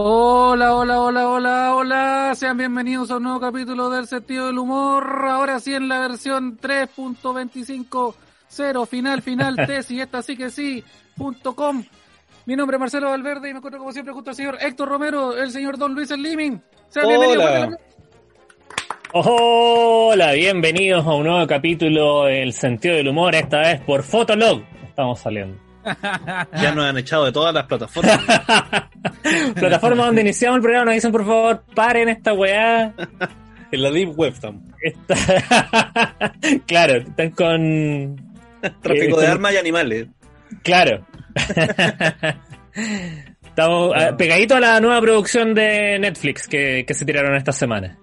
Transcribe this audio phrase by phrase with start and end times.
[0.00, 2.32] Hola, hola, hola, hola, hola.
[2.36, 5.26] Sean bienvenidos a un nuevo capítulo del sentido del humor.
[5.28, 10.84] Ahora sí en la versión 3.25.0, final, final, tesis, esta sí que sí,
[11.16, 11.82] punto com.
[12.46, 15.36] Mi nombre es Marcelo Valverde y me encuentro como siempre junto al señor Héctor Romero,
[15.36, 16.62] el señor Don Luis Sliming.
[16.90, 17.44] Sean bienvenidos.
[17.44, 17.76] Hola.
[19.12, 24.62] Hola, bienvenidos a un nuevo capítulo del sentido del humor, esta vez por Fotolog.
[24.86, 25.67] Estamos saliendo.
[26.62, 28.18] Ya nos han echado de todas las plataformas.
[29.54, 32.92] Plataforma donde iniciamos el programa nos dicen por favor paren esta weá.
[33.72, 34.62] en la Deep Web estamos.
[34.82, 36.34] Está-
[36.66, 38.16] claro, están con.
[38.82, 40.06] Tráfico Eh, de con- armas y animales.
[40.62, 41.06] Claro.
[43.44, 47.98] Estamos eh, pegaditos a la nueva producción de Netflix que, que se tiraron esta semana.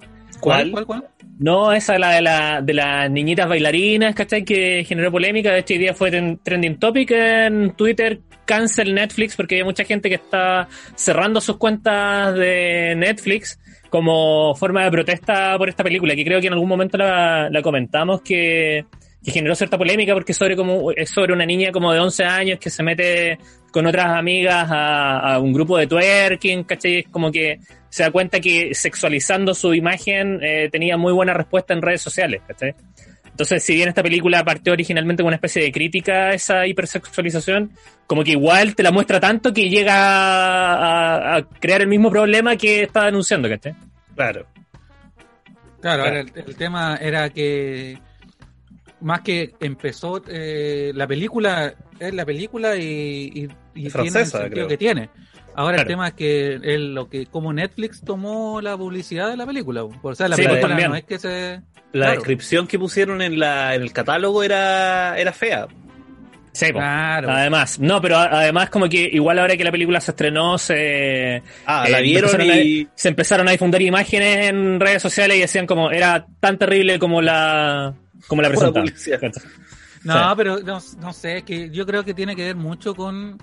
[0.45, 1.07] ¿Cuál, cuál, cuál?
[1.39, 4.43] No, esa la de, la, de las niñitas bailarinas, ¿cachai?
[4.45, 5.51] Que generó polémica.
[5.51, 6.11] De hecho, hoy día fue
[6.43, 8.21] trending topic en Twitter.
[8.45, 14.83] Cancel Netflix porque hay mucha gente que está cerrando sus cuentas de Netflix como forma
[14.83, 16.15] de protesta por esta película.
[16.15, 18.85] Que creo que en algún momento la, la comentamos que,
[19.25, 22.23] que generó cierta polémica porque es sobre, como, es sobre una niña como de 11
[22.25, 23.39] años que se mete
[23.71, 26.99] con otras amigas a, a un grupo de twerking, ¿cachai?
[26.99, 27.59] Es como que
[27.89, 32.41] se da cuenta que sexualizando su imagen eh, tenía muy buena respuesta en redes sociales,
[32.47, 32.75] ¿cachai?
[33.25, 37.71] Entonces, si bien esta película partió originalmente con una especie de crítica a esa hipersexualización,
[38.07, 42.55] como que igual te la muestra tanto que llega a, a crear el mismo problema
[42.55, 43.73] que está denunciando, ¿cachai?
[44.15, 44.45] Claro.
[45.81, 46.19] Claro, Claro.
[46.19, 47.97] el tema era que
[49.01, 53.91] más que empezó eh, la película, es la película y, y, y Es tiene el
[53.91, 54.67] francesa, sentido creo.
[54.67, 55.09] que tiene.
[55.57, 59.83] Ahora el tema es que lo que como Netflix tomó la publicidad de la película.
[59.85, 60.89] O sea, la Sí, pues, película también.
[60.91, 61.61] no es que se...
[61.93, 62.11] La Claro.
[62.15, 65.67] descripción que pusieron en, la, en el catálogo era, era fea.
[66.51, 66.71] Sí.
[66.73, 67.29] Claro.
[67.31, 71.85] Además, no, pero además como que igual ahora que la película se estrenó, se, Ah,
[71.87, 72.81] eh, la vieron empezaron y.
[72.83, 76.99] a- se empezaron a difundir imágenes en redes sociales y decían como era tan terrible
[76.99, 77.93] como la
[78.27, 79.21] como la publicidad.
[80.03, 80.33] No, Sí.
[80.37, 83.37] pero no, no sé, es que yo creo que tiene que ver mucho con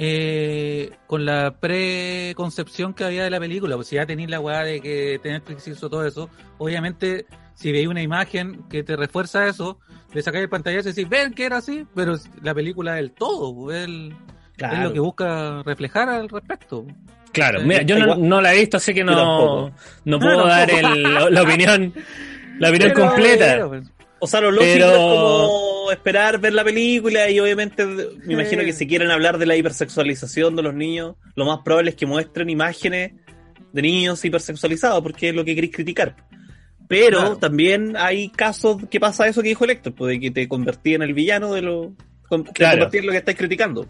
[0.00, 3.76] eh, con la preconcepción que había de la película.
[3.76, 7.88] Pues si ya tenéis la weá de que Netflix hizo todo eso, obviamente si veis
[7.88, 9.80] una imagen que te refuerza eso,
[10.14, 13.12] le sacáis el pantallazo y decís, ven que era así, pero la película es el
[13.12, 14.14] todo, pues, es, el-
[14.58, 16.84] es lo que busca reflejar al respecto.
[17.32, 19.72] Claro, mira, yo no, no la he visto, así que no,
[20.04, 21.92] no puedo No, dar el- la, la opinión
[22.58, 23.44] la opinión Pero- completa.
[23.44, 23.84] pero, pues,
[24.20, 28.62] O sea, lo lógico Pero- es como esperar ver la película y obviamente me imagino
[28.64, 32.04] que si quieren hablar de la hipersexualización de los niños, lo más probable es que
[32.06, 33.12] muestren imágenes
[33.72, 36.16] de niños hipersexualizados porque es lo que queréis criticar.
[36.88, 37.36] Pero Claro.
[37.36, 40.94] también hay casos que pasa eso que dijo el Héctor, pues, de que te convertí
[40.94, 41.92] en el villano de lo...
[42.30, 42.72] Te Claro.
[42.78, 43.86] convertí en lo que estáis criticando.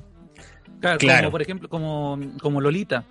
[0.81, 1.19] Claro, Claro.
[1.23, 3.05] como por ejemplo, como, como Lolita,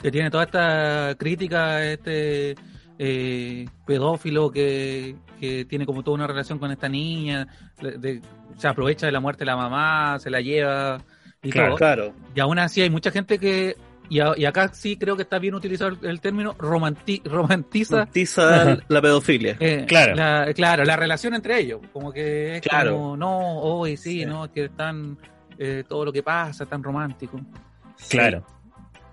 [0.00, 2.54] que tiene toda esta crítica este
[2.98, 7.46] eh, pedófilo que, que tiene como toda una relación con esta niña,
[7.80, 8.20] de-
[8.56, 10.98] se aprovecha de la muerte de la mamá, se la lleva
[11.42, 11.76] y Claro, todo.
[11.78, 12.12] Claro.
[12.34, 13.76] Y aún así hay mucha gente que,
[14.10, 18.06] y, a- y acá sí creo que está bien utilizado el, el término, romanti- romantiza
[18.06, 19.56] Tiza la pedofilia.
[19.60, 20.14] eh, Claro.
[20.16, 21.80] La, claro, la relación entre ellos.
[21.92, 22.94] Como que es Claro.
[22.96, 24.26] como, no, hoy sí, Sí.
[24.26, 25.16] no, es que están,
[25.56, 27.40] eh, todo lo que pasa, tan romántico.
[28.08, 28.44] Claro.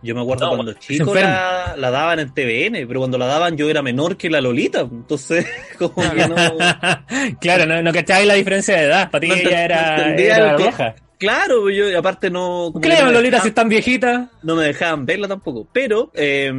[0.06, 3.58] Yo me acuerdo No, cuando chico la, la daban en TVN, pero cuando la daban
[3.58, 5.46] yo era menor que la Lolita, entonces
[5.78, 6.36] como que no...
[7.42, 9.10] claro, no, no cachabais la diferencia de edad.
[9.12, 10.96] Para ti No ella era, era vieja.
[11.18, 12.70] Claro, yo aparte no...
[12.72, 14.30] como ¿Qué que le no, llaman me Lolita si dejaban, es tan viejita?
[14.44, 16.12] no me dejaban verla tampoco, pero...
[16.14, 16.54] eh,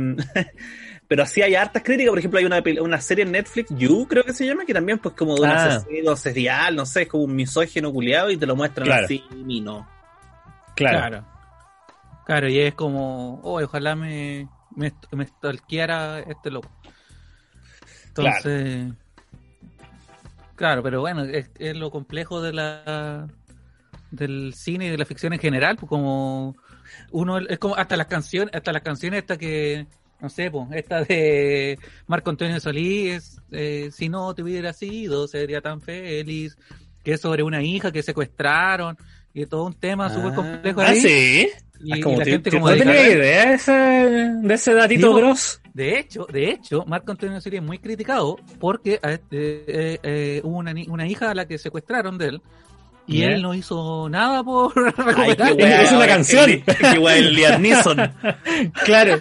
[1.09, 4.25] pero así hay hartas críticas, por ejemplo hay una, una serie en Netflix, You creo
[4.25, 5.67] que se llama, que también pues como de un Ah.
[5.77, 9.05] asesino serial, no sé, es como un misógino culiado y te lo muestran Claro.
[9.05, 9.87] así y no.
[10.75, 10.99] Claro.
[10.99, 11.25] Claro.
[12.27, 16.69] Claro, y es como, oh, ojalá me, me, me stalkeara este loco.
[18.09, 18.93] Entonces,
[20.57, 23.29] claro, pero bueno, es, es lo complejo de la
[24.11, 26.57] del cine y de la ficción en general, pues como
[27.13, 29.87] uno es como hasta las canciones, hasta las canciones esta que
[30.19, 35.61] no sé, pues, esta de Marco Antonio Solís, eh, si no te hubiera sido, sería
[35.61, 36.57] tan feliz,
[37.05, 38.97] que es sobre una hija que secuestraron,
[39.35, 41.01] y todo un tema súper complejo Ah, ahí.
[41.01, 41.49] sí.
[41.85, 43.55] Y, Ah, y como la te- gente te- como No de tenía cara- idea de
[43.55, 45.61] ese, de ese datito Digo- gross.
[45.75, 49.65] De hecho, de hecho, Marco Antonio Solís es muy criticado porque este,
[49.95, 52.41] eh, eh, hubo una, una hija a la que secuestraron de él
[53.09, 55.83] Y él no hizo nada por recuperar.
[55.83, 56.51] Es una canción.
[57.01, 57.99] wea, el Liam Neeson.
[58.85, 59.21] Claro.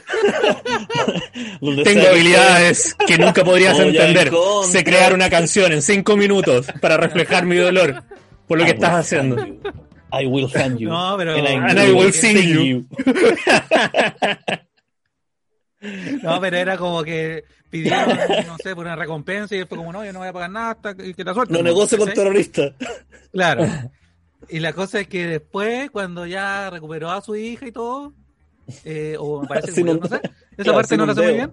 [1.84, 4.32] Tengo habilidades que nunca podrías a entender.
[4.72, 8.04] Sé crear una canción en cinco minutos para reflejar mi dolor
[8.48, 9.36] por lo que I estás haciendo.
[10.12, 10.90] I will find you.
[10.94, 12.86] No, pero- And And I will sing you.
[16.24, 18.18] No, pero era como que pidieron,
[18.48, 20.50] no sé, por una recompensa y él fue como, no, yo no voy a pagar
[20.50, 21.54] nada hasta que la suerte.
[21.54, 22.74] No negocio con terroristas.
[23.32, 23.66] Claro.
[24.48, 28.14] Y la cosa es que después, cuando ya recuperó a su hija y todo,
[28.84, 31.34] eh, o me parece que un- no sé, esa claro, parte no la sé muy
[31.34, 31.52] bien.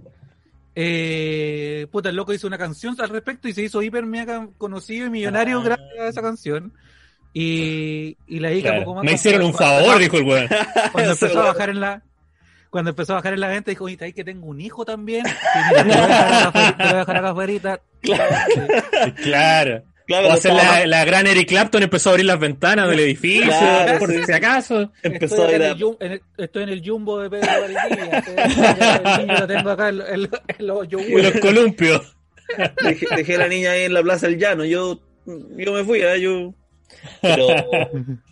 [0.75, 5.07] Eh, puta, el loco hizo una canción al respecto y se hizo hiper mega conocido
[5.07, 5.65] y millonario Ah.
[5.65, 6.75] gracias a esa canción.
[7.35, 8.85] Y, y la hija Claro.
[8.85, 10.49] poco más Me hicieron un favor, dijo el weón.
[10.93, 12.03] cuando empezó a bajar en la
[12.71, 15.25] cuando empezó a bajar en la venta dijo, oye, ahí que tengo un hijo también,
[15.85, 17.81] mira, te voy a dejar acá afuera- te lo voy a dejar acá afuera.
[19.23, 19.83] Claro.
[20.07, 23.45] Claro, O hacer la, la gran Eric Clapton empezó a abrir las ventanas del edificio,
[23.47, 24.25] Claro, por sí.
[24.25, 24.91] si acaso.
[25.03, 25.67] empezó a estoy, ir acá a...
[25.67, 28.19] en el, jum- en el- estoy en el jumbo de Pedro Valdivia.
[28.19, 28.35] estoy-
[29.15, 31.33] El niño lo tengo acá en, en- en los yogures.
[31.35, 32.17] los columpios.
[32.83, 34.65] Dejé, dejé a la niña ahí en la Plaza del Llano.
[34.65, 36.21] Yo, yo me fui, ¿eh?
[36.21, 36.53] yo.
[37.21, 37.47] Pero.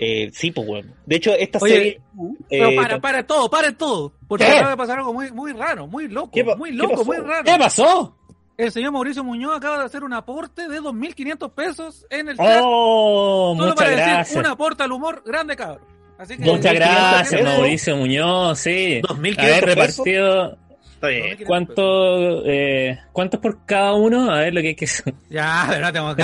[0.00, 0.92] Eh, sí, pues, bueno.
[1.06, 2.00] De hecho, esta Oye, serie.
[2.48, 4.12] Pero eh, para, para todo, para todo.
[4.28, 4.52] Porque ¿Qué?
[4.52, 7.04] acaba de pasar algo muy, muy raro, muy loco, ¿Qué pa- muy loco, pasó?
[7.04, 7.42] muy raro.
[7.44, 8.16] ¿Qué pasó?
[8.56, 12.60] El señor Mauricio Muñoz acaba de hacer un aporte de 2.500 pesos en el chat.
[12.64, 15.82] Oh, Solo muchas para decir un aporte al humor grande, cabrón.
[16.16, 17.42] Así que, Muchas 2.500 gracias.
[17.42, 19.00] Mauricio Muñoz, sí.
[19.02, 19.64] 2.500 Haber pesos.
[20.06, 20.58] repartido.
[20.98, 21.38] Está bien.
[21.46, 24.32] ¿Cuánto, eh, ¿Cuántos por cada uno?
[24.32, 25.14] A ver lo que hay que hacer.
[25.30, 26.22] Ya, pero no tengo que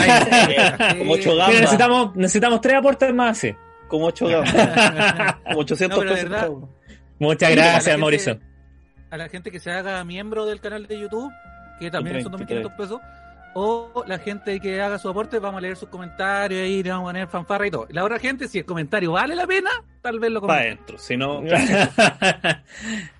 [0.98, 1.60] Como ocho Mira, gambas.
[1.60, 3.54] necesitamos, necesitamos tres aportes más, sí.
[3.88, 5.36] Como 8 gambas.
[5.44, 6.68] Como 800 No, pero de pesos verdad- cada uno.
[7.20, 8.40] Muchas gracias, gente- Mauricio.
[9.10, 11.30] a la gente que se haga miembro del canal de YouTube,
[11.78, 12.64] que también son 33.
[12.66, 13.00] 2.500 pesos,
[13.54, 17.04] o la gente que haga su aporte, vamos a leer sus comentarios y le vamos
[17.04, 17.86] a poner fanfarra y todo.
[17.90, 19.70] La otra gente, si el comentario vale la pena,
[20.02, 20.74] tal vez lo Para comente.
[20.74, 20.98] adentro.
[20.98, 21.40] Si no.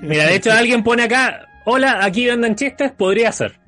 [0.00, 3.58] Mira, de hecho alguien pone acá, hola, aquí venden chistes, podría ser.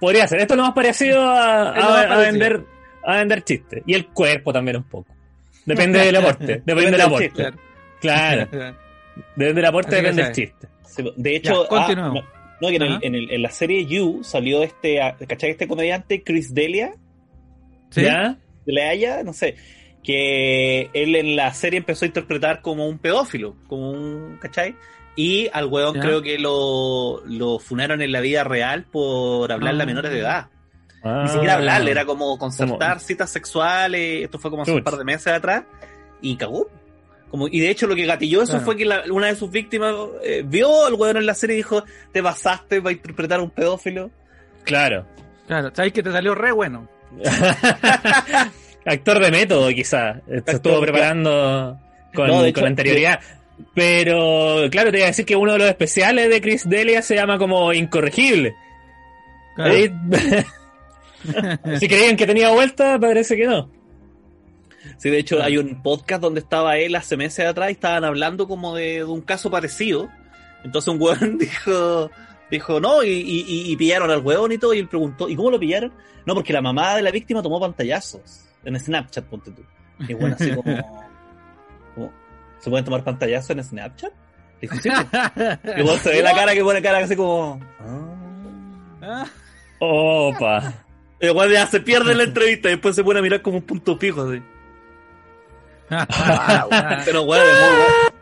[0.00, 0.40] Podría ser.
[0.40, 2.64] Esto es lo más parecido a, vender
[3.04, 3.82] a vender chistes.
[3.86, 5.14] Y el cuerpo también un poco.
[5.66, 6.62] Depende del aporte.
[6.64, 7.28] Depende del aporte.
[7.30, 7.52] chiste.
[8.00, 8.48] Claro.
[9.34, 10.68] Depende del aporte, depende del chiste.
[11.16, 12.12] De hecho, Ya, ah, no,
[12.60, 12.98] no, que en, el- Ajá.
[13.02, 15.50] en, el- en la serie You salió este, ah, ¿cachai?
[15.50, 16.92] Este comediante, Chris Delia,
[17.90, 18.02] ¿Sí?
[18.02, 18.36] ¿Ya?
[18.66, 19.56] de la Haya, no sé,
[20.02, 24.74] que él en la serie empezó a interpretar como un pedófilo, como un, ¿cachai?
[25.20, 26.00] Y al weón Ya.
[26.00, 29.86] creo que lo, lo funaron en la vida real por hablarle a Ah.
[29.86, 30.46] menores de edad.
[31.02, 31.22] Ah.
[31.24, 35.02] Ni siquiera hablarle, era como concertar citas sexuales, esto fue como hace un par de
[35.04, 35.64] meses atrás,
[36.20, 36.68] y cagó.
[37.32, 38.64] Como, y de hecho lo que gatilló eso Claro.
[38.64, 39.92] fue que la- una de sus víctimas
[40.22, 41.82] eh, vio al weón en la serie y dijo,
[42.12, 44.10] te pasaste para interpretar a un pedófilo.
[44.62, 45.04] Claro.
[45.48, 46.88] Claro, sabes que te salió re bueno.
[48.86, 50.18] Actor de método, quizás.
[50.46, 51.78] Se estuvo preparando
[52.14, 53.20] con, No, con hecho, anterioridad.
[53.74, 57.14] Pero, claro, te iba a decir que uno de los especiales de Chris Delia se
[57.14, 58.54] llama como Incorregible.
[59.56, 59.74] Claro.
[61.80, 63.68] Si creían que tenía vuelta, parece que no.
[64.98, 68.46] Sí, de hecho hay un podcast donde estaba él hace meses atrás y estaban hablando
[68.46, 70.08] como de, de un caso parecido.
[70.64, 72.10] Entonces un weón dijo,
[72.50, 75.34] dijo, no, y, y, y- y pillaron al weón y todo, y él preguntó, ¿y
[75.36, 75.92] cómo lo pillaron?
[76.24, 79.62] No, porque la mamá de la víctima tomó pantallazos en Snapchat, ponte tú.
[80.08, 80.62] Y bueno, así como,
[82.60, 84.12] ¿se pueden tomar pantallazos en Snapchat?
[84.60, 84.88] Dijo, sí.
[85.34, 85.78] pues".
[85.78, 87.60] Y vos se ve la cara que pone cara así como...
[87.80, 88.14] "Ah".
[89.02, 89.26] Ah,
[89.78, 90.74] Opa.
[91.20, 93.96] Weón ya se pierde la entrevista y después se pone a mirar como un punto
[93.96, 94.42] fijo así.
[95.90, 98.18] ah, Pero weón, es muy weón.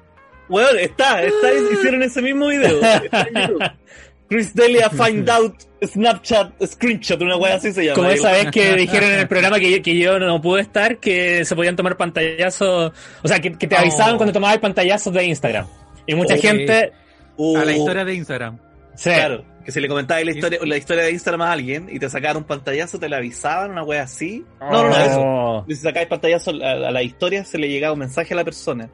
[0.49, 2.81] Weón, está, está, hicieron ese mismo video.
[2.81, 3.71] Está en YouTube.
[4.29, 5.55] Chris Delia find out
[5.87, 7.95] Snapchat screenshot, una wea así se llama.
[7.97, 10.99] Como esa vez que dijeron en el programa que yo, que yo no pude estar,
[10.99, 14.17] que se podían tomar pantallazos, o sea, que, que te avisaban Oh.
[14.19, 15.67] cuando tomabas pantallazos de Instagram.
[16.07, 16.93] Y mucha Oh, gente...
[17.37, 18.59] Uh, a la historia de Instagram.
[18.95, 21.99] Sí, Claro, que si le comentabas la historia, la historia de Instagram a alguien y
[21.99, 24.43] te sacaron un pantallazo, te la avisaban, una wea así.
[24.61, 25.21] No, no, no, eso.
[25.21, 25.65] Oh.
[25.69, 28.45] Y Si sacáis pantallazo a, a la historia, se le llegaba un mensaje a la
[28.45, 28.89] persona.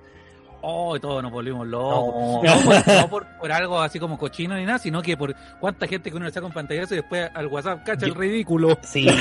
[0.64, 2.42] Oh, y todos nos volvimos locos.
[2.44, 2.54] No.
[2.54, 5.88] No, por, no por, por algo así como cochino ni nada, sino que por cuánta
[5.88, 8.78] gente que uno le saca un pantallazo y después al WhatsApp cacha el ridículo.
[8.82, 9.06] Sí.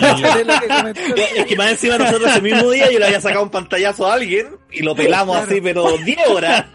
[1.15, 1.39] Que.
[1.41, 4.13] Es que más encima nosotros ese mismo día yo le había sacado un pantallazo a
[4.13, 5.51] alguien y lo pelamos Claro.
[5.51, 6.65] así, pero 10 horas.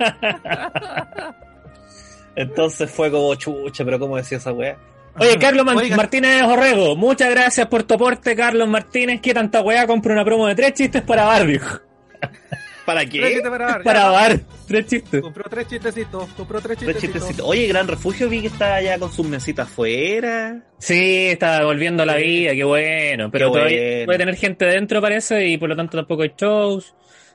[2.35, 4.76] Entonces fue como chucha, pero ¿cómo decía esa weá?
[5.18, 5.96] Oye, Carlos Man- Oiga.
[5.96, 9.20] Martínez Orrego, muchas gracias por tu aporte, Carlos Martínez.
[9.23, 9.87] ¿Qué tanta weá?
[9.87, 11.61] Compra una promo de tres chistes para barrio.
[12.87, 13.40] ¿Para qué?
[13.43, 13.83] para bar.
[13.83, 14.09] Para ya.
[14.11, 15.21] bar, tres chistes.
[15.21, 16.28] Compró tres chistecitos.
[16.37, 17.21] Compró tres Tres chistecitos.
[17.21, 17.47] chistecitos.
[17.50, 20.62] Oye, Gran Refugio vi que está ya con sus mesitas afuera.
[20.78, 23.31] Sí, está volviendo a la vida, qué bueno.
[23.31, 24.05] Pero Qué todavía bueno.
[24.07, 26.95] puede tener gente dentro, parece, y por lo tanto tampoco hay shows.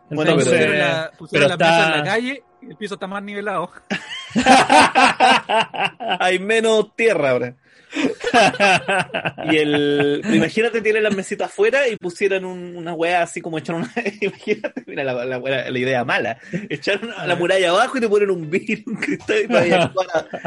[0.09, 2.93] Bueno, Entonces, Pusieron, la, pusieron pero la mesa en está- la calle y el piso
[2.95, 3.71] está más nivelado.
[6.19, 7.55] Hay menos tierra ahora.
[9.51, 10.21] Y el.
[10.33, 13.93] Imagínate, tienen las mesitas afuera y pusieran un- una weá así como echaron una.
[14.21, 16.37] Imagínate, mira la, la, weá- la idea mala.
[16.69, 19.91] Echaron la muralla abajo y te ponen un vidrio, un cristal y la-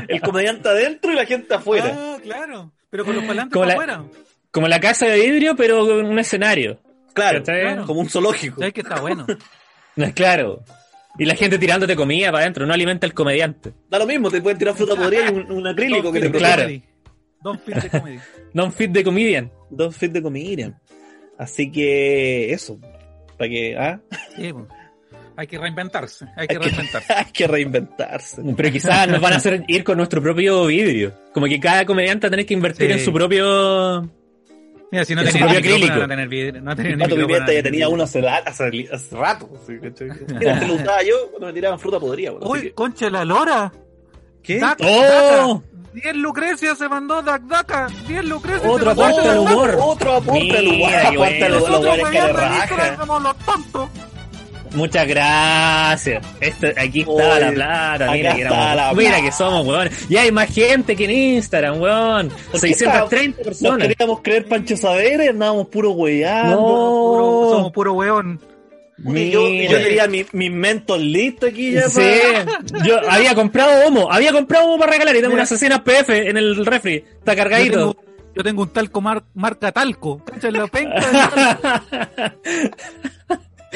[0.08, 1.92] el comediante adentro y la gente afuera.
[1.96, 2.72] Ah, claro.
[2.90, 4.10] Pero con los palantes Como para la- afuera.
[4.50, 6.78] Como la casa de vidrio, pero con un escenario.
[7.12, 7.42] claro,
[7.86, 8.60] como un zoológico.
[8.60, 9.26] ¿Sabes que está bueno?
[9.96, 10.62] No es claro.
[11.18, 13.72] Y la gente tirándote comida para adentro, no alimenta el comediante.
[13.88, 16.68] Da lo mismo, te pueden tirar fruta podrida y un, un acrílico que te Claro.
[17.44, 18.18] Don't fit the comedy.
[18.54, 19.52] Non fit de comedian.
[19.70, 20.80] Don't fit de comedian.
[21.38, 22.78] Así que eso.
[23.38, 23.76] Para que.
[23.76, 24.00] ¿ah?
[24.34, 24.64] Sí, pues.
[25.36, 26.26] Hay que reinventarse.
[26.36, 27.12] Hay que Hay que- reinventarse.
[27.16, 28.42] Hay que reinventarse.
[28.56, 31.12] Pero quizás nos van a hacer ir con nuestro propio vidrio.
[31.32, 32.92] Como que cada comediante va a tener que invertir Sí.
[32.98, 34.08] en su propio.
[34.92, 35.96] Mira, si no tenía acrílico.
[35.96, 37.90] no tener vidrio, no tener pato pimienta ya tenía vidrio.
[37.90, 39.50] uno hace, hace, hace rato.
[39.66, 39.72] ¿sí?
[40.72, 42.30] usaba yo cuando me tiraban fruta podrida.
[42.30, 43.72] bueno, Uy, que- concha la lora.
[44.40, 44.58] ¿Qué?
[44.58, 44.60] ¡Oh!
[44.60, 45.62] Daca.
[45.94, 47.86] 10 Lucrecia se mandó Dac Daca.
[48.08, 48.68] 10 Lucrecia.
[48.68, 49.78] Otro se mandó aporte al humor.
[49.80, 50.94] Otro aporte al humor.
[50.94, 53.06] Aporte al humor, que le raja.
[53.22, 53.88] los tontos.
[54.74, 56.26] Muchas gracias.
[56.40, 58.10] Esto, aquí está Oye, la plata.
[58.10, 59.24] Mira que, éramos- la mira plata.
[59.24, 59.88] que somos, weón.
[60.08, 62.28] Y hay más gente que en Instagram, weón.
[62.28, 63.86] ¿Por qué 630 Nos personas.
[63.88, 64.74] queríamos creer Pancho
[65.24, 66.56] y andábamos puro weyando.
[66.56, 66.62] No.
[66.66, 68.40] Puro- somos puro weón.
[69.04, 71.88] Oye, yo, yo tenía mi- mis mentos listos aquí ya.
[71.88, 75.40] Sí, pa- yo había comprado homo, había comprado homo para regalar y tengo Mira.
[75.42, 77.78] unas asesinas PF en el refri, está Yo cargadito.
[77.78, 77.96] tengo,
[78.36, 80.22] yo tengo un talco mar- marca talco.
[80.42, 81.82] La penca.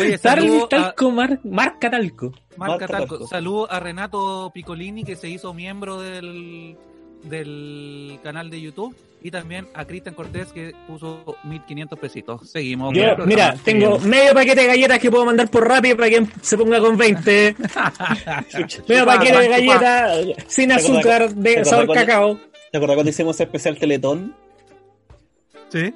[0.00, 2.32] Oye, saludo a, talco, mar- marca talco.
[2.56, 3.16] marca Marca talco.
[3.18, 3.26] talco.
[3.28, 6.76] Saludo a Renato Piccolini que se hizo miembro del,
[7.24, 8.94] del canal de YouTube.
[9.20, 12.48] Y también a Cristian Cortés que puso 1500 pesitos.
[12.48, 12.94] Seguimos.
[12.94, 16.56] Yo, mira, tengo medio paquete de galletas que puedo mandar por Rappi para que se
[16.56, 17.56] ponga con 20
[18.88, 22.40] medio paquete de galletas sin ¿Te azúcar de sabor cuando- cacao.
[22.70, 24.36] ¿Te acuerdas cuando hicimos especial Teletón?
[25.70, 25.92] Sí.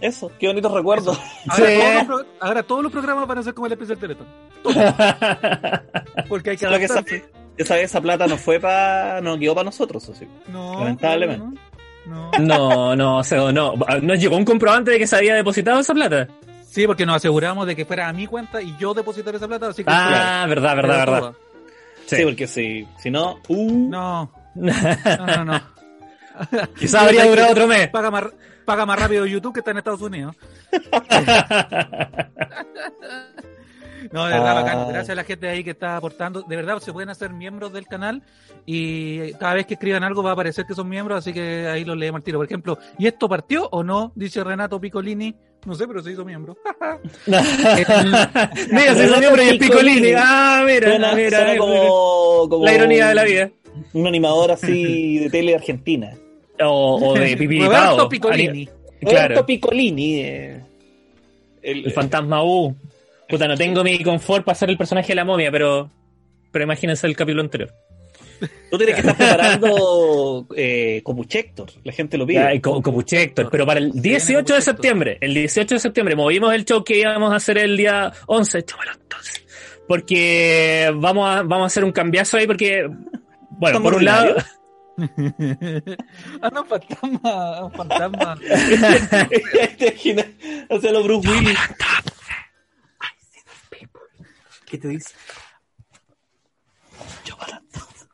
[0.00, 1.18] Eso, qué bonitos recuerdos.
[1.48, 1.78] Ahora, Sí.
[1.78, 4.26] todos los, pro- ahora todos los programas van a ser como el especial Teletón.
[6.28, 6.88] Porque hay que Solo que
[7.56, 9.20] esa, esa, esa plata no fue para.
[9.20, 10.26] no quedó para nosotros, así.
[10.48, 11.60] No, Lamentablemente.
[12.06, 12.30] No.
[12.32, 12.38] no.
[12.38, 13.74] No, no, o sea, no.
[14.02, 16.28] Nos llegó un comprobante de que se había depositado esa plata.
[16.68, 19.68] Sí, porque nos aseguramos de que fuera a mi cuenta y yo depositar esa plata,
[19.68, 21.32] así que Ah, verdad, verdad, verdad.
[22.06, 23.40] Sí, porque si, si no.
[23.48, 25.60] Uh, No, no, no, no.
[26.76, 27.88] Quizás habría durado otro mes.
[27.88, 28.24] Paga más,
[28.64, 30.34] paga más rápido YouTube que está en Estados Unidos.
[34.12, 34.62] No, de verdad, Ah.
[34.62, 34.88] bacán.
[34.88, 36.42] Gracias a la gente ahí que está aportando.
[36.42, 38.22] De verdad, se pueden hacer miembros del canal
[38.66, 41.84] y cada vez que escriban algo va a aparecer que son miembros, así que ahí
[41.84, 42.38] los leemos al tiro.
[42.38, 44.12] Por ejemplo, ¿y esto partió o no?
[44.14, 45.34] Dice Renato Piccolini.
[45.66, 46.56] No sé, pero se hizo miembro.
[47.26, 50.12] mira, se hizo miembro y el Picolini.
[50.16, 51.58] Ah, mira, suena, mira, suena mira.
[51.58, 53.50] como, como La ironía de la vida.
[53.92, 56.12] Un animador así de tele argentina.
[56.62, 57.70] O, o de pipiripao.
[57.70, 58.66] Roberto Piccolini.
[59.00, 59.18] Claro.
[59.28, 60.20] Roberto Piccolini.
[60.20, 60.60] eh,
[61.62, 62.76] el, El fantasma U.
[63.34, 65.90] Puta, no tengo mi confort para hacer el personaje de la momia, pero.
[66.52, 67.74] Pero imagínense el capítulo anterior.
[68.70, 71.68] Tú tienes que estar preparando eh, como Chector.
[71.82, 72.52] La gente lo pide.
[72.52, 77.00] Héctor, pero para el 18 de septiembre, el 18 de septiembre, movimos el show que
[77.00, 79.44] íbamos a hacer el día 11, chámalo entonces.
[79.88, 84.36] Porque vamos a, vamos a hacer un cambiazo ahí porque, bueno, ¿Estamos por un lado,
[86.40, 88.36] ah, no, fantasma, un fantasma.
[89.78, 90.26] ¿Te imaginas?
[90.70, 91.58] Hacerlo Bruce Willis.
[94.74, 95.14] ¿Qué te dice?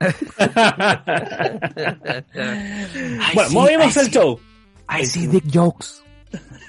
[3.35, 4.39] bueno, movimos el show.
[4.91, 6.03] I see dick jokes.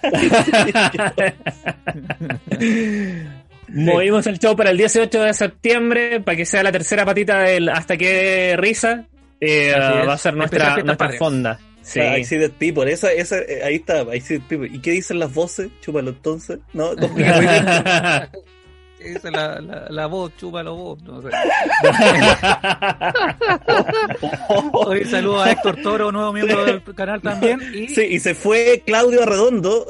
[3.68, 7.68] Movimos el show para el 18 de septiembre para que sea la tercera patita del
[7.68, 9.08] Hasta que risa.
[9.42, 11.20] Eh, va a ser nuestra, nuestra Patrias.
[11.20, 11.60] fonda.
[11.82, 12.00] Sí.
[12.00, 12.90] Ah, I see the people.
[12.90, 14.04] Esa, esa, eh, ahí está.
[14.16, 14.74] I see the people.
[14.74, 15.70] ¿Y qué dicen las voces?
[15.82, 16.60] Chúpalo entonces.
[16.72, 17.08] No, no,
[19.04, 21.02] Esa es la, la, la voz, chúpalo vos.
[21.04, 21.30] No sé.
[24.74, 27.60] Hoy saludo a Héctor Toro, nuevo miembro del canal también.
[27.74, 29.86] Y Sí, y se fue Claudio Arredondo.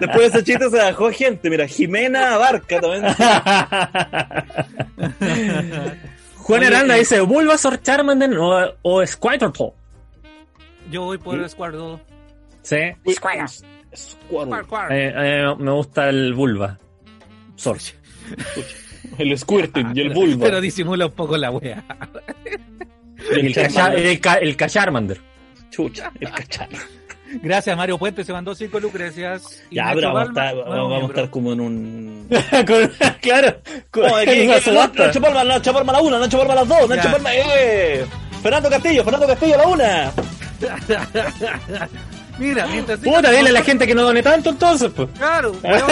[0.00, 1.48] Después de ese chiste se bajó gente.
[1.50, 3.04] Mira, Jimena Abarca también.
[6.36, 9.72] Juan Oye, Aranda eh, dice Bulbasaur, Charmander o, o Squirtle.
[10.90, 11.98] yo voy por el Squirtle.
[12.62, 12.76] Sí.
[13.10, 13.46] Squirtle.
[13.94, 14.60] Squirtle.
[14.90, 16.78] Eh, eh, me gusta el Bulba.
[17.56, 17.78] Ascensor.
[19.18, 20.44] El squirting y el vulva.
[20.46, 21.84] Pero disimula un poco la wea.
[23.30, 25.20] El, cacha- el, ca- el Cacharmander.
[25.70, 26.78] Chucha, el cacharro.
[27.42, 29.62] Gracias, Mario Puente, se mandó 5 lucrecias.
[29.70, 32.28] Ya, pero vamos Palma, estar, vamos a estar como en un.
[32.66, 33.60] Con- claro.
[33.90, 35.06] Con, No, aquí, en una subasta.
[35.08, 37.10] Nacho Palma, Nacho Palma la una, Nacho Palma las dos, Nacho.
[37.10, 38.04] Palma, eh.
[38.42, 40.12] Fernando Castillo, Fernando Castillo la una.
[42.38, 45.08] Mira, mientras Puta, dile a la gente que no done tanto entonces, pues.
[45.16, 45.82] Claro, weón,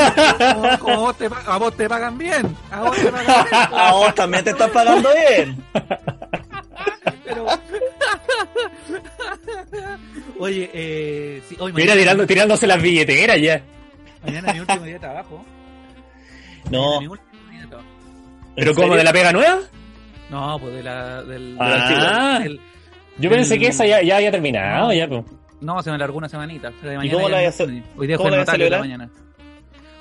[0.54, 2.56] como, como vos te, pa- a vos te pagan bien.
[2.70, 3.62] A vos te pagan bien.
[3.72, 5.64] A vos también te están pagando bien.
[7.24, 7.46] Pero...
[10.38, 13.62] Oye, eh, sí, hoy Mira, tirando, tirándose las billeteras ya.
[14.24, 15.44] mañana es mi último día de trabajo.
[16.70, 17.88] No, mi último día de trabajo.
[18.56, 18.98] ¿Pero ¿En como serio?
[18.98, 19.58] de la pega nueva?
[20.30, 22.40] No, pues de la, del, Ah.
[22.42, 22.60] del-
[23.18, 25.24] Yo pensé que esa ya, ya había terminado, ya, pues.
[25.60, 26.70] No, se me largó una semanita.
[26.82, 27.82] De ¿Y mañana cómo la vas a hacer?
[27.96, 29.10] Hoy día ¿Cómo fue la el notario de la mañana.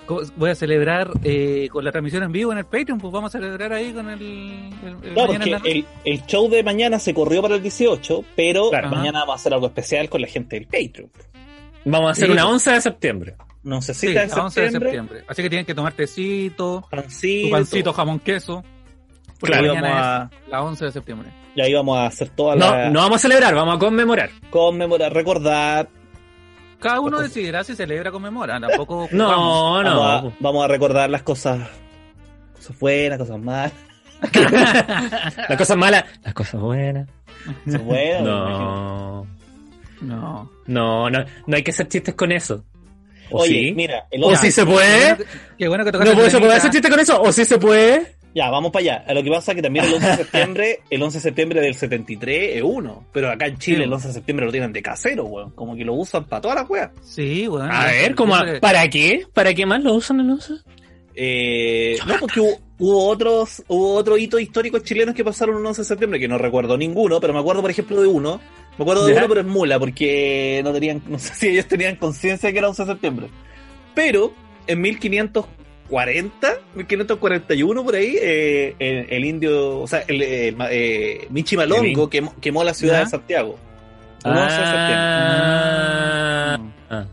[0.05, 3.33] ¿Cómo- Voy a celebrar eh, con la transmisión en vivo en el Patreon, pues vamos
[3.33, 4.21] a celebrar ahí con el...
[4.21, 8.69] el- el Claro, porque el, el show de mañana se corrió para el 18, pero
[8.69, 8.89] Claro.
[8.89, 11.09] mañana vamos a hacer algo especial con la gente del Patreon.
[11.85, 12.31] Vamos a hacer Sí.
[12.31, 13.35] una 11 de septiembre.
[13.63, 15.23] No sé Sí, si a en 11 de septiembre, septiembre.
[15.27, 18.61] Así que tienen que tomar tecito, pancito, tu pancito, jamón, queso.
[19.39, 21.29] Porque Claro, mañana vamos a- es la 11 de septiembre.
[21.55, 24.29] Y ahí vamos a hacer toda No, la no vamos a celebrar, vamos a conmemorar.
[24.49, 25.87] conmemorar, recordar.
[26.79, 28.59] Cada uno decidirá si celebra o conmemora.
[28.59, 29.99] Tampoco No, no.
[29.99, 31.59] Vamos, a, vamos a recordar las cosas,
[32.55, 33.71] cosas buenas, cosas malas.
[35.49, 37.09] Las cosas malas, las cosas buenas.
[37.65, 38.21] Cosas buenas.
[38.23, 39.27] No.
[40.01, 40.49] No.
[40.67, 42.63] No, no, no hay que hacer chistes con eso.
[43.31, 43.73] ¿O Oye, sí?
[43.75, 45.17] mira, el ¿O otro- sí se puede?
[45.57, 47.21] Qué bueno que ¿No se puede hacer chiste con eso?
[47.21, 48.15] ¿O sí se puede?
[48.35, 49.13] Ya, vamos para allá.
[49.13, 51.75] Lo que pasa es que también el 11 de septiembre, el 11 de septiembre del
[51.75, 53.05] 73 es uno.
[53.13, 53.83] Pero acá en Chile Sí.
[53.83, 55.51] el 11 de septiembre lo tienen de casero, weón.
[55.51, 56.89] Como que lo usan para todas las weas.
[57.03, 57.69] Sí, bueno.
[57.71, 59.23] A ver, ¿cómo, Siempre- ¿para qué?
[59.33, 60.53] ¿Para qué más lo usan el 11?
[61.15, 65.81] Eh, no, porque hubo, hubo otros, hubo otros hitos históricos chilenos que pasaron un 11
[65.81, 68.41] de septiembre, que no recuerdo ninguno, pero me acuerdo, por ejemplo, de uno.
[68.77, 69.19] Me acuerdo de ¿Ya?
[69.19, 72.59] uno, pero es mula, porque no tenían, no sé si ellos tenían conciencia de que
[72.59, 73.27] era 11 de septiembre.
[73.93, 74.33] Pero,
[74.65, 74.81] en
[75.93, 82.09] 1540, 1541 por ahí, eh, el, el indio, o sea, el, eh, eh, Michi Malongo
[82.09, 82.99] quemó, quemó la ciudad ¿Ya?
[83.03, 83.59] de Santiago.
[84.25, 84.95] Un 11 de septiembre.
[84.97, 86.57] Ah,
[86.89, 87.05] ah.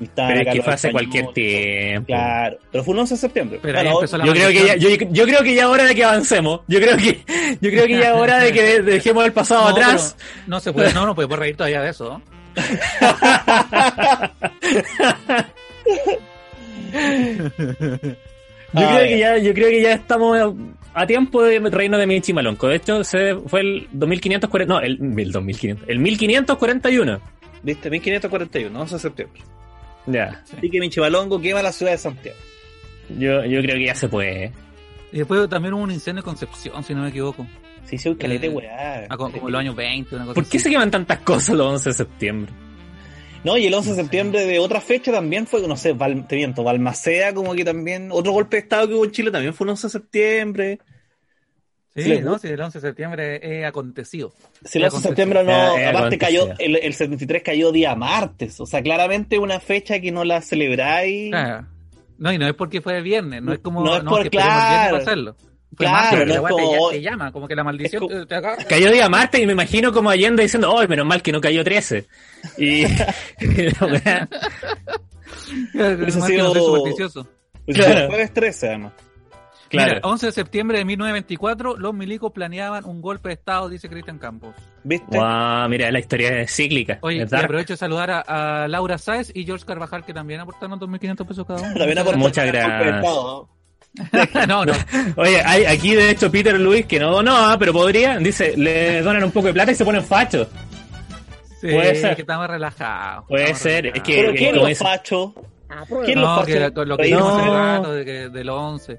[0.00, 2.06] Y Pero es que fue hace cualquier tiempo.
[2.08, 3.58] Claro, pero fue un 11 de septiembre.
[3.62, 6.04] Pero Bueno, Yo creo que ya, yo, yo creo que ya es hora de que
[6.04, 6.60] avancemos.
[6.66, 7.20] Yo creo que,
[7.60, 10.16] yo creo que ya es hora de que de- dejemos el pasado No, atrás.
[10.48, 12.20] No se puede, no, no puede reír todavía de eso.
[18.74, 20.54] Yo Ah, creo que ya, yo creo que ya estamos
[20.94, 22.68] a tiempo de reino de Michi Malonco.
[22.68, 27.20] De hecho, se fue el 2540, no, el, el 2500, el 1541.
[27.62, 27.88] ¿Viste?
[27.90, 29.40] 1541, 11 de septiembre.
[30.06, 30.42] Ya.
[30.56, 32.36] Así que Michimalongo quema la ciudad de Santiago.
[33.18, 34.52] Yo, yo creo que ya se puede.
[35.12, 37.46] Y después también hubo un incendio en Concepción, si no me equivoco.
[37.84, 39.06] Sí, sí, un calete, Eh, weá.
[39.08, 40.64] Ah, como, como los años 20, una cosa ¿Por qué así.
[40.64, 42.52] se queman tantas cosas los 11 de septiembre?
[43.44, 46.36] No, y el 11 de septiembre de otra fecha también fue, no sé, Val, te
[46.36, 49.66] miento, Balmaceda, como que también, otro golpe de estado que hubo en Chile también fue
[49.66, 50.78] un 11 de septiembre.
[51.96, 54.32] Sí, no, sí, el 11 de septiembre es acontecido.
[54.64, 58.58] Si el 11 de septiembre no, Eh, aparte cayó, el, el 73 cayó día martes,
[58.60, 61.30] o sea, claramente una fecha que no la celebráis.
[61.30, 61.68] Claro.
[62.18, 64.44] No, y no es porque fue viernes, no es como No es por- que el
[64.44, 65.36] viernes claro.
[65.76, 66.94] Fue Claro, martes, no la te, como ya- hoy.
[66.94, 68.64] te llama, como que la maldición como- te, te agarra.
[68.64, 71.62] Cayó día martes y me imagino como Allende diciendo, ¡ay, menos mal que no cayó
[71.64, 72.06] 13!
[72.58, 72.84] Y.
[75.74, 77.26] Hubiese sido- supersticioso.
[77.66, 78.00] Claro.
[78.00, 78.92] el jueves 13 además.
[79.70, 79.94] claro.
[79.94, 84.18] Mira, 11 de septiembre de 1924, los milicos planeaban un golpe de Estado, dice Cristian
[84.18, 84.54] Campos.
[84.82, 85.16] ¿Viste?
[85.16, 86.98] Guau, mira, la historia es cíclica.
[87.00, 90.78] Oye, y aprovecho de saludar a, a Laura Sáez y George Carvajal, que también aportaron
[90.78, 91.74] 2.500 pesos cada uno.
[92.16, 93.02] Muchas el golpe de gracias.
[94.48, 94.64] ¿no?
[94.64, 94.72] no.
[95.16, 99.02] Oye, hay, aquí de hecho Peter Luis, que no donó, ah, pero podría, dice, le
[99.02, 100.48] donan un poco de plata y se ponen fachos.
[101.60, 102.14] Sí, Puede ser.
[102.16, 103.24] que estamos relajados.
[103.28, 104.08] Puede estamos ser, relajados.
[104.08, 105.30] es que- Pero ¿quién los dice- fachos?
[106.04, 108.98] ¿Quién los No, que con lo que dijimos hace rato de que del 11,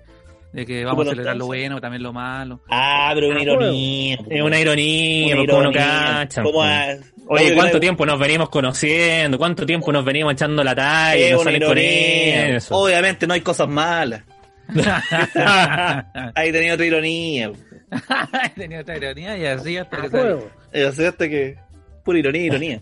[0.51, 2.59] de que vamos Bueno, a celebrar lo bueno, también lo malo.
[2.69, 4.17] Ah, pero una ironía.
[4.29, 5.81] Es una ironía, porque uno ironía.
[5.81, 6.41] cacha.
[6.43, 7.13] ¿Cómo pues.
[7.27, 9.37] Oye, ¿cuánto tiempo nos venimos conociendo?
[9.37, 11.15] ¿Cuánto tiempo nos venimos echando la talla?
[11.15, 12.55] Es y no una salen con ironía.
[12.57, 12.75] eso.
[12.75, 14.21] Obviamente no hay cosas malas.
[16.35, 17.51] Ahí tenía otra ironía.
[18.55, 20.49] Tenía otra ironía y así hasta que salió.
[21.07, 21.57] Hasta que.
[22.03, 22.81] Pura ironía, ironía.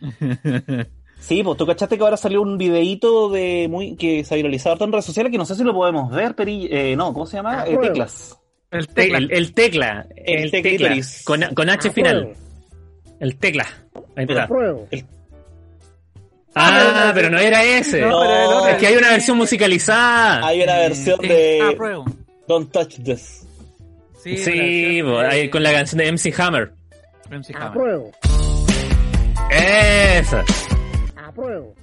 [1.20, 4.82] Sí, pues tú cachaste que ahora salió un videíto de muy que se ha viralizado
[4.86, 7.36] en redes sociales que no sé si lo podemos ver, Peri, eh, no, ¿cómo se
[7.36, 7.64] llama?
[7.66, 8.38] Eh, teclas.
[8.70, 9.18] El Te- tecla.
[9.18, 10.06] el, el tecla.
[10.16, 10.96] El El, tecla.
[11.26, 12.32] Con, con H final.
[13.20, 13.66] El tecla.
[14.16, 14.48] Ahí está.
[14.90, 15.04] El-
[16.54, 18.00] Ah, pero no era ese.
[18.00, 18.68] No, otro.
[18.68, 20.46] Es que hay una versión musicalizada.
[20.46, 22.04] Hay una versión de apruebo.
[22.48, 23.46] Don't Touch This.
[24.22, 24.36] Sí,
[25.02, 26.72] la de con la canción de MC Hammer.
[27.30, 27.68] MC Hammer.
[27.68, 28.12] Apruebo.
[29.50, 30.44] Esa.
[31.16, 31.74] Apruebo.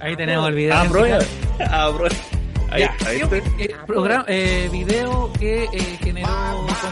[0.00, 0.74] Ahí tenemos el video.
[1.60, 2.35] Ah, de
[2.68, 2.74] Ah.
[2.74, 3.62] Ahí, Ya, ahí video, está.
[3.62, 6.28] eh, programa- eh, video que eh, generó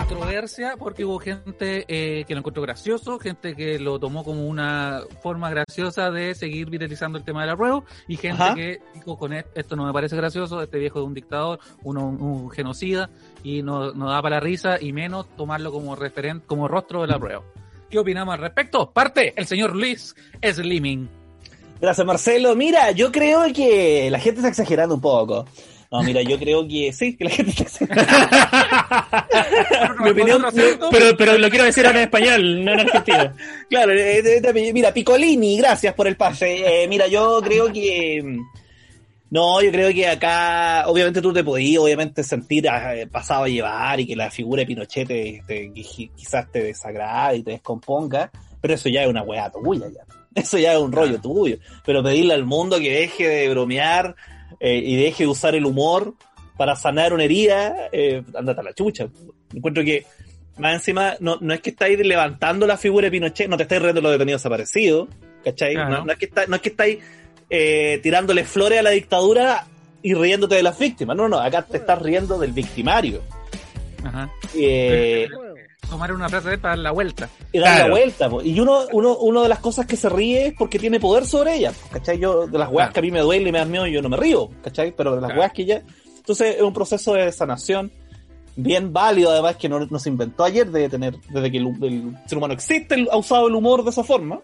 [0.08, 5.00] controversia porque hubo gente eh, que lo encontró gracioso, gente que lo tomó como una
[5.22, 8.54] forma graciosa de seguir viralizando el tema del apruebo y gente Ajá.
[8.54, 12.06] que dijo con e- esto no me parece gracioso, este viejo es un dictador, uno,
[12.06, 13.10] un genocida
[13.42, 17.12] y no, no da para la risa y menos tomarlo como referente, como rostro del
[17.12, 17.44] apruebo.
[17.90, 18.90] ¿Qué opinamos al respecto?
[18.92, 21.08] Parte el señor Luis Slimming.
[21.84, 22.56] Gracias, Marcelo.
[22.56, 25.44] Mira, yo creo que la gente está exagerando un poco.
[25.92, 28.16] No, mira, yo creo que sí, que la gente está exagerando.
[30.02, 30.42] Mi opinión.
[30.90, 33.32] Pero, pero lo quiero decir ahora en español, no en argentino.
[33.68, 36.84] Claro, eh, eh, eh, mira, Piccolini, gracias por el pase.
[36.84, 38.38] Eh, mira, yo creo que.
[39.30, 44.00] No, yo creo que acá, obviamente tú te podías, obviamente, sentir eh, pasado a llevar
[44.00, 48.30] y que la figura de Pinochet te, te- qui- quizás te desagrade y te descomponga,
[48.60, 50.02] pero eso ya es una weá tuya, ya.
[50.42, 51.58] Eso ya es un rollo tuyo.
[51.84, 54.16] Pero pedirle al mundo que deje de bromear
[54.60, 56.14] eh, y deje de usar el humor
[56.56, 59.08] para sanar una herida, eh, andate a la chucha.
[59.52, 60.04] Encuentro que
[60.56, 63.82] más encima, no, no es que estáis levantando la figura de Pinochet, no te estáis
[63.82, 65.08] riendo de los detenidos desaparecidos,
[65.44, 65.74] ¿cachai?
[65.74, 65.90] Claro.
[65.90, 66.98] No, no es que está, no es que estáis
[67.50, 69.66] eh, tirándole flores a la dictadura
[70.02, 73.22] y riéndote de las víctimas, no, no, acá te estás riendo del victimario.
[74.04, 74.30] Ajá.
[74.54, 75.26] Eh.
[75.90, 77.28] Tomar una frase de él para dar la vuelta.
[77.52, 77.88] y dar Claro.
[77.88, 78.42] la vuelta, po.
[78.42, 81.56] y uno, uno, uno de las cosas que se ríe es porque tiene poder sobre
[81.56, 82.18] ella, ¿cachai?
[82.18, 82.92] Yo, de las weas Claro.
[82.94, 84.92] que a mí me duele y me dan miedo, yo no me río, ¿cachai?
[84.96, 85.40] Pero de las Claro.
[85.40, 85.82] weas que ya...
[86.16, 87.92] Entonces es un proceso de sanación
[88.56, 92.14] bien válido, además que no, no se inventó ayer, de tener, desde que el, el
[92.26, 94.40] ser humano existe, el- ha usado el humor de esa forma.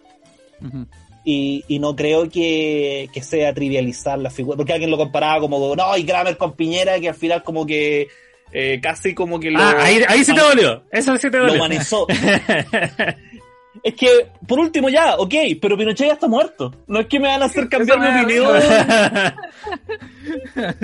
[1.23, 5.75] Y, y no creo que, que sea trivializar la figura, porque alguien lo comparaba como,
[5.75, 8.07] no, y Kramer con Piñera, que al final como que
[8.53, 10.83] eh, casi como que lo, Ah, ahí, ahí sí te dolió.
[10.91, 11.55] Eso sí te lo dolió.
[11.57, 12.05] humanizó.
[13.83, 16.73] es que, por último ya, ok, pero Pinochet ya está muerto.
[16.87, 18.55] No es que me van a hacer cambiar mi opinión.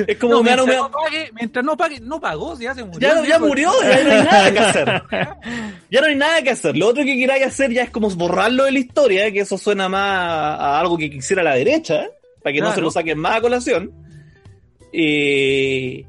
[0.07, 2.59] es como No, me van a- mientras, me- no pague, mientras no pague, no pagó,
[2.59, 2.99] ya se murió.
[2.99, 5.01] ya, ya murió, ya no hay nada que hacer.
[5.89, 6.77] Ya no hay nada que hacer.
[6.77, 9.89] Lo otro que queráis hacer ya es como borrarlo de la historia, que eso suena
[9.89, 12.07] más a algo que quisiera la derecha,
[12.41, 13.91] para que no se lo saquen más a colación.
[14.93, 16.05] Y,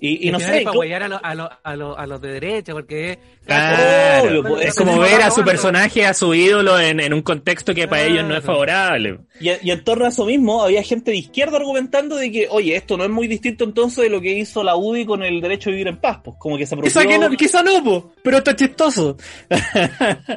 [0.00, 2.20] y, y no sé, es para huellar a, lo- a, lo- a, lo- a los
[2.20, 6.78] de derecha, porque Claro, Obvio, pues, es como ver a su personaje, a su ídolo
[6.78, 8.52] en, en un contexto que para ellos no es Claro.
[8.54, 9.18] favorable.
[9.40, 12.76] Y, y en torno a eso mismo, había gente de izquierda argumentando de que, oye,
[12.76, 15.70] esto no es muy distinto entonces de lo que hizo la UDI con el derecho
[15.70, 17.18] a vivir en paz, pues como que se Quizá, apropió...
[17.20, 19.16] que no, quizá no, po, pero está chistoso.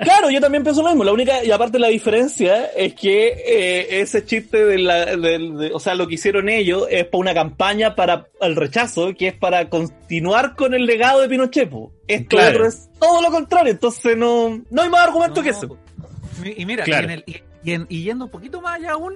[0.04, 1.04] Claro, yo también pienso lo mismo.
[1.04, 5.72] La única, y aparte la diferencia es que eh, ese chiste de la, del- de-
[5.74, 9.34] o sea, lo que hicieron ellos es para una campaña para el rechazo, que es
[9.34, 11.70] para continuar con el legado de Pinochet.
[11.70, 11.92] po.
[12.08, 12.52] Esto Claro.
[12.58, 15.78] otro es todo lo contrario, entonces no, no hay más argumento No, que eso.
[16.58, 17.04] Y mira, Claro.
[17.04, 19.16] y, en el- y- y en- y yendo un poquito más allá aún,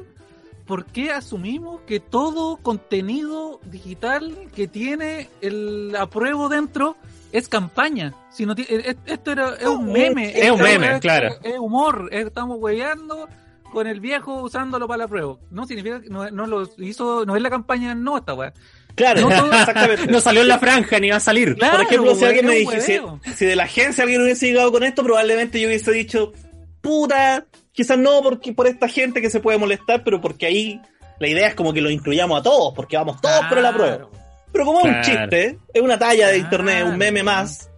[0.66, 6.96] ¿por qué asumimos que todo contenido digital que tiene el apruebo dentro
[7.32, 8.14] es campaña?
[8.32, 10.38] Si no tiene- es- esto era, es un meme.
[10.40, 11.30] es un meme, es- claro.
[11.44, 13.28] Es, humor, es- estamos hueveando
[13.72, 15.40] con el viejo usándolo para la apruebo.
[15.52, 18.54] No significa que no, no lo hizo, no es la campaña, no esta weá.
[18.98, 20.08] Claro, No todo- exactamente.
[20.08, 21.56] No salió en la franja ni va a salir.
[21.56, 23.02] Claro, Por ejemplo, si alguien me dijese,
[23.36, 26.34] si de la agencia alguien hubiese llegado con esto, probablemente yo hubiese dicho,
[26.82, 30.82] puta, quizás no porque por esta gente que se puede molestar, pero porque ahí
[31.20, 33.96] la idea es como que lo incluyamos a todos, porque vamos todos por la prueba.
[33.98, 34.12] Claro.
[34.52, 35.06] Pero como es un Claro.
[35.30, 37.40] chiste, es una talla de internet, un meme Claro.
[37.42, 37.70] más.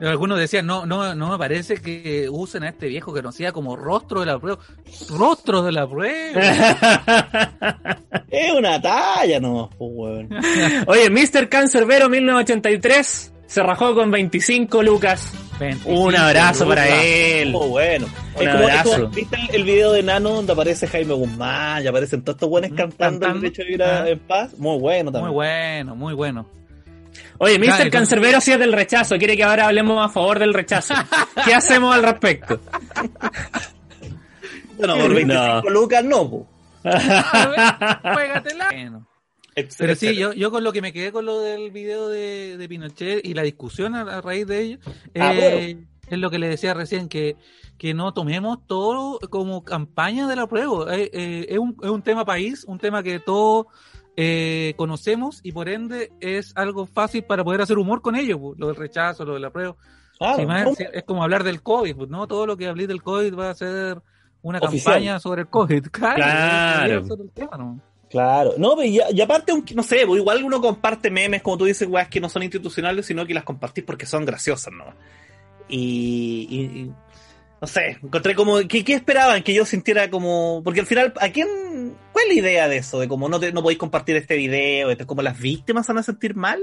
[0.00, 3.52] Algunos decían, no, no, no me parece que usen a este viejo que nos hacía
[3.52, 4.58] como rostro de la prueba.
[5.10, 6.40] Rostro de la prueba.
[8.30, 10.28] Es una talla nomás, pues, weón.
[10.88, 11.48] Oye, Mr.
[11.48, 15.32] Cancerbero 1983 se rajó con 25 lucas.
[15.60, 17.52] 25 Un abrazo para él.
[17.54, 18.06] Oh, bueno.
[18.34, 18.90] Un Es como, es abrazo.
[19.02, 22.48] como- ¿Viste el, el video de Nano donde aparece Jaime Guzmán y aparecen todos estos
[22.48, 23.36] buenos Mm, cantando, cantando.
[23.36, 24.08] el derecho a vivir Ah.
[24.08, 24.58] en paz?
[24.58, 25.34] Muy bueno Muy también.
[25.34, 26.46] bueno, muy bueno.
[27.38, 27.64] Oye, Mr.
[27.66, 29.16] Claro, Cancerbero sí es del rechazo.
[29.18, 30.94] Quiere que ahora hablemos a favor del rechazo.
[31.44, 32.60] ¿Qué hacemos al respecto?
[34.78, 36.46] Bueno, por 25 lucas no.
[36.84, 38.68] Ah, Juégatela.
[38.72, 39.06] Bueno.
[39.54, 40.12] Pero sí, Etcétera.
[40.12, 43.34] yo, yo con lo que me quedé con lo del video de, de Pinochet y
[43.34, 44.78] la discusión a, a raíz de ello,
[45.16, 45.76] Ah, eh,
[46.08, 47.36] es lo que le decía recién, que,
[47.78, 50.92] que no tomemos todo como campaña de la prueba.
[50.96, 53.66] Eh, eh, es, un, es un tema país, un tema que todos
[54.16, 58.58] eh, conocemos y por ende es algo fácil para poder hacer humor con ello, pues,
[58.58, 59.74] lo del rechazo, lo de la prueba.
[60.18, 60.36] Claro.
[60.38, 62.26] Si más, si- es como hablar del COVID, pues, ¿no?
[62.28, 64.00] Todo lo que hablé del COVID va a ser
[64.42, 64.94] una Oficial.
[64.94, 65.86] campaña sobre el COVID.
[65.92, 66.16] Claro.
[66.16, 67.06] Claro.
[67.06, 67.80] sobre el tema, ¿no?
[68.10, 71.88] Claro, no, y, y aparte, no sé, pues igual uno comparte memes, como tú dices,
[71.88, 74.84] weas que no son institucionales, sino que las compartís porque son graciosas, ¿no?
[75.68, 76.90] Y-
[77.60, 79.42] no sé, encontré como, ¿qué, ¿qué esperaban?
[79.42, 81.48] Que yo sintiera como, porque al final, ¿a quién,
[82.12, 83.00] cuál es la idea de eso?
[83.00, 86.02] De como no, te, no podéis compartir este video, de como las víctimas van a
[86.02, 86.60] sentir mal.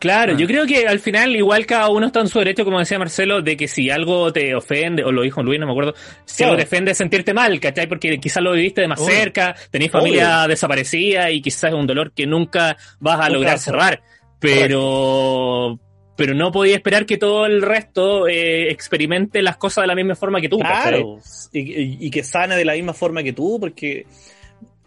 [0.00, 0.36] Claro, Ah.
[0.38, 3.42] yo creo que al final igual cada uno está en su derecho, como decía Marcelo,
[3.42, 5.94] de que si algo te ofende, o lo dijo Luis, no me acuerdo,
[6.24, 6.52] si Claro.
[6.52, 7.86] algo te ofende sentirte mal, ¿cachai?
[7.86, 12.12] Porque quizás lo viviste de más cerca, tenés familia desaparecida y quizás es un dolor
[12.12, 14.02] que nunca vas a Nunca lograr cerrar.
[14.40, 15.78] Pero
[16.20, 20.14] pero no podía esperar que todo el resto eh, experimente las cosas de la misma
[20.14, 20.58] forma que tú.
[20.58, 21.18] Claro,
[21.50, 24.04] y, y- y que sane de la misma forma que tú, porque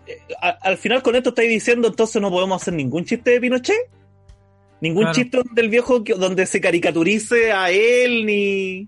[0.06, 3.41] eh, a- al final con esto estáis diciendo entonces no podemos hacer ningún chiste de
[3.41, 3.76] Pinochet.
[4.80, 5.15] Ningún Claro.
[5.15, 8.88] chiste del viejo que- donde se caricaturice a él, ni...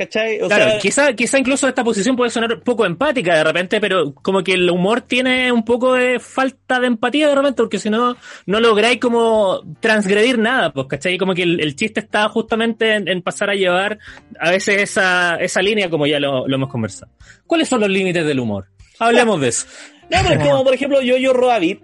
[0.00, 0.40] ¿Cachai?
[0.40, 4.14] O Claro, sea, quizá, quizá incluso esta posición puede sonar poco empática de repente, pero
[4.14, 7.90] como que el humor tiene un poco de falta de empatía de repente, porque si
[7.90, 11.18] no, no lográis como transgredir nada, pues, ¿cachai?
[11.18, 13.98] Como que el, el chiste está justamente en, en pasar a llevar
[14.38, 17.12] a veces esa, esa línea, como ya lo, lo hemos conversado.
[17.46, 18.68] ¿Cuáles son los límites del humor?
[19.00, 19.66] Hablemos de eso.
[20.10, 21.82] No, pero es como, por ejemplo, Jojo Rabbit.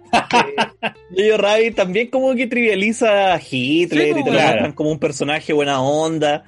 [1.15, 4.73] Jojo Rabbit también como que trivializa a Hitler Sí, y te lo claro.
[4.75, 6.43] como un personaje buena onda,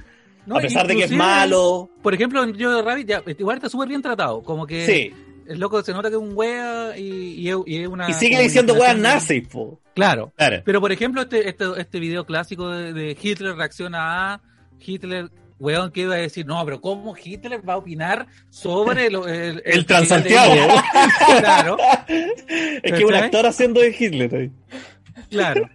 [0.50, 1.90] No, a pesar de que es malo.
[2.02, 4.42] Por ejemplo, en Jojo Rabbit ya, igual está súper bien tratado.
[4.42, 5.14] Como que Sí,
[5.48, 8.10] el loco se nota que es un wea y, y es, y es una.
[8.10, 9.80] y sigue diciendo weas nazis, po.
[9.96, 10.34] Claro.
[10.36, 10.62] Claro.
[10.66, 14.42] Pero por ejemplo, este, este, este video clásico de, de Hitler reacciona a
[14.80, 19.28] Hitler, weón, que iba a decir, no, pero ¿cómo Hitler va a opinar sobre lo-
[19.28, 20.54] el, El Transantiago.
[21.40, 21.78] claro,
[22.84, 24.34] Es que un actor haciendo de Hitler.
[24.36, 24.52] ahí.
[25.30, 25.70] claro.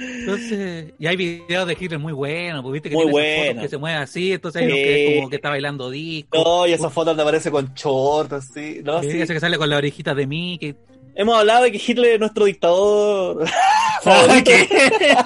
[0.00, 3.44] Entonces, y hay videos de Hitler muy buenos, pues viste que Muy tiene esas fotos
[3.46, 3.62] buenos.
[3.62, 5.00] que se mueve así, entonces hay uno que Sí.
[5.12, 6.38] es como que está bailando disco.
[6.44, 8.80] No, y esa foto te aparece con short, así.
[8.84, 9.20] No, Sí, sí.
[9.20, 10.76] ese que sale con la orejita de Mickey.
[11.16, 13.44] Hemos hablado de que Hitler es nuestro dictador.
[14.04, 14.44] Favorito.
[14.52, 14.68] ¿qué?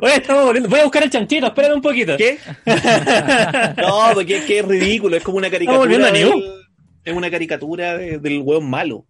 [0.00, 0.70] Oye, estamos volviendo.
[0.70, 2.16] Voy a buscar el chanchito, espérame un poquito.
[2.16, 2.38] ¿Qué?
[3.76, 6.10] No, porque es que es ridículo, es como una caricatura.
[6.10, 6.52] del-
[7.04, 9.04] es una caricatura de- del weón malo.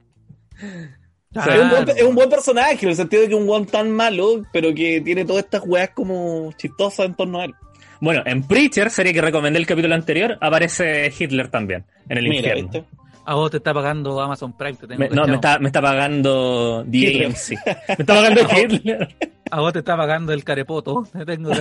[1.35, 1.62] O sea, Claro.
[1.62, 3.67] es, un buen, es un buen personaje, en el sentido de que es un weón
[3.67, 7.55] tan malo, pero que tiene todas estas weas como chistosas en torno a él.
[8.01, 12.37] Bueno, en Preacher, serie que recomendé el capítulo anterior, aparece Hitler también, en el Mira,
[12.57, 12.71] infierno.
[12.73, 12.85] ¿viste?
[13.29, 14.75] A vos te está pagando Amazon Prime.
[14.75, 16.85] Te tengo Me- no, me está, me está pagando.
[16.87, 16.93] AMC.
[17.89, 19.09] Me está pagando Hitler.
[19.51, 21.09] A vos te está pagando el carepoto.
[21.12, 21.51] Te tengo.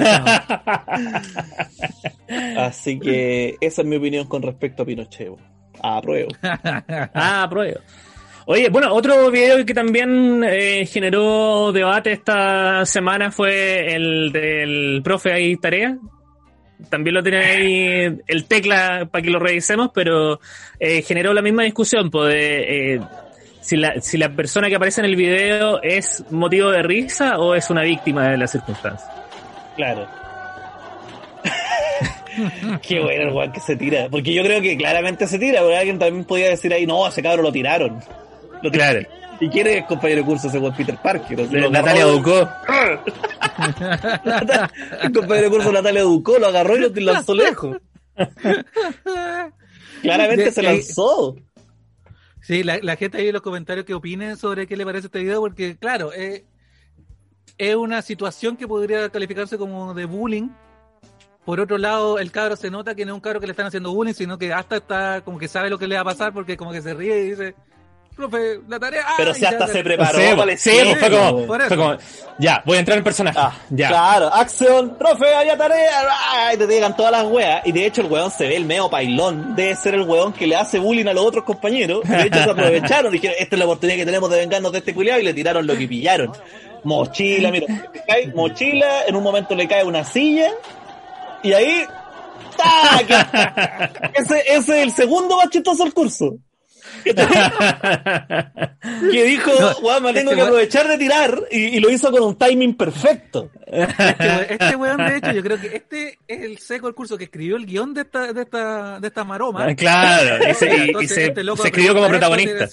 [2.58, 5.30] Así que esa es mi opinión con respecto a Pinochet.
[5.30, 5.38] bo.
[5.82, 6.30] Apruebo.
[7.14, 7.80] ah, pruebo.
[8.48, 15.34] Oye, bueno, otro video que también eh, generó debate esta semana fue el del profe
[15.34, 15.98] ahí tarea.
[16.90, 20.40] También lo tiene ahí el tecla para que lo revisemos, pero
[20.80, 23.00] eh, generó la misma discusión pues, eh,
[23.62, 27.56] si, la, si la persona que aparece en el video es motivo de risa o
[27.56, 29.10] es una víctima de las circunstancias.
[29.76, 30.08] Claro.
[32.88, 34.08] Qué bueno el weón que se tira.
[34.12, 37.24] Porque yo creo que claramente se tira, porque alguien también podía decir ahí, no, ese
[37.24, 38.04] cabrón lo tiraron.
[38.66, 38.72] Lo.
[38.72, 39.00] Claro.
[39.40, 41.42] ¿Y quién es compañero de curso ese weón Peter Parker?
[41.42, 42.50] O sea, lo Natalia Ducó.
[45.02, 47.78] El compañero de curso Natalia Ducó lo agarró y lo lanzó lejos.
[50.02, 51.36] Claramente De- se lanzó.
[52.42, 55.20] Sí, la, la gente ahí en los comentarios que opinen sobre qué le parece este
[55.20, 56.46] video, porque claro, eh,
[57.58, 60.50] es una situación que podría calificarse como de bullying.
[61.44, 63.68] Por otro lado, el cabro se nota que no es un cabro que le están
[63.68, 66.34] haciendo bullying, sino que hasta está como que sabe lo que le va a pasar
[66.34, 67.56] porque como que se ríe y dice,
[68.16, 69.04] profe, la tarea...
[69.08, 69.14] ¡ah!
[69.18, 71.68] Pero y si hasta se- se preparó Sí, para el sí, fue como, por eso.
[71.70, 71.98] fue como,
[72.40, 73.38] ya, voy a entrar en el personaje.
[73.40, 73.88] Ah, ya.
[73.90, 76.54] Claro, acción, profe, haya tarea, ¡ah!
[76.54, 77.66] y te digan todas las weas.
[77.66, 79.56] Y de hecho el weón se ve el medio pailón.
[79.56, 82.02] Debe ser el weón que le hace bullying a los otros compañeros.
[82.08, 84.94] De hecho se aprovecharon, dijeron, esta es la oportunidad que tenemos de vengarnos de este
[84.94, 86.32] culiado y le tiraron lo que pillaron.
[86.84, 87.66] Mochila, mira,
[88.08, 90.50] cae mochila, en un momento le cae una silla
[91.44, 91.84] y ahí...
[92.58, 94.12] ¡tac!
[94.14, 96.36] Ese, ese es el segundo más chistoso del curso.
[99.12, 101.90] Que dijo, No, weón, me tengo este que weón- aprovechar de tirar y, y lo
[101.90, 103.50] hizo con un timing perfecto.
[103.68, 104.10] Este,
[104.54, 107.56] este weón, de hecho, yo creo que este es el seco del curso que escribió
[107.58, 109.66] el guion de esta, de esta, de esta maroma.
[109.68, 112.68] Ah, Claro, y se, y- y Entonces, se- este loco se escribió como protagonista.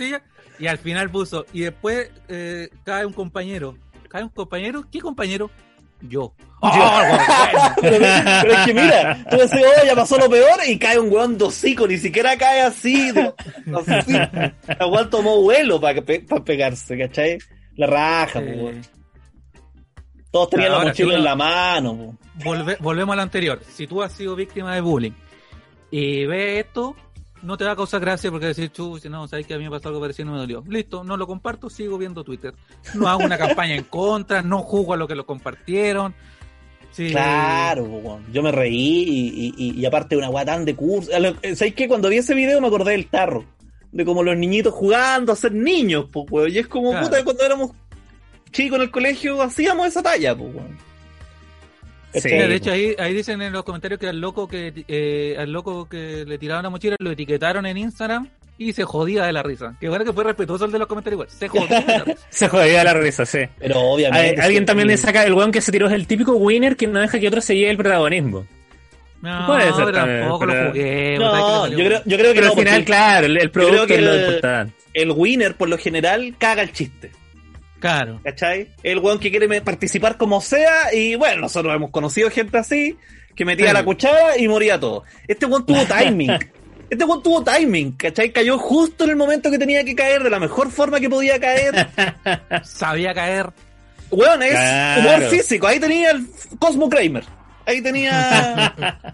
[0.59, 3.77] Y al final puso, y después eh, cae un compañero.
[4.09, 4.85] ¿Cae un compañero?
[4.92, 5.51] ¿Qué compañero?
[6.08, 6.34] Yo.
[6.62, 7.98] ¡Ah, pero,
[8.42, 11.36] pero es que mira, tú decís, oh, ya pasó lo peor y cae un weón
[11.38, 13.10] dosico, ni siquiera cae así.
[13.88, 14.14] así.
[14.14, 17.38] El weón tomó vuelo para pegarse, ¿cachai?
[17.76, 18.82] La raja, Eh, weón.
[20.30, 22.14] Todos tenían la ahora, mochila uno- en la mano, po.
[22.50, 23.60] volve- volvemos a lo anterior.
[23.68, 25.12] Si tú has sido víctima de bullying
[25.90, 26.96] y ve esto,
[27.42, 29.70] no te va a causar gracia porque decir, chucha, no, sabes que a mí me
[29.70, 30.64] pasó algo parecido y no me dolió.
[30.68, 32.55] Listo, no lo comparto, sigo viendo Twitter.
[32.94, 36.14] No hago una campaña en contra, no juzgo a lo que lo compartieron.
[36.92, 37.11] Sí.
[37.11, 41.11] Claro, yo me reí y, y, y aparte una tan de curso.
[41.11, 41.88] ¿Sabes qué?
[41.88, 43.44] Cuando vi ese video me acordé del tarro.
[43.92, 46.55] De como los niñitos jugando a ser niños, pues.
[46.55, 47.07] Y es como, Claro.
[47.07, 47.70] puta, cuando éramos
[48.50, 50.91] chicos en el colegio hacíamos esa talla, pues, weón.
[52.14, 55.51] Sí, de hecho, ahí, ahí dicen en los comentarios que al loco que eh, al
[55.53, 59.42] loco que le tiraron la mochila lo etiquetaron en Instagram y se jodía de la
[59.42, 59.75] risa.
[59.81, 61.29] Que bueno que fue respetuoso el de los comentarios igual.
[61.31, 62.18] Se jodía de la risa.
[62.31, 63.38] Se jodía la risa, sí.
[63.59, 64.40] Pero obviamente.
[64.40, 64.66] Hay- alguien sí.
[64.66, 67.18] también le saca el weón que se tiró es el típico winner que no deja
[67.18, 68.46] que otro se lleve el protagonismo.
[69.22, 71.18] No, Puede ser pero también, tampoco pero- lo jugué.
[71.18, 73.87] No, yo creo, yo creo que Pero no, al final, porque claro, el, el producto
[73.87, 74.75] que es lo el- importante.
[74.94, 77.11] el winner, por lo general, caga el chiste.
[77.83, 78.21] Claro.
[78.25, 78.68] ¿Cachai?
[78.83, 82.97] El weón que quiere participar como sea, y bueno, nosotros hemos conocido gente así,
[83.35, 83.75] que metía Sí.
[83.75, 85.03] la cuchara y moría todo.
[85.29, 86.31] Este weón tuvo timing.
[86.90, 88.31] Este weón tuvo timing, ¿cachai?
[88.33, 91.40] Cayó justo en el momento que tenía que caer, de la mejor forma que podía
[91.40, 91.88] caer.
[92.64, 93.51] Sabía caer.
[94.11, 95.01] Weón, es Claro.
[95.01, 95.66] humor físico.
[95.66, 96.27] Ahí tenía el
[96.59, 97.25] Cosmo Kramer.
[97.66, 98.75] Ahí tenía.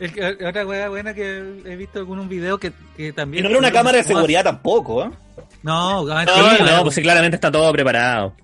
[0.00, 3.44] El que- otra wea buena que he visto en un video que, que y también.
[3.44, 5.10] no era una cámara de seguridad tampoco, ¿eh?
[5.62, 8.34] No, ah, No, sí, no, pues sí, claramente está todo preparado.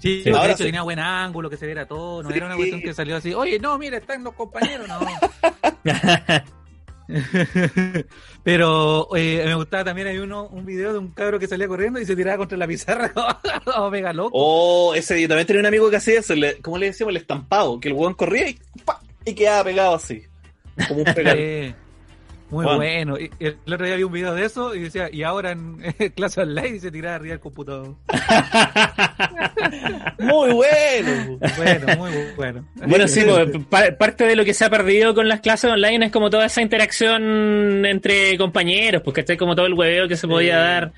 [0.00, 0.30] Sí, Sí.
[0.30, 0.64] de Ahora hecho sí.
[0.64, 2.22] tenía buen ángulo, que se viera todo.
[2.22, 2.36] No Sí.
[2.36, 3.34] era una cuestión que salió así.
[3.34, 4.86] Oye, no, mira, están los compañeros.
[4.88, 5.00] No.
[8.44, 12.00] Pero eh, me gustaba también, hay uno, un video de un cabro que salía corriendo
[12.00, 13.12] y se tiraba contra la pizarra.
[13.76, 14.30] oh, mega loco.
[14.32, 17.10] Oh, ese yo también tenía un amigo que hacía eso, le- ¿cómo le decíamos?
[17.10, 19.00] El estampado, que el weón corría y, ¡pa!
[19.24, 20.22] y quedaba pegado así.
[20.88, 21.36] Como un pegar.
[22.50, 22.76] Muy Juan.
[22.78, 23.18] bueno.
[23.18, 25.76] Y- el otro día vi un video de eso y decía, y ahora en
[26.16, 27.94] clase online y se tiraba arriba del computador.
[30.18, 31.38] Muy bueno.
[31.56, 32.64] Bueno, muy bueno.
[32.86, 36.06] Bueno, sí, pues, pa- parte de lo que se ha perdido con las clases online
[36.06, 40.28] es como toda esa interacción entre compañeros, porque está como todo el hueveo que se
[40.28, 40.60] podía Sí.
[40.60, 40.92] dar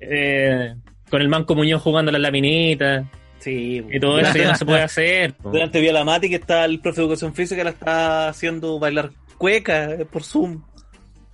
[0.00, 0.74] eh,
[1.10, 3.04] con el Manco Muñoz jugando a las laminitas
[3.38, 5.34] Sí, y todo eso ya no se puede hacer.
[5.42, 8.78] Durante vi a la Mati que está el profe de educación física la está haciendo
[8.78, 10.62] bailar cueca eh, por Zoom.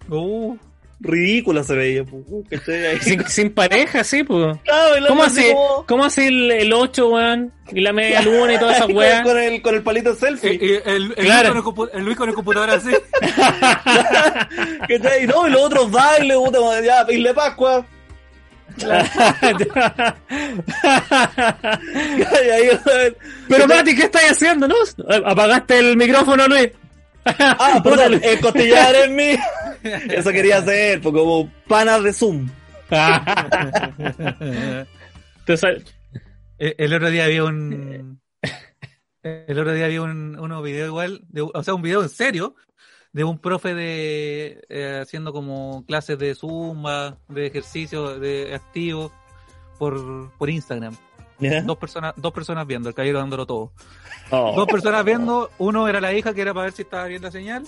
[0.08, 0.56] Uh,
[1.02, 2.04] Ridícula se veía.
[2.04, 2.44] pu, uh.
[3.00, 4.58] Sin, sin pareja, sí, pues.
[5.08, 7.52] ¿Cómo así hace, como- ¿Cómo hace el, el 8, weón?
[7.72, 9.22] Y la media luna y todas esas weas.
[9.22, 10.58] con el, con el palito eh, selfie.
[10.60, 11.54] eh, el, el Claro.
[11.54, 12.90] Luis con el, compu- el Luis con el computador así.
[14.88, 15.26] ¿Cachai?
[15.26, 17.86] No, y los otros bailes, puta, ya, pedirle Pascua.
[21.80, 22.68] Y
[23.48, 24.74] Pero Mati, ¿qué estás haciendo, no?
[25.26, 26.68] Apagaste el micrófono, Luis.
[27.24, 29.36] Ah, perdón, el costillar es mí.
[30.10, 32.48] Eso quería hacer, pues, como panas de Zoom.
[35.40, 35.84] Entonces,
[36.58, 38.20] Eh, El otro día había un.
[39.22, 42.54] El otro día había un unos video igual, de, o sea, un video en serio,
[43.12, 49.12] de un profe de eh, haciendo como clases de zumba, de ejercicio, de activo,
[49.78, 50.96] por, por Instagram.
[51.64, 53.72] Dos personas, dos personas viendo, el caballero dándolo todo.
[54.30, 54.54] oh.
[54.56, 57.30] Dos personas viendo, uno era la hija que era para ver si estaba bien la
[57.30, 57.64] señal.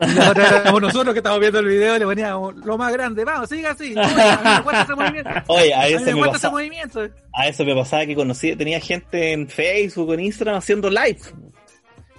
[0.00, 3.94] Éramos nosotros que estábamos viendo el video le poníamos lo más grande, vamos, siga así.
[3.96, 5.30] Oye, a mí me cuesta ese movimiento.
[5.30, 7.08] A Oye, a mí eso me pasaba, movimiento.
[7.34, 11.18] a eso me pasaba que conocí, tenía gente en Facebook, en Instagram haciendo live.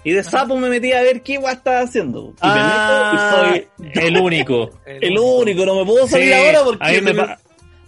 [0.04, 2.34] Y de sapo me metí a ver qué guay estaba haciendo.
[2.42, 4.70] Y me Ah, meto y soy el único.
[4.86, 7.40] el único, no me puedo salir Sí, ahora porque a mí me, se pa-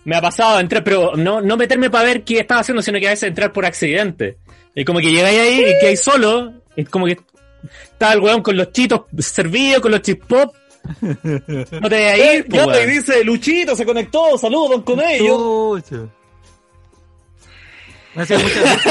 [0.06, 3.08] me ha pasado entrar, pero no, no meterme para ver qué estaba haciendo, sino que
[3.08, 4.38] a veces entrar por accidente.
[4.76, 7.18] Y como que llegáis ahí y que hay solo, es como que
[7.92, 10.54] está el weón con los chitos servidos, con los chip pop.
[11.02, 15.80] No te vayas a ir, po, y dice, Luchito se conectó, saludos, don Comello.
[18.16, 18.82] Me hacía muchas.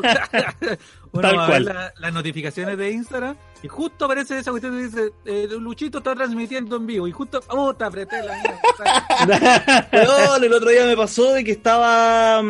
[1.12, 1.64] Uno Tal cual.
[1.64, 6.14] la- las notificaciones de Instagram y justo aparece esa cuestión y dice: eh, Luchito está
[6.14, 7.08] transmitiendo en vivo.
[7.08, 9.88] Y justo, oh, te apreté la mierda.
[9.92, 12.40] Weón, el otro día me pasó de que estaba.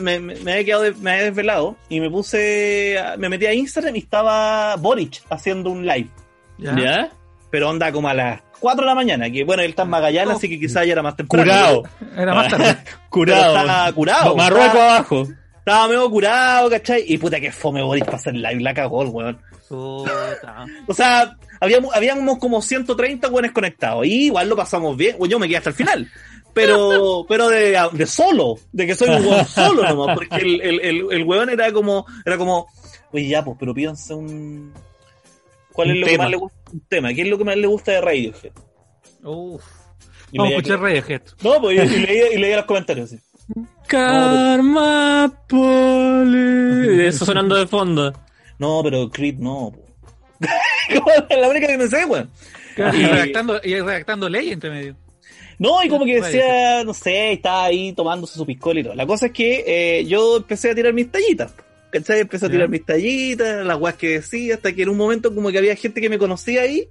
[0.00, 2.96] Me, me, me había quedado de- me había desvelado y me puse.
[3.18, 6.08] Me metí a Instagram y estaba Boric haciendo un live.
[6.58, 6.76] ¿Ya?
[6.78, 7.10] ¿Ya?
[7.50, 9.30] Pero onda como a las 4 de la mañana.
[9.30, 10.36] Que bueno, él está en Magallanes, Oh.
[10.38, 11.44] así que quizás ya era más temprano.
[11.44, 11.82] Curado.
[12.16, 12.76] Era más tarde.
[13.10, 13.56] Curado.
[13.58, 14.36] estaba curado.
[14.36, 15.28] Marruecos Estaba, abajo.
[15.58, 17.04] estaba medio curado, ¿cachai?
[17.06, 19.38] Y puta que fome Boric para hacer live, la cagó el weón.
[19.68, 20.64] Puta.
[20.86, 24.06] O sea, habíamos, habíamos como 130 buenos conectados.
[24.06, 25.16] Y igual lo pasamos bien.
[25.28, 26.10] Yo me quedé hasta el final.
[26.54, 30.80] Pero, pero de, de solo, de que soy un weón solo nomás, porque el, el,
[30.80, 32.68] el, el weón era como, era como,
[33.12, 34.72] oye ya, pues, pero pídanse un,
[35.72, 36.12] ¿cuál Un es lo tema.
[36.12, 36.58] que más le gusta?
[36.72, 38.52] Un tema, ¿qué es lo que más le gusta de Radiohead?
[39.24, 39.62] Uf.
[40.32, 41.22] Y Vamos a escuchar Radiohead.
[41.42, 43.20] No, pues, y, y leía, y leía los comentarios así.
[43.86, 47.04] Karma Poli.
[47.06, 48.12] Eso sonando de fondo.
[48.58, 49.72] No, pero Creed no,
[50.94, 52.30] como la única que me sé, weón.
[52.76, 54.96] Y- redactando, y redactando ley entre medio.
[55.58, 58.94] No, y como que decía, no sé, estaba ahí tomándose su piscola y todo.
[58.94, 61.52] La cosa es que eh, yo empecé a tirar mis tallitas.
[61.90, 62.20] ¿Cachai?
[62.20, 65.50] Empecé a tirar mis tallitas, las weas que decía, hasta que en un momento como
[65.52, 66.88] que había gente que me conocía ahí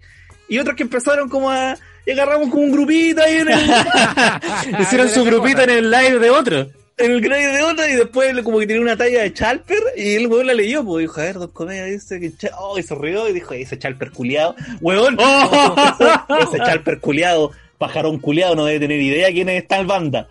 [0.47, 1.75] y otros que empezaron como a...
[2.05, 3.59] Y agarramos como un grupito ahí en el,
[4.81, 6.69] Hicieron su grupito en el live de otro.
[6.97, 10.15] en el grade de otra y después como que tenía una talla de Chalper y
[10.15, 12.83] el weón la leyó, pues dijo, a ver, dos comedias dice que Cha- oh, y
[12.83, 15.17] se rió y dijo, ese Chalper culiado, weón,
[16.39, 17.51] ese Chalper culiado,
[17.87, 20.27] pajarón culiado, no debe tener idea quién es tal banda.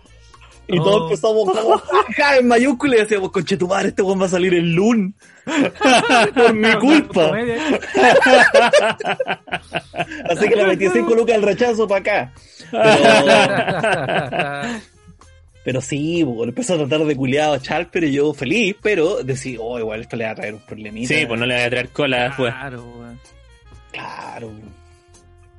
[0.65, 0.83] Y Oh.
[0.83, 1.77] todos empezamos como
[2.15, 5.13] jaja en mayúscula y decíamos, conche tu madre, este weón va a salir el Lun.
[6.35, 7.31] Por mi culpa.
[10.29, 12.33] Así que le metí cinco lucas el rechazo para acá.
[12.71, 14.81] Pero,
[15.65, 19.57] pero sí, weón, empezó a tratar de culiado a Chalper y yo feliz, pero decía,
[19.61, 21.13] oh, igual esto le va a traer un problemita.
[21.13, 22.53] Sí, pues no le voy a traer cola después.
[22.53, 23.19] Claro, weón.
[23.91, 24.51] Claro.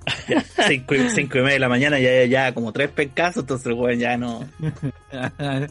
[0.69, 3.99] Cinco, y, cinco y media de la mañana ya, ya como tres pencazos, entonces weón
[3.99, 4.47] ya no.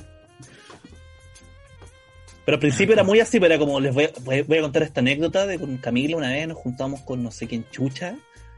[2.45, 4.57] Pero al principio era muy así, pero era como les voy a, voy a- voy
[4.57, 7.65] a contar esta anécdota de con Camila una vez nos juntamos con no sé quién
[7.71, 8.15] chucha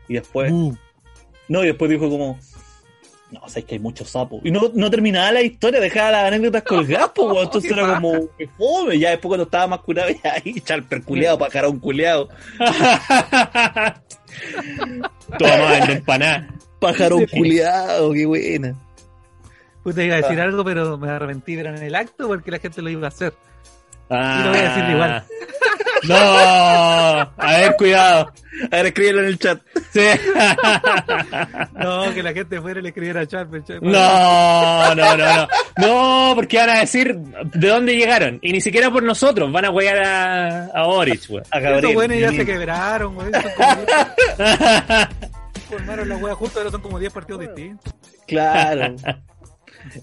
[0.07, 0.76] y después Uh,
[1.49, 2.39] no y después dijo como
[3.32, 4.39] no, o sea, es que hay muchos sapos.
[4.43, 7.43] Y no, no terminaba la historia, dejaba las anécdotas colgadas, pues, weón.
[7.45, 8.99] entonces qué era como que fome.
[8.99, 12.30] Ya después cuando estaba más curado, ya ahí, charper culiado, pajarón culiado,
[15.39, 16.47] Toma, el de empanada.
[16.80, 18.76] pajarón culiado, qué buena.
[19.84, 20.43] puta, iba a decir Ah.
[20.43, 23.34] algo, pero me arrepentí, pero en el acto porque la gente lo iba a hacer.
[24.09, 24.38] Ah.
[24.39, 25.23] Y lo voy a decir igual.
[26.08, 28.32] No, a ver, cuidado.
[28.72, 29.62] A ver, escríbelo en el chat.
[29.91, 30.01] Sí.
[31.74, 33.64] No, que la gente fuera y le escribiera a Charper.
[33.64, 33.89] Charper.
[33.89, 35.47] No, no, no, no.
[35.78, 38.39] No, porque van a decir de dónde llegaron.
[38.41, 39.51] Y ni siquiera por nosotros.
[39.51, 41.43] Van a huear a, a Orich, güey.
[41.51, 41.93] A Estos Gabriel.
[41.95, 43.32] buenos ya se quebraron, güey.
[43.32, 43.86] Son como-
[45.70, 47.93] Formaron la wea justo, ahora son como 10 partidos distintos.
[48.28, 48.95] Claro.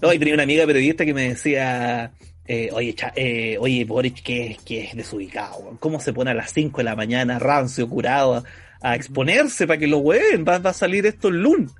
[0.01, 2.11] No, y tenía una amiga periodista que me decía,
[2.47, 5.77] eh, oye, cha- eh, oye, Boric, que, que es desubicado.
[5.79, 8.43] ¿cómo se pone a las 5 de la mañana, rancio, curado, a,
[8.81, 10.45] a exponerse para que lo hueven?
[10.47, 11.71] Va, va a salir esto el lunes.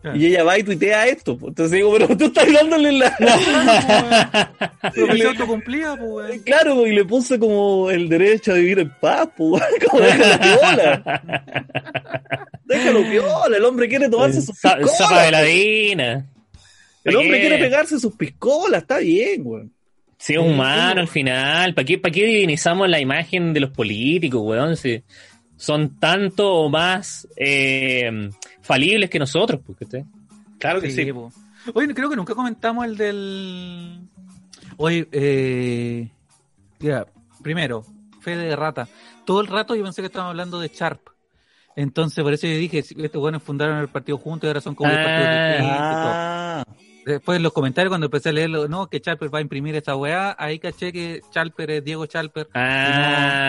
[0.00, 0.16] Claro.
[0.18, 1.38] Y ella va y tuitea esto.
[1.40, 3.14] Entonces digo, pero tú estás dándole la...
[4.92, 6.40] Pero que se autocumplía, pues, güey.
[6.40, 11.22] Claro, y le puse como el derecho a vivir en paz, pues, como déjalo piola.
[12.64, 14.98] Déjalo piola, el hombre quiere tomarse sus piscolas.
[14.98, 16.26] Zapa de ladina.
[17.04, 19.72] El hombre quiere pegarse sus piscolas, está bien, weón.
[20.22, 21.74] Sí, es humano al final.
[21.74, 24.76] ¿Para qué, ¿Para qué divinizamos la imagen de los políticos, weón?
[24.76, 25.02] Si
[25.56, 30.04] son tanto o más eh, falibles que nosotros, pues, ¿cachai?
[30.60, 31.10] Claro que sí.
[31.74, 33.98] Oye, creo que nunca comentamos el del.
[34.76, 36.08] Oye, eh.
[36.78, 37.04] Ya,
[37.42, 37.84] primero,
[38.20, 38.86] Fede de Rata.
[39.24, 41.00] Todo el rato yo pensé que estábamos hablando de Sharp.
[41.74, 44.76] Entonces, por eso yo dije, si estos buenos fundaron el partido juntos y ahora son
[44.76, 46.64] como diez partidos Ah.
[46.64, 46.76] todo.
[47.04, 49.74] Ah, Después en los comentarios, cuando empecé a leerlo, no, que Chalper va a imprimir
[49.74, 52.48] esta weá, ahí caché que Chalper es Diego Chalper.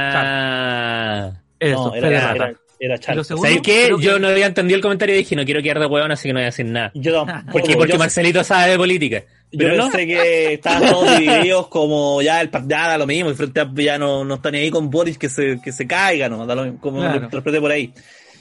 [0.04, 1.32] Ah.
[1.60, 2.52] Eso, no, Fede era, Rata.
[2.80, 3.90] era, era segundo- ¿Sabes qué?
[3.90, 6.28] que- Yo no había entendido el comentario y dije, no quiero quedar de huevón, así
[6.28, 6.92] que no voy a decir nada.
[6.96, 9.24] Yo tampoco, Porque, porque yo, Marcelito sabe de política.
[9.52, 9.84] yo Pero no.
[9.90, 13.70] pensé que estaban todos divididos como ya el partido da lo mismo y frente a
[13.76, 16.46] ya no, no están ni ahí con Boris que se, que se caiga, ¿no?
[16.46, 17.20] Da lo mismo, como Claro.
[17.20, 17.94] lo interpreté por ahí.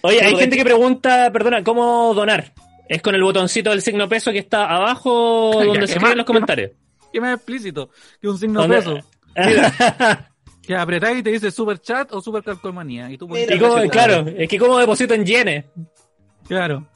[0.05, 2.53] Oye, hay gente que pregunta, perdona, ¿cómo donar?
[2.93, 6.27] ¿Es con el botoncito del signo peso que está abajo donde ¿qué se escriben los
[6.27, 6.71] comentarios?
[7.13, 7.91] Que más explícito
[8.21, 8.77] que un signo ¿Dónde?
[8.77, 8.99] peso.
[10.63, 13.11] Que apretáis y te dice super chat o super calcolmanía.
[13.11, 15.65] Y tú pones y cómo, claro, es que cómo deposito en yenes.
[16.47, 16.87] Claro.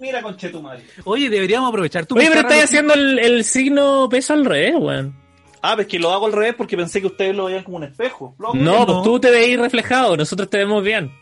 [0.00, 0.82] Mira con Chetumari.
[1.04, 5.16] Oye, deberíamos aprovechar tu Oye, pero lo- haciendo el, el signo peso al revés, weón.
[5.62, 7.84] Ah, pues que lo hago al revés porque pensé que ustedes lo veían como un
[7.84, 8.34] espejo.
[8.54, 11.12] No, pues tú te veis reflejado, nosotros te vemos bien.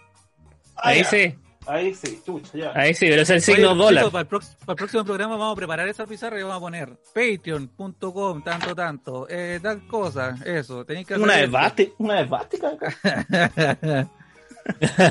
[0.76, 1.04] Ah, Ahí ya.
[1.04, 1.34] sí,
[1.70, 2.72] Ahí sí, chucha, ya.
[2.74, 4.10] ahí sí, pero es el Oye, signo chicos, dólar.
[4.10, 6.60] Para el, prox- para el próximo programa vamos a preparar esa pizarra y vamos a
[6.60, 10.84] poner patreon.com, tanto, tanto, eh, tal cosa, eso.
[10.84, 11.46] Tenéis que hacer Una esto.
[11.46, 14.08] esvástica, una acá.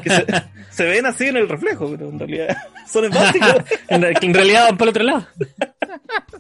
[0.04, 0.26] Que se,
[0.70, 2.56] se ven así en el reflejo, pero en realidad
[2.88, 3.66] son esvásticas.
[3.90, 5.28] En, en realidad van para el otro lado.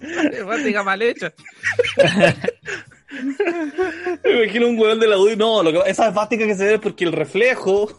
[0.32, 1.34] Esvástica mal hecha.
[4.24, 5.36] Me imagino un hueón de la UDI.
[5.36, 7.90] No, lo que, esa esvástica que se ve es porque el reflejo.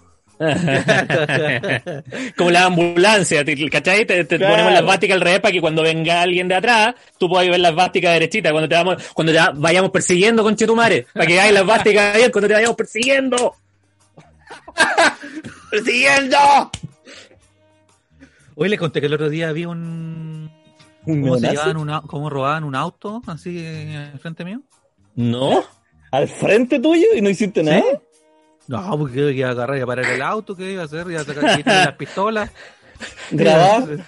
[2.36, 4.06] Como la ambulancia, te- ¿cachai?
[4.06, 4.52] Te, te Claro.
[4.54, 7.60] ponemos la esvástica al revés para que cuando venga alguien de atrás, tú puedas ver
[7.60, 8.50] la esvástica derechita.
[8.50, 12.30] Cuando te vamos, cuando ya vayamos persiguiendo con Chetumare, para que veáis la esvástica bien
[12.32, 13.54] cuando te vayamos persiguiendo.
[15.70, 16.36] ¡Persiguiendo!
[18.56, 20.50] Hoy le conté que el otro día vi un.
[21.06, 24.60] ¿Un ¿Cómo se llevaban un au- cómo robaban un auto así eh, al frente mío?
[25.14, 25.64] ¿No?
[26.10, 27.82] ¿Al frente tuyo y no hiciste nada?
[28.70, 31.10] No, porque iba a agarrar y a parar el auto, ¿qué iba a hacer?
[31.10, 32.50] Iba a sacar las pistolas.
[33.32, 33.98] ¿Grabar?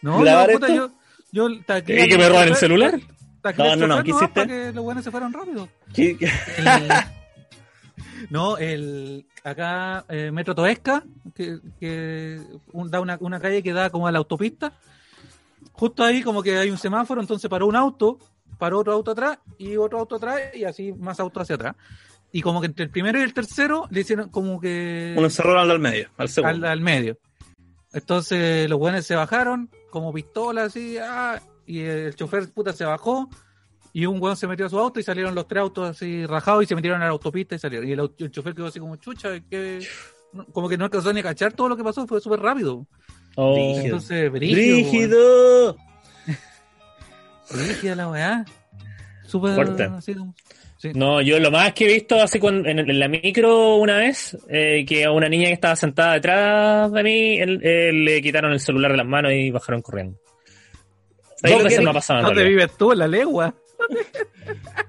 [0.00, 0.92] No, ¿Grabar no, puta, esto?
[1.32, 3.00] yo, yo ¿Y que me roban el celular?
[3.58, 4.28] No, no, no, ¿qué hiciste?
[4.28, 5.68] Para que los buenos se fueran rápido.
[5.92, 6.26] ¿Qué- qué?
[6.58, 6.88] El-
[8.30, 11.02] no, el acá eh, Metro Toesca,
[11.34, 12.40] que, que
[12.72, 14.72] un- da una, una calle que da como a la autopista.
[15.72, 18.18] Justo ahí como que hay un semáforo, entonces paró un auto,
[18.58, 21.74] paró otro auto atrás y otro auto atrás y así más autos hacia atrás.
[22.36, 25.58] Y como que entre el primero y el tercero le hicieron como que Uno encerró
[25.58, 26.68] al medio, al al, segundo.
[26.68, 27.18] al medio.
[27.94, 33.30] Entonces los buenos se bajaron, como pistolas así, ah, y el chofer puta se bajó,
[33.94, 36.64] y un weón se metió a su auto y salieron los tres autos así rajados
[36.64, 37.88] y se metieron a la autopista y salieron.
[37.88, 39.80] Y el, el chofer quedó así como chucha, que
[40.52, 42.86] como que no alcanzó ni a cachar todo lo que pasó, fue súper rápido.
[43.36, 43.54] Oh.
[43.54, 43.84] Brígido.
[43.84, 44.74] Entonces, brígido.
[44.74, 45.76] ¡Brígido!
[46.26, 46.38] weón.
[47.66, 48.44] Brígida la weá.
[49.24, 49.58] Súper
[49.94, 50.34] así como.
[50.78, 50.90] Sí.
[50.94, 54.36] No, yo lo más que he visto así con, en, en la micro una vez,
[54.50, 58.52] eh, que a una niña que estaba sentada detrás de mí, él- eh, le quitaron
[58.52, 60.18] el celular de las manos y bajaron corriendo.
[61.36, 62.64] ¿Sabes Dos lo que- me ha pasado en ¿Dónde realidad.
[62.66, 62.92] vives tú?
[62.92, 63.54] En la legua.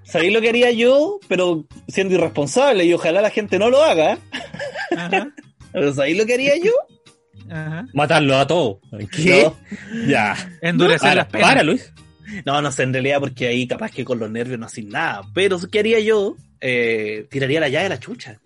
[0.03, 1.19] ¿Sabéis lo que haría yo?
[1.27, 4.17] Pero siendo irresponsable y ojalá la gente no lo haga.
[4.95, 5.29] Ajá.
[5.73, 6.71] ¿Pero sabéis lo que haría yo?
[7.49, 7.85] Ajá.
[7.93, 8.77] Matarlo a todos.
[9.15, 9.43] ¿Qué?
[9.43, 10.07] No.
[10.07, 10.35] Ya.
[10.61, 11.47] Endurecer las penas.
[11.47, 11.93] para, Luis.
[12.45, 15.21] No, no sé, en realidad, porque ahí capaz que con los nervios no hacen nada.
[15.33, 16.35] Pero ¿qué haría yo?
[16.61, 18.39] Eh, tiraría la llave de la chucha.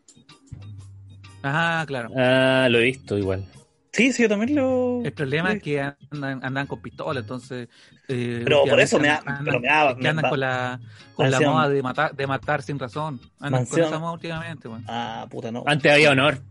[1.43, 2.09] Ajá, claro.
[2.15, 3.45] Ah, lo he visto igual.
[3.93, 5.01] Sí, sí, yo también lo.
[5.03, 7.67] El problema es que andan, andan con pistola, entonces.
[8.07, 10.39] eh, Pero por eso me da- últimamente pero me da- que me andan da- con
[10.39, 10.79] la,
[11.15, 13.19] con la moda de matar, de matar sin razón.
[13.39, 13.81] Andan Mansión.
[13.81, 14.85] con esa moda últimamente, weón.
[14.87, 15.63] Ah, puta, no.
[15.65, 16.41] Antes había honor.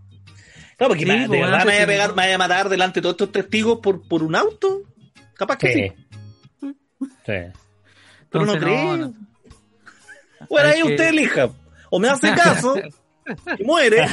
[0.76, 2.14] Claro, porque Sí, me- de pues, verdad me vaya a pegar, no.
[2.16, 4.82] me vaya a matar delante de todos estos testigos por, por un auto.
[5.34, 5.82] Capaz que sí.
[5.96, 6.09] Sí.
[7.30, 7.60] Sí.
[8.30, 9.14] Pero no no,
[10.48, 11.50] Bueno, ahí que- usted elija.
[11.90, 12.74] O me hace caso
[13.58, 14.06] y muere.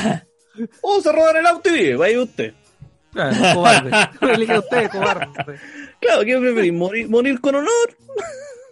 [0.81, 2.05] o se roban el auto y vive.
[2.05, 2.53] Ahí usted.
[3.13, 3.91] Claro, cobarde.
[4.33, 5.27] Elige usted, cobarde.
[5.99, 6.73] Claro, ¿qué preferís?
[6.73, 7.97] ¿Morir, morir con honor?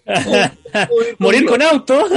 [0.87, 2.07] O- Morir con auto.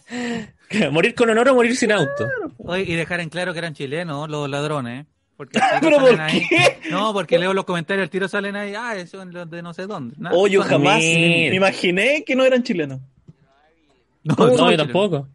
[0.92, 2.28] morir con honor o morir sin auto.
[2.58, 5.06] Oye, y dejar en claro que eran chilenos los ladrones.
[5.38, 5.44] ¿Eh?
[5.44, 6.78] Porque al ¿Pero por ahí- qué?
[6.90, 9.72] No, porque leo los comentarios, el tiro salen ahí, ah, eso es los de no
[9.72, 10.14] sé dónde.
[10.18, 13.00] Nah, Oh, yo son- jamás me imaginé que no eran chilenos.
[14.24, 14.82] No, No, súper yo chileno.
[14.84, 15.28] tampoco.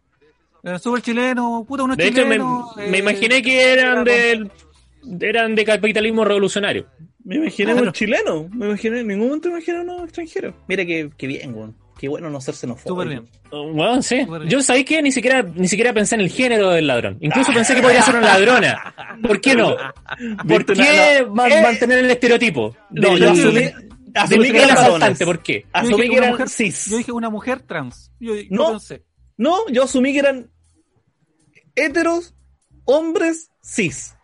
[0.62, 2.76] Era súper chileno, puta, unos De hecho, me, chilenos.
[2.76, 4.50] me eh, imaginé que eran del
[5.20, 6.86] eran de capitalismo revolucionario.
[7.24, 7.86] Me imaginé Claro.
[7.88, 8.48] un chileno.
[8.50, 10.54] Me imaginé, en ningún momento me imaginé unos extranjeros.
[10.68, 11.74] Mira que, que bien, weón.
[11.98, 12.90] Qué bueno no ser xenofóbico.
[12.90, 13.28] Súper bien.
[13.50, 14.22] Bueno, sí.
[14.24, 14.50] Súper bien.
[14.50, 17.18] Yo sabéis que ni siquiera ni siquiera pensé en el género del ladrón.
[17.20, 18.94] Incluso pensé que podría ser una ladrona.
[19.22, 19.76] ¿Por qué no?
[20.48, 21.34] ¿Por qué no, no.
[21.34, 22.76] ma- Eh, mantener el estereotipo?
[22.90, 25.24] No, yo asumí, que eran asaltante.
[25.24, 25.66] ¿por qué?
[25.72, 26.86] Asumí que una eran mujer- cis.
[26.90, 28.10] Yo dije una mujer trans.
[28.20, 28.70] Yo, yo No.
[28.72, 29.02] pensé.
[29.36, 30.50] No, yo asumí que eran
[31.76, 32.34] heteros,
[32.84, 34.14] hombres, cis.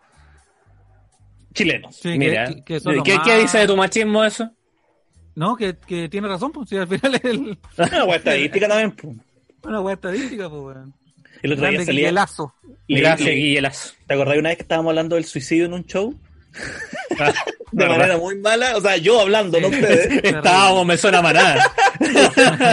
[1.54, 1.96] Chilenos.
[1.96, 4.50] Sí, Mira, que- que ¿qué, más- qué dice de tu machismo eso?
[5.34, 8.92] No, que, que tiene razón, pues si al final es el- Una weá estadística también.
[8.92, 9.14] po.
[9.68, 10.94] una hueá estadística, pues weón.
[11.42, 12.00] El otro día salía.
[12.08, 12.54] Guillelazo.
[12.86, 13.94] Guillelazo.
[14.06, 16.14] ¿Te acordás una vez que estábamos hablando del suicidio en un show?
[17.72, 17.96] De ¿Verdad?
[17.98, 18.76] manera muy mala.
[18.76, 20.24] O sea, yo hablando, no ustedes.
[20.24, 21.72] Estábamos, me suena manada.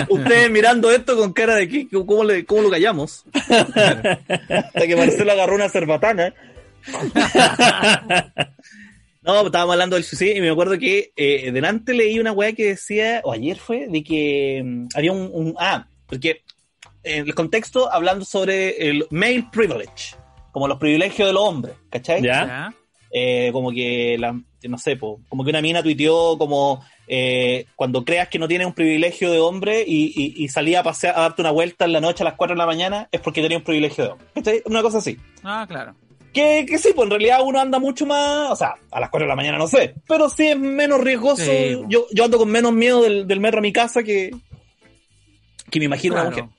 [0.09, 3.23] ustedes mirando esto con cara de que, ¿cómo, le, cómo lo callamos?
[3.35, 6.33] Hasta que Marcelo agarró una cerbatana.
[9.27, 12.65] No, estábamos hablando del suicidio y me acuerdo que eh, delante leí una weá que
[12.67, 16.43] decía, o ayer fue, de que mm, había un, un- Ah, porque
[17.03, 20.15] en el contexto hablando sobre el male privilege,
[20.51, 22.21] como los privilegios de los hombres, ¿cachai?
[22.23, 22.73] ¿Ya?
[23.11, 28.03] Eh, como que, la, no sé, po, como que una mina tuiteó como eh, cuando
[28.05, 31.21] creas que no tienes un privilegio de hombre y, y, y salía a pasear, a
[31.21, 33.57] darte una vuelta en la noche a las 4 de la mañana, es porque tenía
[33.57, 34.27] un privilegio de hombre.
[34.35, 34.61] ¿Cachai?
[34.65, 35.17] Una cosa así.
[35.43, 35.95] Ah, claro.
[36.37, 39.25] Que, que sí, pues en realidad uno anda mucho más, o sea, a las 4
[39.25, 41.43] de la mañana no sé, pero sí es menos riesgoso.
[41.43, 41.85] Sí, po.
[41.89, 44.31] yo, yo ando con menos miedo del, del metro a mi casa que,
[45.71, 46.35] que me imagino una Claro.
[46.45, 46.57] mujer.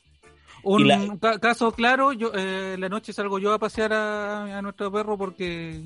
[0.64, 4.58] Un Y la- ca- caso claro, yo eh, la noche salgo yo a pasear a,
[4.58, 5.80] a nuestro perro porque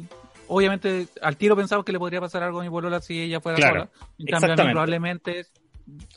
[0.49, 3.57] obviamente al tiro pensaba que le podría pasar algo a mi polola si ella fuera
[3.59, 3.83] Claro, sola.
[3.83, 4.73] En cambio, a mí exactamente.
[4.73, 5.47] probablemente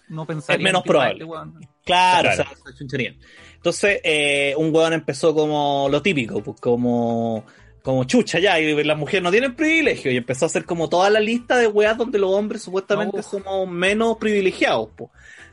[0.10, 1.14] no pensaría Es menos que, probable.
[1.14, 2.30] este weón- Claro, Claro.
[2.30, 3.12] o sea.
[3.56, 7.44] Entonces, eh, un weón empezó como lo típico, pues como,
[7.86, 11.10] como chucha ya, y las mujeres no tienen privilegio, y empezó a hacer como toda
[11.12, 13.24] la lista de weas donde los hombres supuestamente No.
[13.24, 15.12] somos menos privilegiados, pues,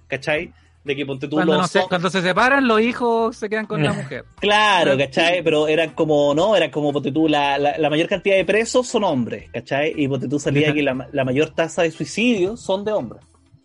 [0.09, 0.51] ¿cachai?
[0.83, 3.67] De que ponte tú Cuando, los no se, cuando se separan, los hijos se quedan
[3.67, 4.25] con la mujer.
[4.41, 5.43] Claro, ¿cachai?
[5.45, 8.89] Pero eran como, no, eran como, ponte tú, la, la, la mayor cantidad de presos
[8.89, 9.93] son hombres, ¿cachai?
[9.95, 13.23] Y ponte tú salía que la, la mayor tasa de suicidios son de hombres.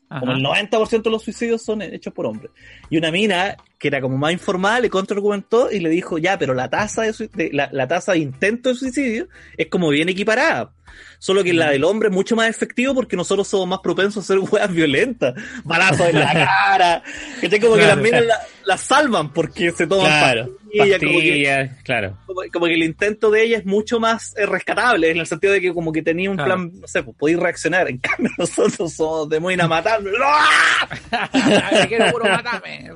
[0.10, 2.52] Como el 90% de los suicidios son hechos por hombres.
[2.90, 6.54] Y una mina, que era como más informal, le contraargumentó y le dijo, ya, pero
[6.54, 9.28] la tasa de, de la, la, tasa de intento de suicidio
[9.58, 10.72] es como bien equiparada.
[11.20, 14.28] Solo que la del hombre es mucho más efectivo porque nosotros somos más propensos a
[14.28, 15.34] ser weas violentas.
[15.64, 17.04] Balazos en la cara.
[17.42, 18.36] Que como claro, que las minas la,
[18.66, 20.78] la, salvan porque se toman claro, pastillas.
[20.78, 22.18] pastillas como que, claro.
[22.26, 25.54] Como, como, que el intento de ella es mucho más eh, rescatable, en el sentido
[25.54, 26.56] de que como que tenía un Claro.
[26.56, 27.90] plan, no sé, pues podéis reaccionar.
[27.90, 30.02] En cambio, nosotros somos de muy a matar.
[31.88, 32.92] quiero puro matarme.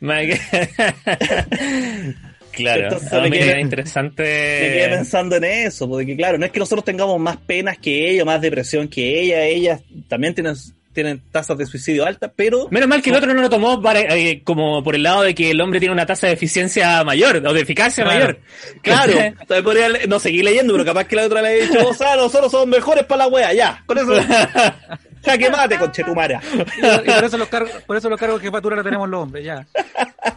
[2.56, 4.22] Claro, Entonces ah, me mira, quedé- era interesante.
[4.22, 4.28] Me
[4.74, 8.24] quedé pensando en eso, porque claro, no es que nosotros tengamos más penas que ella,
[8.24, 10.54] más depresión que ella, ellas también tienen,
[10.94, 14.00] tienen tasas de suicidio altas, pero Menos mal que el otro no lo tomó para,
[14.00, 17.42] eh, como por el lado de que el hombre tiene una tasa de eficencia mayor
[17.46, 18.18] o de eficacia Claro.
[18.18, 18.38] mayor.
[18.80, 19.12] claro,
[19.46, 22.16] también podría no seguir leyendo, pero capaz que la otra le haya dicho, o sea,
[22.16, 24.14] nosotros somos mejores para la wea, ya, con eso,
[25.24, 26.40] ya que mate, conchetumara.
[26.54, 29.22] Y, y por eso los cargos, por eso los cargos de jefatura los tenemos los
[29.22, 29.66] hombres, ya.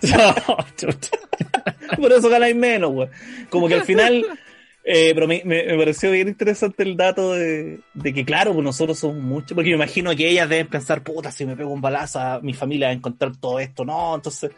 [0.01, 0.35] No.
[1.97, 3.07] Por eso ganáis menos, güey.
[3.49, 4.25] Como que al final,
[4.89, 8.63] eh, pero me, me- me pareció bien interesante el dato de, de que, claro, pues
[8.63, 11.81] nosotros somos muchos, porque me imagino que ellas deben pensar, puta, si me pego un
[11.81, 14.51] balazo a mi familia va a encontrar todo esto, no, entonces,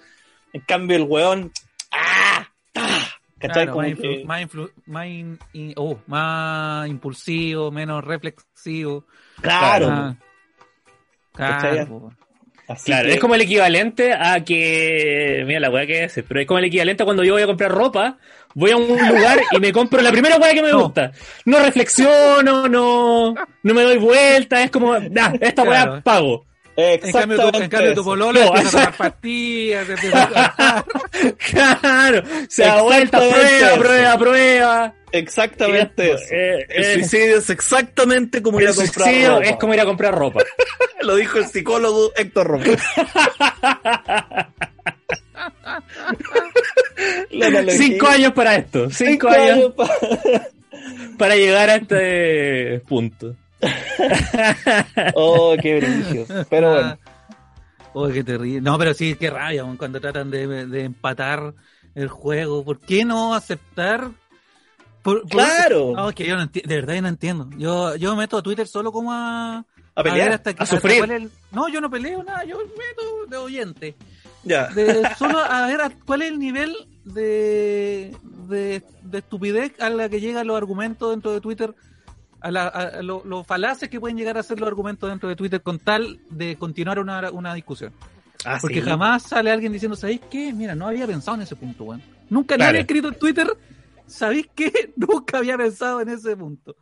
[0.54, 1.52] en cambio el weón,
[1.92, 2.48] ¡ah!
[2.76, 3.08] ¡ah!
[3.40, 3.66] ¿Cachai?
[3.68, 9.06] Claro, Como más, influ- que- más, influ- más in- in- oh, más impulsivo, menos reflexivo.
[9.42, 10.16] claro, Ah,
[11.34, 12.12] claro,
[12.86, 15.44] Claro, que- es como el equivalente a que.
[15.48, 17.48] Mira la weá que es, pero es como el equivalente a cuando yo voy a
[17.48, 18.20] comprar ropa,
[18.56, 20.84] voy a un lugar y me compro la primera weá que me No.
[20.86, 21.12] gusta.
[21.46, 23.34] No reflexiono, no,
[23.64, 26.02] no me doy vuelta, es como, nah, esta weá Claro.
[26.04, 26.46] pago.
[26.82, 28.10] En cambio, tu, en cambio tu eso.
[28.10, 29.86] polola No, empieza a tomar pastillas,
[31.52, 33.80] Claro, se da vuelta, Exactamente prueba, eso.
[33.82, 34.94] prueba, prueba.
[35.12, 36.24] Exactamente eso.
[36.32, 39.44] eh, el eh, suicidio es exactamente como ir a comprar suicidio ropa.
[39.46, 40.40] es como ir a comprar ropa.
[41.02, 42.70] Lo dijo el psicólogo Héctor Roca.
[47.70, 49.90] Cinco años para esto, cinco, Cinco años años pa-
[51.18, 53.36] para llegar a este punto.
[55.16, 56.26] Oh, qué brillo.
[56.50, 56.98] Pero bueno.
[57.94, 58.62] Oh, qué terrible.
[58.62, 61.54] No, pero sí, qué rabia cuando tratan de, de empatar
[61.96, 62.64] el juego.
[62.64, 64.12] ¿Por qué no aceptar?
[65.02, 65.94] Por- por- Claro.
[65.96, 67.50] No, es que yo no enti- de verdad yo no entiendo.
[67.58, 69.66] Yo, yo me meto a Twitter solo como a...
[69.96, 71.04] A pelear, hasta que- a sufrir.
[71.12, 73.96] el- No, yo no peleo nada, yo me meto de oyente.
[74.44, 74.68] Ya.
[74.68, 76.74] De, solo a ver a- cuál es el nivel
[77.04, 78.16] de,
[78.48, 81.74] de, de estupidez a la que llegan los argumentos dentro de Twitter,
[82.42, 85.36] a, la, a, lo- los falaces que pueden llegar a ser los argumentos dentro de
[85.36, 87.92] Twitter con tal de continuar una, una discusión.
[88.46, 88.88] Ah, Porque sí.
[88.88, 90.54] jamás sale alguien diciendo, ¿sabéis qué?
[90.54, 92.02] Mira, no había pensado en ese punto, weón.
[92.30, 92.70] Nunca Claro.
[92.70, 93.48] nadie ha escrito en Twitter,
[94.08, 94.72] ¿sabéis qué?
[94.96, 96.76] Nunca había pensado en ese punto.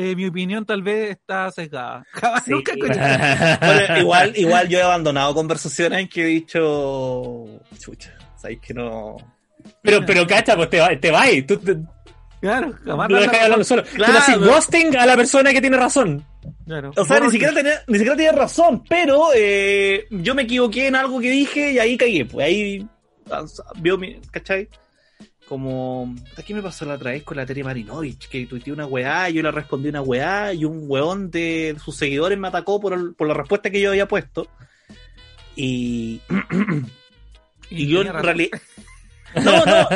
[0.00, 2.04] Eh, mi opinión tal vez está sesgada.
[2.12, 2.50] Jamás, Sí.
[2.52, 3.58] nunca he escuchado.
[3.60, 7.44] Bueno, igual, igual yo he abandonado conversaciones en que he dicho.
[7.78, 9.16] Chucha, sabéis que no.
[9.82, 11.42] Pero, pero cacha, pues te va, te va ahí.
[11.42, 11.76] Tú, te-
[12.40, 13.10] Claro, jamás.
[13.10, 13.82] lo dejas hablando solo.
[13.82, 16.24] Claro, Tú le haces pero- ghosting a la persona que tiene razón.
[16.64, 16.92] Claro.
[16.96, 20.94] O sea, ni siquiera tenía, ni siquiera tenía razón, pero eh, yo me equivoqué en
[20.94, 22.22] algo que dije y ahí caí.
[22.22, 22.86] Pues ahí
[23.32, 23.42] ah,
[23.80, 24.20] vio mi.
[24.30, 24.68] ¿Cachai?
[25.48, 26.14] Como.
[26.46, 28.28] ¿Qué me pasó la otra vez con la Tere Marinovich?
[28.28, 32.38] Que tuiteé una weá, yo le respondí una weá y un weón de sus seguidores
[32.38, 34.46] me atacó por, el- por la respuesta que yo había puesto.
[35.56, 36.20] Y.
[37.70, 38.58] Y yo en realidad.
[39.44, 39.88] No, no.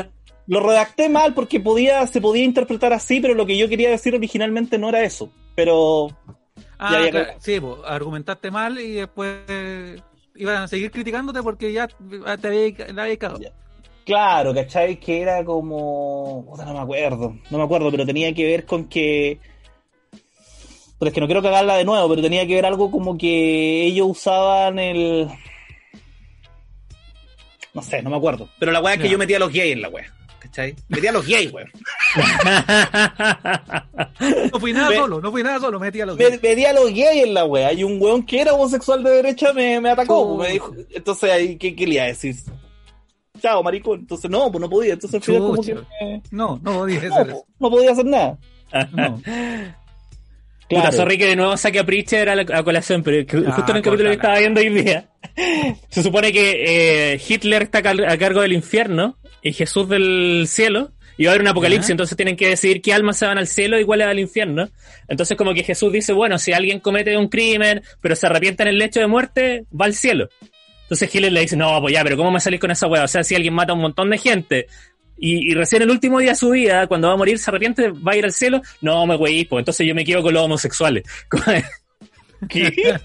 [0.46, 4.14] Lo redacté mal porque podía, se podía interpretar así, pero lo que yo quería decir
[4.14, 5.32] originalmente no era eso.
[5.54, 6.08] Pero.
[6.78, 7.32] Ah, claro.
[7.38, 9.38] sí, pues, argumentaste mal y después
[10.34, 13.40] iban a seguir criticándote porque ya te había, te había cagado.
[13.40, 13.52] Ya.
[14.04, 14.98] Claro, ¿cachai?
[14.98, 16.44] Que era como.
[16.48, 17.36] Puta, no me acuerdo.
[17.50, 19.38] No me acuerdo, pero tenía que ver con que.
[20.98, 23.84] Pero es que no quiero cagarla de nuevo, pero tenía que ver algo como que
[23.86, 25.28] ellos usaban el.
[27.74, 28.48] No sé, no me acuerdo.
[28.58, 30.04] Pero la weá es que yo metía a los gays en la weá.
[30.40, 30.74] ¿Cachai?
[30.88, 31.70] Metía a los gays, weón.
[34.52, 36.64] No fui nada Me- solo, no fui nada solo, me metí a los Me, metí
[36.64, 37.72] a los gays en la weá.
[37.72, 40.36] Y un weón que era homosexual de derecha me, me atacó.
[40.36, 42.34] Me dijo, entonces ahí, ¿qué, qué le iba a decir?
[43.42, 44.00] Chao, maricón.
[44.00, 44.92] Entonces no, pues no podía.
[44.94, 47.24] Entonces al final como que me- No, no dije no, eso.
[47.26, 48.38] pues, no podía hacer nada.
[48.92, 49.20] No.
[50.68, 53.52] Puta, sorry que de nuevo saque a Preacher a, la, a colación, pero que- Ah,
[53.52, 55.06] justo en el capítulo que estaba viendo hoy día,
[55.90, 61.24] se supone que eh, Hitler está a cargo del infierno y Jesús del cielo, y
[61.24, 63.78] va a haber un apocalipsis, entonces tienen que decidir qué almas se van al cielo
[63.78, 64.70] y cuáles al infierno.
[65.08, 68.70] Entonces como que Jesús dice, bueno, si alguien comete un crimen, pero se arrepiente en
[68.70, 70.30] el lecho de muerte, va al cielo.
[70.92, 73.04] Entonces Hitler le dice, no, pues ya, pero ¿cómo me salís con esa weá?
[73.04, 74.66] O sea, si alguien mata a un montón de gente
[75.16, 77.92] y, y recién el último día de su vida, cuando va a morir, se arrepiente,
[77.92, 80.42] va a ir al cielo, no me weís, pues entonces yo me quedo con los
[80.44, 81.04] homosexuales.
[82.50, 82.98] ¿Qué?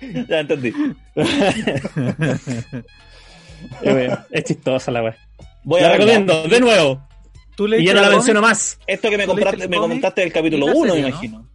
[0.28, 0.72] ya entendí.
[4.32, 5.16] Es chistosa la weá.
[5.62, 7.06] Voy La a recomiendo, de nuevo.
[7.54, 8.80] ¿Tú Y ya no la menciono más.
[8.88, 11.48] Esto que me, ¿Tú leíste compraste, me comentaste del capítulo Y la 1, me imagino.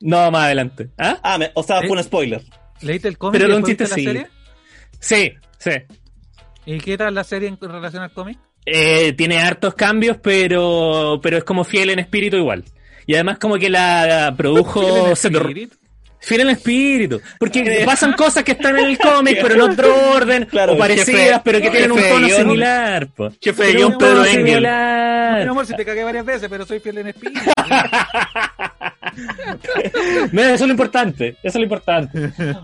[0.00, 0.90] No, más adelante.
[0.98, 1.20] ¿Ah?
[1.22, 2.02] Ah, me- o sea, fue un ¿Eh?
[2.02, 2.42] spoiler.
[2.82, 4.04] ¿Leíste el cómic Pero viste la sí.
[4.04, 4.26] serie?
[5.00, 5.70] Sí, sí.
[6.66, 8.38] ¿Y qué tal la serie en relación al cómic?
[8.66, 12.64] Eh, tiene hartos cambios, pero, pero es como fiel en espíritu igual.
[13.06, 15.14] Y además como que la produjo...
[15.14, 15.74] Seth Ro- Spirit?
[16.24, 17.20] Fiel en espíritu.
[17.38, 21.38] Porque pasan cosas que están en el cómic, pero en otro orden, Claro, o parecidas,
[21.38, 23.06] jefe- pero que tienen un tono similar.
[23.08, 23.30] po.
[23.40, 24.42] Jefe de tono Pedro Engel.
[24.42, 25.48] Mi similar.
[25.48, 27.40] amor, si te cagué varias veces, pero soy fiel en espíritu.
[30.32, 32.18] No, eso es lo importante, eso es lo importante.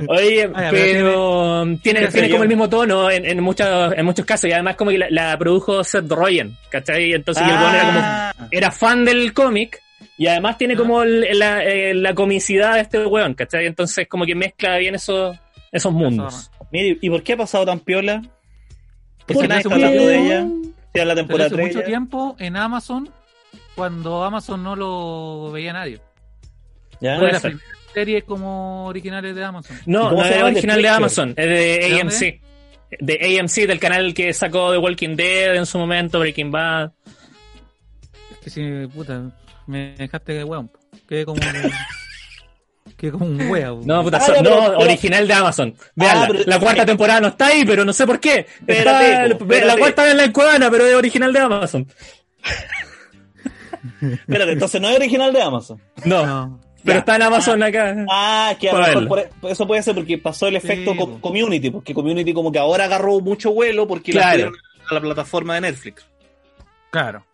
[0.09, 2.43] Oye, Ay, a ver, pero tiene, tiene tiene como yo.
[2.45, 5.39] el mismo tono en, en muchos, en muchos casos, y además como que la, la
[5.39, 7.13] produjo Seth Rogen, ¿cachai?
[7.13, 9.81] Entonces y el weón era como Ah, era fan del cómic
[10.21, 10.77] y además tiene Ah.
[10.77, 13.65] como el- la, eh, la comicidad de este weón, ¿cachai?
[13.67, 15.35] Entonces como que mezcla bien esos,
[15.73, 16.51] esos mundos.
[16.71, 18.21] mire, ¿y por qué ha pasado tan piola?
[18.21, 18.31] ¿Por
[19.27, 20.47] Porque qué nadie está hablando de ella?
[20.95, 21.87] Si la temporada hace 3 mucho ya.
[21.87, 23.09] tiempo en Amazon,
[23.75, 26.01] cuando Amazon no lo veía nadie.
[27.01, 27.13] ¿Ya?
[27.17, 27.65] Fue Puede la primera
[27.95, 29.77] serie como originales de Amazon.
[29.87, 30.89] No, ¿Cómo no de original de?
[30.89, 32.41] Amazon, es de ¿De AMC.
[33.01, 36.91] De AMC, del canal que sacó The Walking Dead en su momento, Breaking Bad.
[38.33, 39.31] Es que si, puta,
[39.67, 40.71] me dejaste de weón.
[41.09, 41.47] Quedé como un,
[42.97, 43.71] quedé como un wea.
[43.85, 45.75] No, puta, Ah, so- ya, no, pero- pero- original de Amazon.
[45.95, 46.23] Veanla.
[46.25, 48.47] Ah, pero- la cuarta temporada no está ahí, pero no sé por qué.
[48.67, 51.87] Espérate, Está- la cuarta es la encuadana, pero es original de Amazon.
[54.01, 55.81] Espérate, entonces no es original de Amazon.
[56.05, 56.61] No, No.
[56.85, 56.99] pero Ya.
[57.01, 57.97] está en Amazon acá.
[58.11, 61.21] Ah, que a mejor por- eso puede ser porque pasó el efecto Sí, co- po.
[61.21, 64.37] community, porque community como que ahora agarró mucho vuelo porque la Claro.
[64.37, 64.55] subieron
[64.91, 66.05] a la plataforma de Netflix.
[66.91, 67.25] Claro.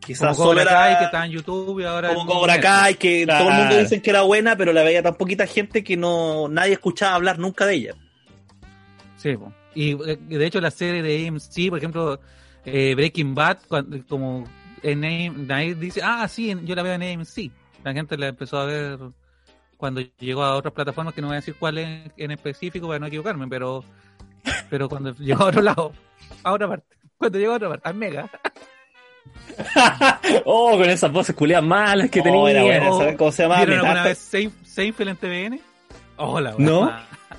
[0.00, 2.14] Como Quizás solo Cobra Kai, que era está en YouTube y ahora.
[2.14, 2.60] como Cobra.
[2.60, 3.44] Kai, que Claro.
[3.44, 6.48] todo el mundo dice que era buena, pero la veía tan poquita gente que no
[6.48, 7.94] nadie escuchaba hablar nunca de ella.
[9.16, 9.36] Sí,
[9.74, 12.20] y eh, de hecho la serie de AMC, por ejemplo,
[12.64, 14.44] eh, Breaking Bad, cuando, como
[14.82, 17.50] en AM, nadie dice, ah, sí, yo la veo en AMC.
[17.84, 18.98] La gente la empezó a ver
[19.76, 22.98] cuando llegó a otras plataformas que no voy a decir cuál es en específico para
[22.98, 23.84] no equivocarme, pero
[24.68, 25.92] pero cuando llegó a otro lado,
[26.42, 28.30] a otra parte, cuando llegó a otra parte, a Mega,
[30.44, 32.50] Oh, con esas voces culiadas malas que Oh, tenía.
[32.50, 33.56] era buena, Oh, ¿sabes cómo se llama?
[33.58, 35.60] ¿vieron alguna vez Sein- Seinfeld en TVN?
[36.16, 36.90] Hola, ¿No?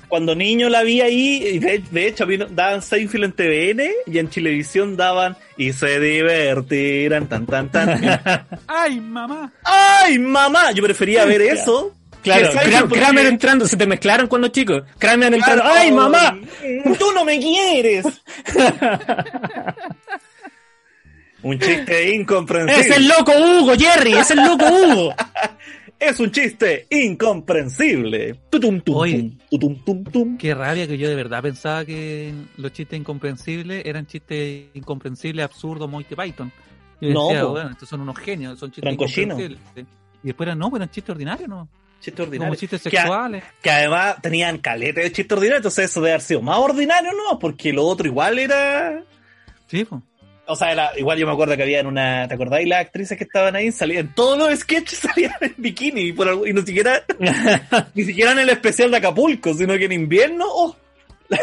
[0.08, 4.18] Cuando niño la vi ahí, y de, de hecho vino- daban Seinfeld en TVN y
[4.18, 7.98] en Chilevisión daban y se divertirán tan tan tan.
[8.68, 9.50] ¡Ay, mamá!
[9.64, 10.72] ¡Ay, mamá!
[10.72, 11.94] Yo prefería ver eso.
[12.22, 12.50] Claro,
[12.82, 14.82] porque- Kramer entrando, se te mezclaron cuando chicos.
[14.98, 16.38] Kramer entrando, ¡ay, mamá!
[16.98, 18.04] ¡Tú no me quieres!
[21.42, 22.80] un chiste incomprensible.
[22.80, 24.14] ¡Es el loco Hugo, Jerry!
[24.14, 25.14] ¡Es el loco Hugo!
[26.02, 28.34] Es un chiste incomprensible.
[28.50, 29.30] Tutum, tum, Oye.
[29.48, 30.36] tum, tum.
[30.36, 35.88] Qué rabia que yo de verdad pensaba que los chistes incomprensibles eran chistes incomprensibles, absurdos,
[35.88, 36.50] Monty Python.
[37.00, 37.50] No, decía, po.
[37.50, 39.58] bueno, estos son unos genios, son chistes incomprensibles.
[39.76, 41.68] Y después eran, no, pues eran chistes ordinarios, ¿no?
[42.00, 42.54] Chiste Como ordinario.
[42.56, 43.44] chistes sexuales.
[43.62, 47.38] Que, además tenían caleta de chiste ordinario, entonces eso debe haber sido más ordinario, ¿no?
[47.38, 49.04] Porque lo otro igual era.
[49.68, 50.02] Sí, pues.
[50.52, 52.28] O sea, igual yo me acuerdo que había en una.
[52.28, 53.72] ¿Te acordáis las actrices que estaban ahí?
[53.72, 57.02] Salían todos los sketches salían en bikini y, por algo- y no siquiera.
[57.94, 60.44] ni siquiera en el especial de Acapulco, sino que en invierno.
[60.48, 60.76] ¡Oh!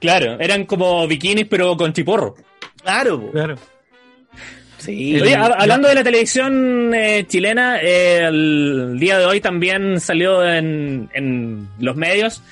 [0.00, 2.34] Claro, eran como bikinis, pero con chiporro.
[2.82, 3.30] Claro, po.
[3.30, 3.54] Claro.
[4.78, 5.18] Sí.
[5.20, 10.44] Oye, hab- hablando de la televisión eh, chilena, eh, el día de hoy también salió
[10.46, 12.42] en, en los medios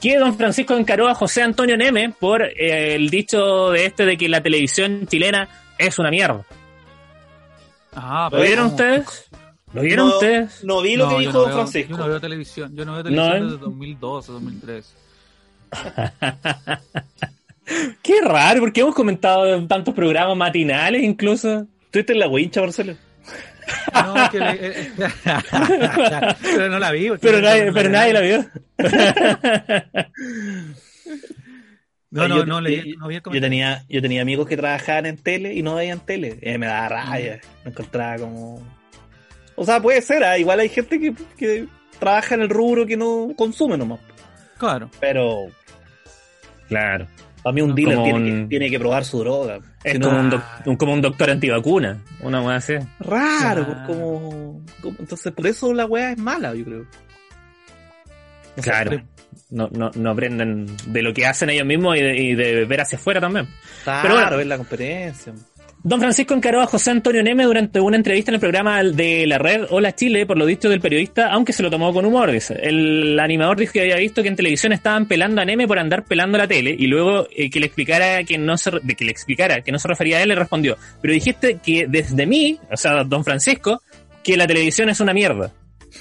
[0.00, 4.16] que don Francisco encaró a José Antonio Neme por eh, el dicho de este de
[4.16, 6.44] que la televisión chilena es una mierda.
[7.94, 9.28] Ah, ¿Lo vieron ustedes?
[9.74, 10.64] ¿Lo vieron no, ustedes?
[10.64, 11.90] No vi lo No, que dijo no Don veo- Francisco.
[11.92, 12.76] Yo no veo televisión.
[12.76, 14.88] Yo no veo televisión desde 2012, 2013.
[18.02, 21.66] Qué raro, porque hemos comentado en tantos programas matinales incluso.
[21.84, 22.94] ¿Estuviste en la wincha, Marcelo?
[23.94, 25.08] No, es que le- eh, eh,
[26.42, 27.10] pero no la vi.
[27.20, 28.46] Pero nadie, no pero nadie la vio.
[32.10, 35.04] No, Yo- no, no, leí, no vi el yo tenía, yo tenía amigos que trabajaban
[35.06, 36.38] en tele y no veían tele.
[36.40, 37.40] Eh, me daba raya.
[37.64, 38.62] Me encontraba como.
[39.56, 41.66] O sea, puede ser, ah, igual hay gente que, que
[41.98, 44.00] trabaja en el rubro que no consume nomás.
[44.56, 44.90] Claro.
[45.00, 45.48] Pero
[46.68, 47.06] Claro.
[47.42, 49.58] Para mí un dealer como tiene, un- que, tiene que probar su droga.
[49.84, 51.98] Es Si no- como, un doc- un- como un doctor antivacuna.
[52.20, 52.84] Una más así.
[53.00, 56.86] raro, pues, como, como- Entonces, por eso la weá es mala, yo creo.
[58.60, 59.02] Claro.
[59.50, 62.80] No, no, no aprenden de lo que hacen ellos mismos y de, y de ver
[62.82, 63.46] hacia afuera también.
[63.84, 64.36] Claro, Pero bueno.
[64.36, 65.32] ver la competencia.
[65.84, 69.38] Don Francisco encaró a José Antonio Neme durante una entrevista en el programa de la
[69.38, 72.32] red Hola Chile, por lo dicho del periodista, aunque se lo tomó con humor.
[72.32, 72.58] Dice.
[72.60, 76.04] El animador dijo que había visto que en televisión estaban pelando a Neme por andar
[76.04, 79.60] pelando la tele y luego eh, que le explicara que no se que le explicara
[79.62, 83.04] que no se refería a él, le respondió, pero dijiste que desde mí, o sea,
[83.04, 83.82] Don Francisco,
[84.24, 85.52] que la televisión es una mierda,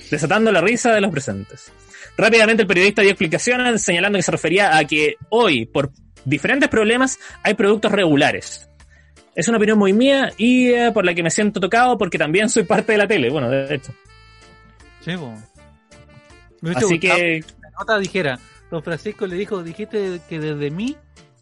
[0.10, 1.72] desatando la risa de los presentes.
[2.18, 5.92] Rápidamente el periodista dio explicaciones señalando que se refería a que hoy, por
[6.26, 8.68] diferentes problemas, hay productos regulares.
[9.38, 12.50] Es una opinión muy mía y eh, por la que me siento tocado porque también
[12.50, 13.30] soy parte de la tele.
[13.30, 13.94] Bueno, de hecho.
[15.02, 15.12] Sí.
[16.62, 18.40] Me Así que, la nota dijera,
[18.72, 20.98] don Francisco le dijo, dijiste que desde mí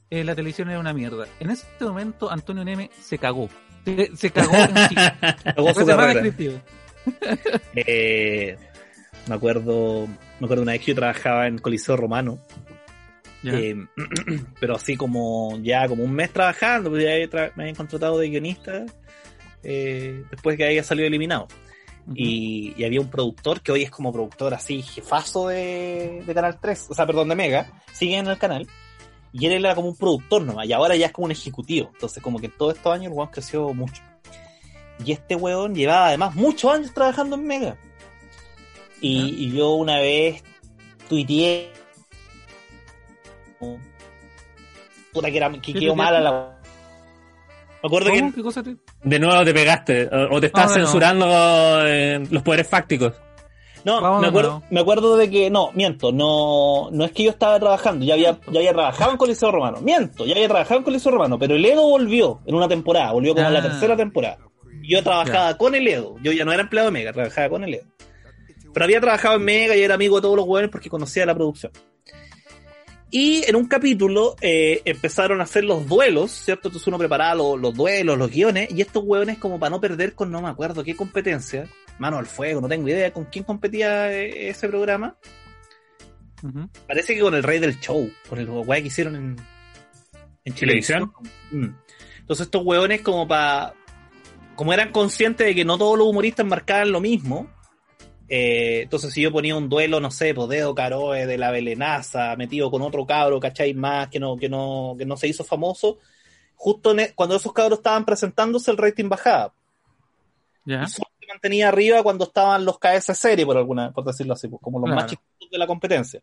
[0.10, 1.26] eh, la televisión era una mierda.
[1.40, 3.48] En ese momento Antonio Neme se cagó.
[3.86, 4.96] Se, se cagó en sí.
[5.56, 6.34] Luego su carrera.
[7.76, 8.58] Eh,
[9.30, 10.06] me acuerdo,
[10.42, 12.40] me acuerdo una vez que yo trabajaba en Coliseo Romano,
[13.54, 13.76] Eh,
[14.60, 18.30] pero así como ya como un mes trabajando, pues ya tra- me habían contratado de
[18.30, 18.86] guionista
[19.64, 21.48] eh, después que había salido eliminado.
[22.14, 26.60] Y, y había un productor que hoy es como productor así, jefazo de, de Canal
[26.62, 28.68] 3, o sea, perdón, de Mega, sigue en el canal.
[29.34, 31.90] Y él era como un productor nomás, y ahora ya es como un ejecutivo.
[31.94, 34.04] Entonces, como que en todos estos años el weón creció mucho.
[35.04, 37.76] Y este weón llevaba además muchos años trabajando en Mega.
[39.02, 40.44] Y, y yo una vez
[41.10, 41.72] tuiteé.
[45.14, 46.32] Puta que, era, que ¿Qué quedó mala la.
[47.84, 48.34] Me acuerdo que ¿Cómo?
[48.34, 52.42] ¿Qué cosa te- de nuevo te pegaste o, o te estás Ah, censurando eh, los
[52.44, 53.14] poderes fácticos.
[53.84, 54.66] No, Vamos me acuerdo, nuevo.
[54.72, 58.40] me acuerdo de que, no, miento, no, no es que yo estaba trabajando, ya había,
[58.50, 61.64] ya había trabajado en Coliseo Romano, miento, ya había trabajado en Coliseo Romano, pero el
[61.64, 63.62] Edo volvió en una temporada, volvió como en la Ah.
[63.62, 64.40] tercera temporada.
[64.82, 67.76] Yo trabajaba con el Edo, yo ya no era empleado de Mega, trabajaba con el
[67.76, 67.86] Edo.
[68.74, 71.36] Pero había trabajado en Mega y era amigo de todos los hueones porque conocía la
[71.36, 71.72] producción.
[73.18, 76.68] Y en un capítulo eh, empezaron a hacer los duelos, ¿cierto?
[76.68, 80.16] Entonces uno preparaba los, los duelos, los guiones, y estos hueones como para no perder
[80.16, 81.66] con no me acuerdo qué competencia,
[81.98, 85.16] mano al fuego, no tengo idea con quién competía eh, ese programa.
[86.88, 89.36] Parece que con el rey del show, con el weá que hicieron en,
[90.44, 91.14] en ¿Televisión?
[91.52, 91.70] Mm.
[92.20, 93.76] Entonces estos hueones como para...
[94.58, 97.48] Como eran conscientes de que no todos los humoristas marcaban lo mismo,
[98.28, 102.36] eh, entonces si yo ponía un duelo, no sé, pues Dedo Caroe de la Belenaza,
[102.36, 103.74] metido con otro cabro, ¿cachai?
[103.74, 106.00] Más que no, que no, que no se hizo famoso,
[106.56, 109.54] justo en e- cuando esos cabros estaban presentándose el rating bajaba.
[110.66, 114.48] Y solo se mantenía arriba cuando estaban los KS serie, por alguna, por decirlo así,
[114.48, 115.02] pues, como los Claro.
[115.02, 116.22] más chiquitos de la competencia.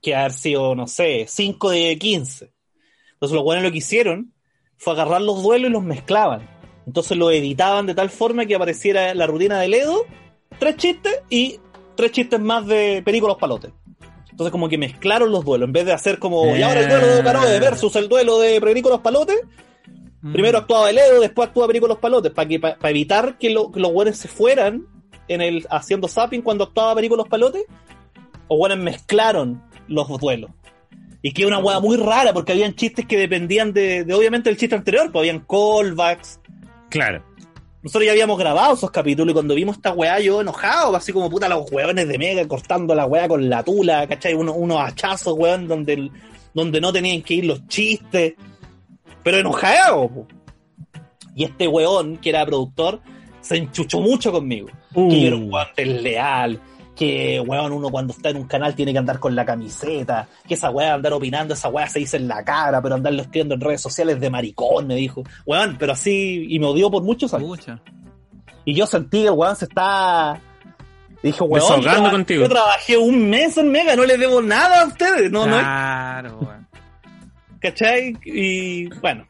[0.00, 2.52] Que haber sido, no sé, 5 de 15.
[3.14, 4.32] Entonces los buenos lo que hicieron
[4.78, 6.48] fue agarrar los duelos y los mezclaban.
[6.86, 10.06] Entonces lo editaban de tal forma que apareciera la rutina de Ledo,
[10.58, 11.58] tres chistes y
[11.96, 13.72] tres chistes más de Perico los Palotes.
[14.30, 17.06] Entonces como que mezclaron los duelos, en vez de hacer como, y ahora el duelo
[17.16, 19.36] de Caroe versus el duelo de Perico los Palotes,
[20.22, 20.32] Mm.
[20.34, 23.90] Primero actuaba el Edo, después actuaba Perico los Palotes, para evitar que, lo- que los
[23.90, 24.86] buenos se fueran
[25.28, 27.64] en el haciendo zapping cuando actuaba Perico los Palotes,
[28.46, 30.50] o buenos mezclaron los duelos.
[31.22, 34.58] Y que una hueá muy rara, porque habían chistes que dependían de, de, obviamente el
[34.58, 36.38] chiste anterior, pues habían callbacks.
[36.90, 37.24] Claro.
[37.82, 41.30] Nosotros ya habíamos grabado esos capítulos y cuando vimos esta weá yo enojado, así como
[41.30, 44.34] puta los hueones de Mega cortando la weá con la tula, ¿cachai?
[44.34, 46.10] Uno- unos hachazos, weón, donde,
[46.52, 48.34] donde no tenían que ir los chistes.
[49.22, 50.26] Pero enojado, po.
[51.34, 53.00] Y este weón, que era productor,
[53.40, 54.68] se enchuchó mucho conmigo.
[54.94, 56.60] Que yo era un weón desleal,
[57.00, 60.52] que weón, uno cuando está en un canal tiene que andar con la camiseta, que
[60.52, 63.62] esa weá andar opinando, esa weá se dice en la cara, pero andarlo escribiendo en
[63.62, 65.22] redes sociales de maricón, me dijo.
[65.46, 67.58] Weón, pero así, y me odió por muchos años.
[68.66, 70.38] Y yo sentí que el weón se está.
[71.22, 72.42] Dije, weón, yo, contigo.
[72.42, 75.62] yo trabajé un mes en Mega, no les debo nada a ustedes, no, no es,
[75.62, 76.68] Claro, weón.
[77.60, 78.14] ¿cachai?
[78.26, 79.26] Y bueno,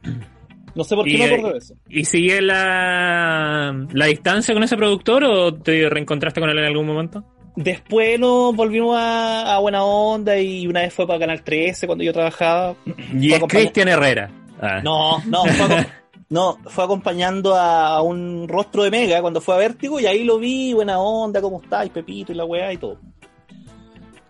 [0.74, 1.74] no sé por qué Y, me acuerdo de eso.
[1.88, 6.88] ¿Y sigue la, la distancia con ese productor o te reencontraste con él en algún
[6.88, 7.24] momento?
[7.56, 12.04] Después nos volvimos a, a Buena Onda y una vez fue para Canal 13 cuando
[12.04, 12.76] yo trabajaba.
[12.86, 14.30] Y Fue es Cristian Herrera.
[14.60, 14.80] Ah.
[14.82, 15.86] No, no, fue,
[16.28, 20.24] no, fue acompañando a, a un rostro de Mega cuando fue a Vértigo y ahí
[20.24, 21.90] lo vi, Buena Onda, ¿cómo estáis?
[21.90, 22.98] Pepito y la weá y todo.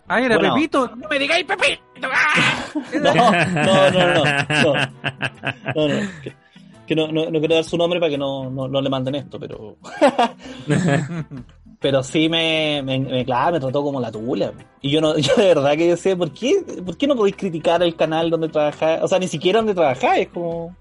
[0.08, 0.54] Ah, era Bueno.
[0.54, 0.90] Pepito.
[0.96, 1.82] No me digáis Pepito.
[2.02, 2.64] ¡Ah!
[2.94, 4.24] No, no, no, no.
[4.24, 4.74] no.
[5.74, 6.34] No, no, que,
[6.86, 9.14] que no, no, no quiero dar su nombre para que no, no, no le manden
[9.14, 9.76] esto, pero.
[11.80, 14.52] pero sí me, me, me- claro, me trató como la tula.
[14.82, 17.82] Y yo no, yo de verdad que decía, ¿por qué, ¿por qué no podéis criticar
[17.82, 19.02] el canal donde trabajáis?
[19.02, 20.76] O sea, ni siquiera donde trabajáis, es como.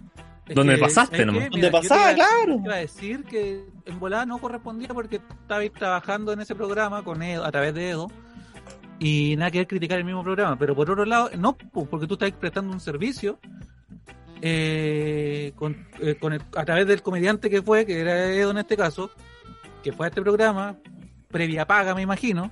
[0.48, 1.50] Es ¿Dónde que, pasaste ¿sabes nomás?
[1.54, 2.14] Mira, te pasaba?
[2.16, 2.60] Claro.
[2.66, 7.22] Iba a decir que en volada no correspondía porque estabais trabajando en ese programa con
[7.22, 8.08] Edo, a través de Edo
[8.98, 10.58] y nada que ver criticar el mismo programa.
[10.58, 13.38] Pero por otro lado, no, pues, porque tú estás prestando un servicio
[14.42, 18.58] eh, con, eh, con el- a través del comediante que fue, que era Edo en
[18.58, 19.12] este caso,
[19.84, 20.76] que fue a este programa,
[21.30, 22.52] previa paga, me imagino.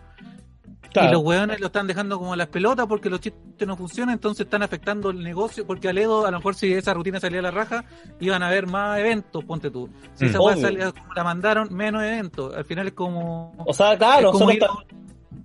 [0.95, 4.45] Y los hueones lo están dejando como las pelotas porque los chistes no funcionan, entonces
[4.45, 5.67] están afectando el negocio.
[5.67, 7.83] Porque a Ledo, a lo mejor si esa rutina salía a la raja,
[8.19, 9.89] iban a haber más eventos, ponte tú.
[10.15, 10.27] Si Mm.
[10.29, 12.55] esa hueá salía como la mandaron, menos eventos.
[12.55, 13.53] Al final es como.
[13.63, 14.83] O sea, claro, es, como ir a, un-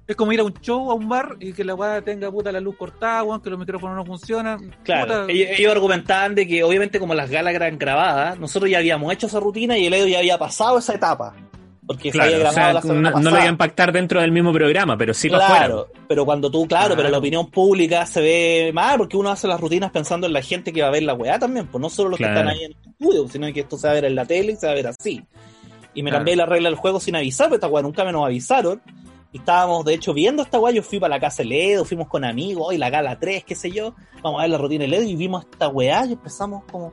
[0.07, 2.51] es como ir a un show, a un bar, y que la weá tenga puta
[2.51, 4.75] la luz cortada, weón, que los micrófonos no funcionan.
[4.85, 8.79] Claro, Puta, ellos, ellos argumentaban de que obviamente como las galas eran grabadas, nosotros ya
[8.79, 11.35] habíamos hecho esa rutina y el Edo ya había pasado esa etapa.
[11.87, 13.37] Porque se había Claro, o grabado sea, la no, semana no lo pasada.
[13.39, 16.01] iban a impactar dentro del mismo programa, pero sí Claro, afuera.
[16.09, 17.11] pero cuando tú, claro, pero Claro.
[17.11, 20.73] la opinión pública se ve mal porque uno hace las rutinas pensando en la gente
[20.73, 22.35] que va a ver la weá también, pues no solo los Claro.
[22.35, 24.25] que están ahí en el estudio, sino que esto se va a ver en la
[24.25, 25.25] tele y se va a ver así.
[25.95, 26.21] Y me Claro.
[26.21, 28.81] cambié la regla del juego sin avisar, pero esta weá nunca me nos avisaron.
[29.33, 32.07] Y estábamos, de hecho, viendo esta weá, yo fui para la casa de Ledo, fuimos
[32.07, 34.89] con amigos, hoy la gala 3, qué sé yo, vamos a ver la rutina de
[34.89, 36.93] Ledo y vimos esta weá y empezamos como...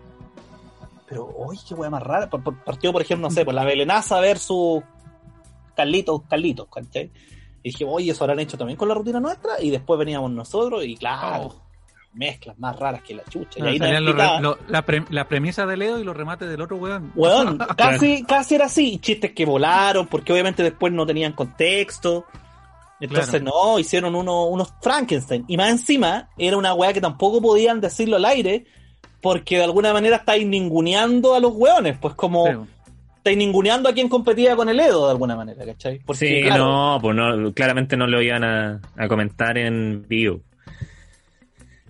[1.09, 2.29] Pero, oye, qué weá más rara.
[2.29, 4.83] Por- por- Partió, por ejemplo, no sé, por la Belenaza versus
[5.75, 7.09] Carlitos, Carlitos, ¿cachai?
[7.63, 9.61] Y dije, oye, eso habrán hecho también con la rutina nuestra.
[9.61, 11.61] Y después veníamos nosotros y claro, Oh.
[12.13, 13.59] mezclas más raras que la chucha.
[13.59, 13.79] Y Ah, ahí
[14.41, 17.11] lo- la, pre- la premisa de Leo y los remates del otro weón.
[17.15, 18.99] Weón, casi, casi era así.
[18.99, 22.25] Chistes que volaron, porque obviamente después no tenían contexto.
[23.01, 25.45] Entonces, no, hicieron uno- unos Frankenstein.
[25.47, 28.65] Y más encima, era una weá que tampoco podían decirlo al aire,
[29.21, 31.97] porque de alguna manera estáis ninguneando a los weones.
[31.99, 32.53] Pues como Sí.
[33.17, 35.99] estáis ninguneando a quien competía con el Edo, de alguna manera, ¿cachai?
[36.05, 40.41] Porque, Sí, claro, no, pues no, claramente no lo iban a, a comentar en vivo.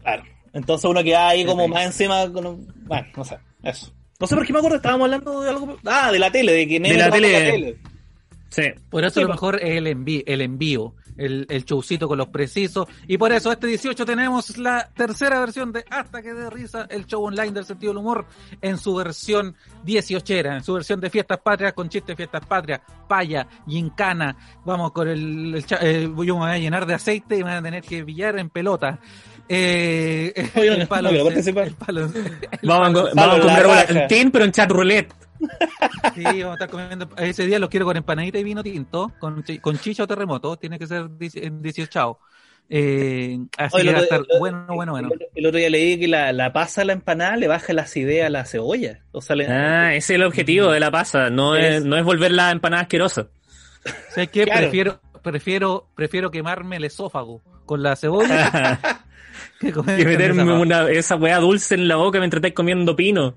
[0.01, 0.23] Claro.
[0.53, 1.69] Entonces uno queda ahí como Sí.
[1.71, 2.31] más encima.
[2.31, 3.37] Con un- Bueno, no sé.
[3.63, 3.91] Eso.
[4.19, 5.77] No sé por qué me acuerdo, estábamos hablando de algo.
[5.85, 7.51] Ah, de la tele, de que De la tele.
[7.51, 7.77] tele.
[8.49, 8.63] Sí.
[8.89, 9.33] Por eso Sí, a lo po.
[9.33, 12.87] mejor es el, envi- el envío, el, el showcito con los precisos.
[13.07, 17.05] Y por eso este 18 tenemos la tercera versión de Hasta que dé risa, el
[17.05, 18.25] show online del sentido del humor,
[18.61, 19.55] en su versión
[19.85, 24.35] 18era, en su versión de fiestas patrias, con chistes de fiestas patrias, paya, gincana.
[24.65, 27.51] Vamos con el, el cha- eh, yo me voy a llenar de aceite y me
[27.51, 28.99] voy a tener que pillar en pelota.
[29.47, 31.17] Eh, el palo, el
[32.63, 33.85] Vamos, a, comer raja.
[33.87, 35.13] Valentín, pero en chat roulette.
[36.15, 37.09] Sí, vamos a estar comiendo.
[37.17, 40.57] Ese día los quiero con empanadita y vino tinto, con, con chicha o terremoto.
[40.57, 42.19] Tiene que ser dieci- en 18.
[42.71, 45.09] Eh, así Oye, que el va a otro- estar bueno, bueno, bueno.
[45.33, 48.23] El, otro día leí que la, la pasa a la empanada le baja la acidez
[48.25, 48.99] a la cebolla.
[49.11, 51.97] O sea, le- Ah, ese es el objetivo de la pasa, no Es- es, no
[51.97, 53.27] es volver la empanada asquerosa.
[54.13, 54.43] ¿Sabes qué?
[54.43, 54.59] Claro.
[54.61, 58.79] Prefiero, prefiero, prefiero quemarme el esófago con la cebolla
[59.59, 62.53] que comer Y con meterme esa una, esa weá dulce en la boca mientras estáis
[62.53, 63.35] comiendo pino.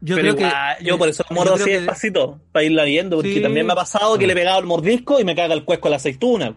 [0.00, 0.42] Yo pero creo que.
[0.44, 3.40] igual, yo por eso creo así que- despacito, para irla viendo, porque Sí.
[3.42, 5.88] también me ha pasado que le he pegado el mordisco y me caga el cuesco
[5.88, 6.54] a la aceituna.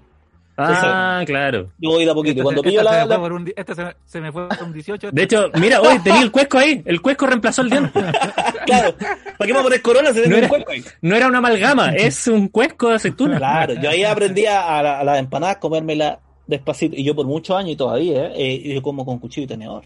[0.61, 1.71] Ah, claro.
[1.77, 2.33] Yo voy de a poquito.
[2.33, 5.09] esta Cuando pillo se la, un se me- se me fue un 18.
[5.13, 6.81] De hecho, mira, hoy tenía el cuesco ahí.
[6.85, 7.91] El cuesco reemplazó el diente.
[8.65, 10.83] Claro, ¿para qué me poner corona si No un era- cuesco ahí?
[11.01, 13.37] No era una amalgama, es un cuesco de aceituna.
[13.37, 16.95] Claro, yo ahí aprendí a, a la- a las empanadas comérmela despacito.
[16.97, 18.33] Y yo por muchos años y todavía, ¿eh?
[18.35, 19.85] Eh, yo como con cuchillo y tenedor.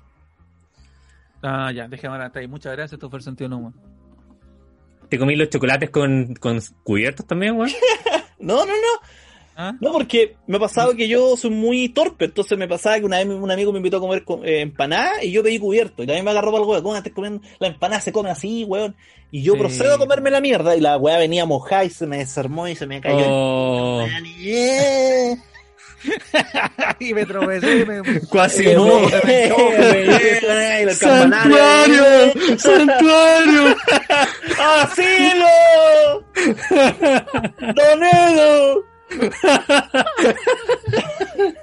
[1.44, 2.32] Ah, ya, déjame ahora.
[2.34, 2.48] ahí.
[2.48, 3.74] Muchas gracias, esto fue el sentido humor.
[5.10, 7.70] ¿Te comí los chocolates con, con cubiertos también, weón?
[8.40, 9.08] No, no, no.
[9.56, 9.72] ¿Ah?
[9.80, 13.18] No, porque me ha pasado que yo soy muy torpe, entonces me pasaba que una
[13.20, 16.02] vez un amigo me invitó a comer co- eh, empanada y yo pedí cubierto.
[16.02, 17.42] Y también me agarró para el huevo, ¿cómo estás comiendo?
[17.60, 18.96] La empanada se come así, weón.
[19.30, 19.60] Y yo Sí.
[19.60, 22.76] procedo a comerme la mierda y la weá venía mojada y se me desarmó y
[22.76, 23.26] se me cayó.
[23.28, 25.38] Oh, el-
[27.00, 27.80] y me tropecé.
[27.80, 28.02] y me-
[28.32, 28.88] Casi Eh, no.
[29.28, 32.04] eh, y el campanario.
[32.58, 33.76] ¡Santuario!
[34.82, 36.26] ¡Asilo!
[37.76, 38.84] ¡Donedo!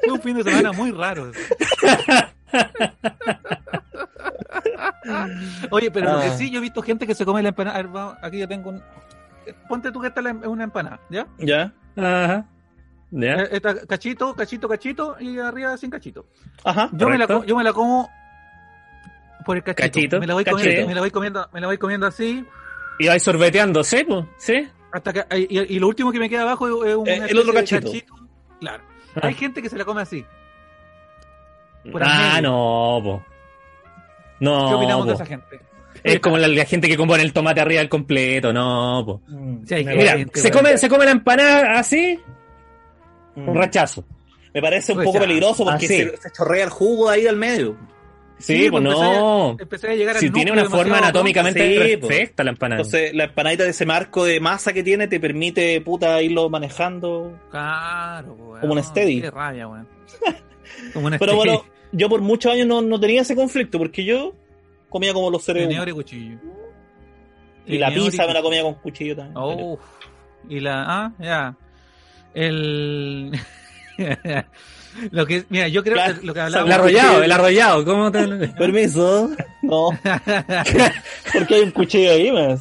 [0.04, 1.32] Fue un fin de semana muy raro.
[5.70, 6.36] Oye, pero lo que Ah.
[6.36, 7.76] sí, yo he visto gente que se come la empanada.
[7.78, 8.82] A ver, vamos, aquí yo tengo un.
[9.68, 11.26] Ponte tú que esta es una empanada, ¿ya?
[11.38, 11.72] Ya.
[11.96, 12.46] Ajá.
[13.10, 13.34] ¿Ya?
[13.42, 16.26] Eh, Esta cachito, cachito, cachito y arriba sin cachito.
[16.64, 16.88] Ajá.
[16.92, 18.10] Yo me, la, yo me la como
[19.44, 19.82] por el cachito.
[19.82, 20.62] Cachito, me, la voy cachito.
[20.62, 22.44] comiendo, me la voy comiendo, me la voy comiendo así.
[22.98, 24.06] Y vais sorbeteando, ¿sí?
[24.38, 24.68] ¿Sí?
[24.92, 27.08] Hasta que, y, y lo último que me queda abajo es un.
[27.08, 27.90] Eh, el otro cachito.
[28.60, 28.82] Claro.
[29.16, 29.20] Ah.
[29.24, 30.24] Hay gente que se la come así.
[31.90, 33.24] Por Ah, no, po.
[34.40, 35.60] No, ¿Qué opinamos de esa gente?
[36.02, 39.22] Es como la, la gente que compone el tomate arriba del completo, no, po.
[39.28, 42.18] Mm, Sí, Mira, gente, se come, se come la empanada así,
[43.36, 44.04] un rechazo.
[44.52, 45.96] me parece un Pues poco peligroso porque Ah, sí.
[45.96, 47.76] se, se chorrea el jugo ahí al medio.
[48.38, 49.50] Sí, pues empecé no.
[49.50, 51.60] a- Empecé a llegar Si tiene una forma anatómicamente
[51.90, 52.80] Sí, perfecta la empanada.
[52.80, 57.38] Entonces, la empanadita de ese marco de masa que tiene te permite, puta, irlo manejando.
[57.50, 58.60] Claro, weón.
[58.62, 59.20] Como un steady.
[59.20, 59.86] Qué rabia, weón.
[60.94, 64.34] Como un Pero bueno, yo por muchos años no, no tenía ese conflicto porque yo
[64.88, 65.88] Comía como los Tenedor humanos.
[65.88, 66.38] y cuchillo.
[67.66, 69.36] Y la pizza me la comía con cuchillo también.
[69.38, 69.78] Oh,
[70.48, 70.84] y la.
[70.88, 71.56] Ah, ya.
[72.34, 73.32] El.
[75.10, 75.44] lo que.
[75.48, 76.74] Mira, yo creo que lo que El hablábamos.
[76.74, 78.26] arrollado, el arrollado, ¿cómo te.?
[78.58, 79.30] Permiso.
[79.62, 79.88] No.
[81.32, 82.60] Porque hay un cuchillo ahí, más.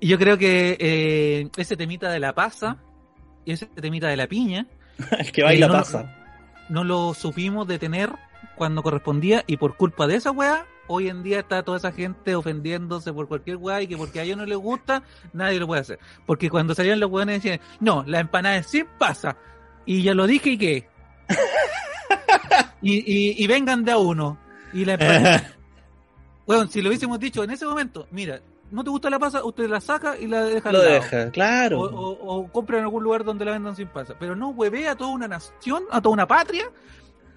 [0.00, 2.76] Yo creo que eh, ese temita de la pasa
[3.44, 4.66] y ese temita de la piña
[5.18, 6.16] El que baila Eh, no, pasa.
[6.68, 8.10] no lo supimos detener
[8.56, 12.34] cuando correspondía y por culpa de esa weá, hoy en día está toda esa gente
[12.34, 15.02] ofendiéndose por cualquier weá y que porque a ellos no les gusta,
[15.32, 15.98] nadie lo puede hacer.
[16.26, 19.36] Porque cuando salían los weones decían, no, la empanada es sin pasa.
[19.86, 20.88] Y ya lo dije y qué.
[22.82, 24.38] y, y, y vengan de a uno.
[24.72, 25.54] Y la empanada...
[26.46, 28.40] Weón, si lo hubiésemos dicho en ese momento, mira,
[28.72, 30.86] no te gusta la pasa, usted la saca y la deja al lado.
[30.86, 31.80] deja, claro.
[31.80, 34.14] O, o, o compra en algún lugar donde la vendan sin pasa.
[34.18, 36.64] Pero no hueve a toda una nación, a toda una patria,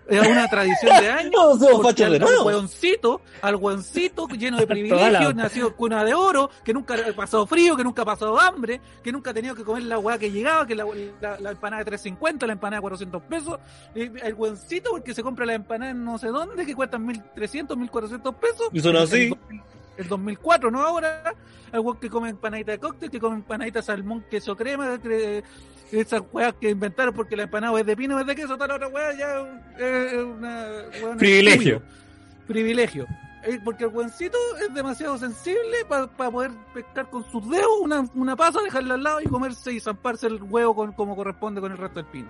[0.10, 1.26] a una tradición de años.
[1.36, 6.04] No, somos porque fachos de al, hueoncito, al hueoncito lleno de privilegios, nacido en cuna
[6.04, 9.34] de oro, que nunca ha pasado frío, que nunca ha pasado hambre, que nunca ha
[9.34, 10.86] tenido que comer la hueá que llegaba, que la,
[11.20, 13.60] la, la empanada de 350, la empanada de 400 pesos,
[13.96, 18.36] el hueoncito porque se compra la empanada en no sé dónde, que cuestan 1300, 1400
[18.36, 18.70] pesos.
[18.72, 19.24] Y son así.
[19.24, 19.38] El
[20.04, 20.82] 2004, ¿no?
[20.82, 21.34] Ahora,
[21.72, 25.44] el weón que come empanadita de cóctel, que come empanadita de salmón, queso crema, que-
[25.92, 28.88] esas weas que inventaron porque la empanada es de pino, es de queso, tal otra
[28.88, 31.82] wea, ya eh, es una Privilegio.
[32.48, 33.06] Privilegio.
[33.44, 34.38] Eh, Porque el buencito
[34.68, 39.22] es demasiado sensible para poder pescar con sus dedos una, una pasa, dejarla al lado
[39.22, 42.28] y comerse y zamparse el huevo con, como corresponde con el resto del pino.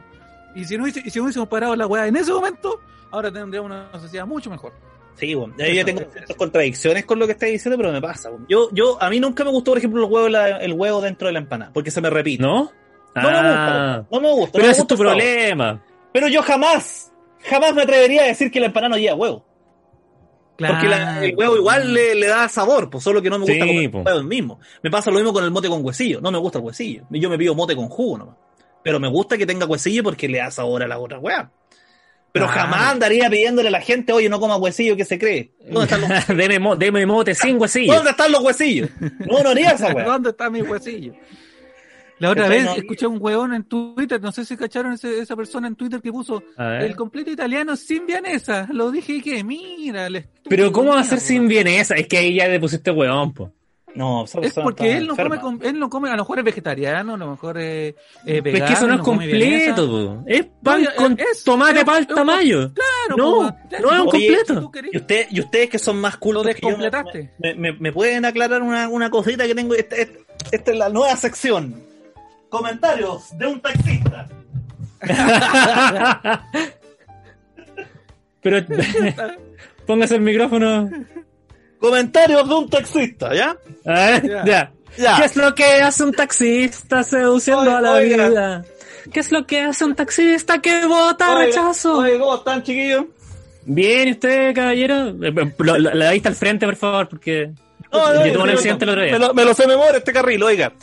[0.53, 3.72] Y si no, y si no hubiésemos parado la weá en ese momento, ahora tendríamos
[3.72, 4.74] una sociedad mucho mejor.
[5.18, 5.53] Sí, bueno.
[5.57, 8.30] Yo tengo ciertas contradicciones con lo que estás diciendo, pero me pasa.
[8.30, 8.45] bueno.
[8.49, 11.28] Yo, yo, a mí nunca me gustó, por ejemplo, el huevo, la- el huevo dentro
[11.28, 12.41] de la empanada, porque se me repite.
[12.43, 12.72] ¿No?
[13.16, 14.07] No me Ah, gusta.
[14.16, 14.51] No me gusta.
[14.53, 15.84] pero no me ese es tu problema.
[16.11, 17.11] Pero yo jamás,
[17.49, 19.45] jamás me atrevería a decir que la empanada no lleva huevo.
[20.57, 23.53] Porque la- el huevo igual le, le da sabor, pues solo que no me gusta
[23.66, 23.99] Sí, comer po.
[23.99, 24.59] el huevo mismo.
[24.84, 26.22] Me pasa lo mismo con el mote con huesillo.
[26.22, 27.03] No me gusta el huesillo.
[27.09, 28.36] Yo me pido mote con jugo nomás.
[28.84, 31.51] Pero me gusta que tenga huesillo porque le da sabor a la otra hueá.
[32.36, 32.62] Pero Claro.
[32.64, 35.52] jamás andaría pidiéndole a la gente, oye, no coma huesillo, ¿qué se cree?
[35.72, 37.94] ¿Dónde están los, deme, mo- deme mote sin huesillo.
[37.94, 38.90] ¿Dónde están los huesillos?
[39.26, 40.04] No, no haría esa weá.
[40.12, 41.14] ¿Dónde está mi huesillo?
[42.20, 45.20] La otra vez No- escuché a un hueón en Twitter, no sé si cacharon ese-
[45.20, 48.68] esa persona en Twitter que puso el completo italiano sin vianesa.
[48.72, 51.96] Lo dije y que, mira, el estúpido Pero ¿cómo va a ser sin vienesa?
[51.96, 53.54] Es que ahí ya le pusiste huevón, po.
[53.96, 55.41] No, Es porque él no, come, enferma.
[55.41, 58.38] con- él no come, a lo mejor es vegetariano, a lo mejor es, es Pero
[58.38, 58.66] es vegano.
[58.68, 60.24] que eso no es come completo.
[60.28, 62.74] Es pan No, con es- tomate, es- palta, es- mayo.
[62.74, 64.72] Claro, No, pues, no es un completo.
[64.91, 67.32] Y, usted, y ustedes que son más cultos Lo que yo, descompletaste.
[67.39, 69.74] me, me- me pueden aclarar una, una cosita que tengo?
[69.76, 69.96] Esta
[70.52, 71.76] es la nueva sección.
[72.50, 74.28] Comentarios de un taxista.
[78.41, 78.58] Pero
[79.88, 80.89] póngase el micrófono.
[81.90, 83.58] Comentarios de un taxista, ¿ya?
[84.46, 84.72] Ya.
[85.18, 88.30] ¿Qué es lo que hace un taxista seduciendo a la oiga.
[88.30, 88.66] vida?
[89.12, 92.00] ¿Qué es lo que hace un taxista que vota rechazo?
[92.00, 93.06] Oye, ¿cómo están, chiquillos?
[93.66, 95.10] Bien, ¿y usted, caballero?
[95.10, 97.52] Eh, eh, La vista al frente, por favor, porque
[97.92, 99.20] No, no, yo tuve un no, accidente el otro Me día.
[99.20, 100.74] lo, me lo sé memoria este carril, oiga.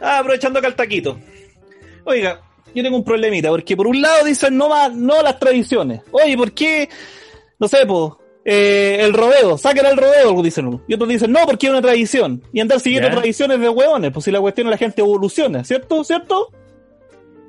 [0.00, 1.18] Ah, aprovechando acá el taquito.
[2.04, 2.40] Oiga,
[2.74, 6.02] yo tengo un problemita, porque por un lado dicen no más, no a las tradiciones.
[6.10, 6.88] Oye, ¿por qué?
[7.58, 10.82] No sé, po, eh, el rodeo, saquen el rodeo, dicen uno.
[10.86, 12.42] Y otros dicen, no, porque es una tradición.
[12.52, 13.14] Y andar siguiendo Ya.
[13.14, 16.04] tradiciones de hueones, pues si la cuestión es la gente evoluciona, ¿cierto?
[16.04, 16.48] ¿Cierto?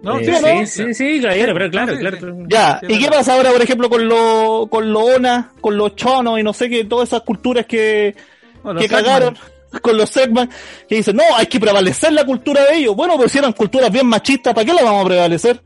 [0.02, 0.66] No, Eh, ¿sí o sí, no?
[0.68, 2.18] sí, sí, caballero, pero claro, sí, claro.
[2.20, 2.26] sí.
[2.48, 6.39] Ya, ¿y qué pasa ahora, por ejemplo, con los con los onas, con los chonos
[6.39, 8.16] y no sé qué, todas esas culturas que,
[8.64, 9.36] Bueno, que cagaron
[9.82, 10.50] con los Segman,
[10.88, 12.96] que dicen, no, hay que prevalecer la cultura de ellos.
[12.96, 15.62] Bueno, pero si eran culturas bien machistas, ¿para qué la vamos a prevalecer?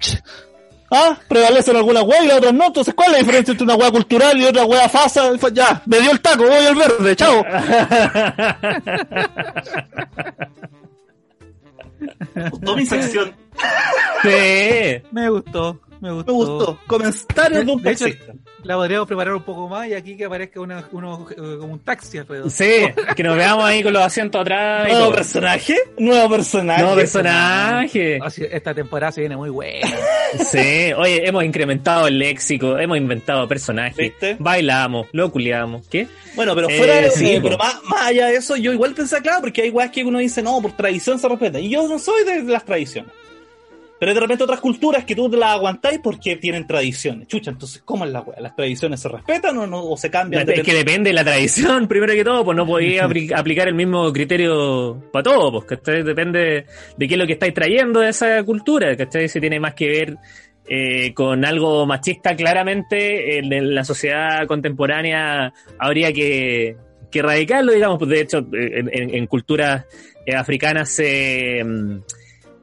[0.90, 2.66] Ah, prevalecen algunas weas y las otras no.
[2.66, 5.30] Entonces, ¿cuál es la diferencia entre una wea cultural y otra wea fasa?
[5.52, 7.44] Ya, me dio el taco, voy al verde, chao.
[12.50, 13.34] Gustó mi sección.
[14.22, 15.02] Sí.
[15.10, 16.32] Me gustó, me gustó.
[16.32, 16.78] Me gustó.
[16.86, 18.32] Comentarios de un De hecho, taxista.
[18.62, 21.78] La podríamos preparar un poco más y aquí que aparezca una, uno, eh, como un
[21.78, 22.50] taxi alrededor.
[22.50, 24.88] Sí, que nos veamos ahí con los asientos atrás.
[24.88, 25.76] ¿Nuevo personaje?
[25.98, 26.82] Nuevo personaje.
[26.82, 28.18] Nuevo personaje.
[28.22, 29.86] Así, esta temporada se viene muy buena.
[30.50, 34.36] Sí, oye, hemos incrementado el léxico, hemos inventado personajes, ¿Viste?
[34.40, 35.86] bailamos, lo culiamos.
[35.88, 36.08] ¿Qué?
[36.34, 37.44] Bueno, pero Eh, fuera de sí, eh, po.
[37.46, 40.18] pero más, más allá de eso, yo igual pensé, claro, porque hay weas que uno
[40.18, 41.60] dice, no, por tradición se respeta.
[41.60, 43.12] Y yo no soy de las tradiciones.
[43.98, 47.28] Pero de repente otras culturas que tú las aguantáis porque tienen tradiciones.
[47.28, 48.24] Chucha, entonces, ¿cómo es la?
[48.38, 50.42] ¿Las tradiciones se respetan o, no, o se cambian?
[50.60, 54.12] Es que depende de la tradición, primero que todo, pues no apli- aplicar el mismo
[54.12, 56.02] criterio para todo, pues, ¿cachai?
[56.02, 56.66] Depende
[56.96, 59.28] de qué es lo que estáis trayendo de esa cultura, ¿cachai?
[59.28, 60.16] Si tiene más que ver
[60.68, 66.76] eh, con algo machista claramente en, en la sociedad contemporánea habría que,
[67.10, 69.84] que erradicarlo, digamos, pues de hecho en, en- en culturas
[70.26, 72.00] eh, africanas se, mm,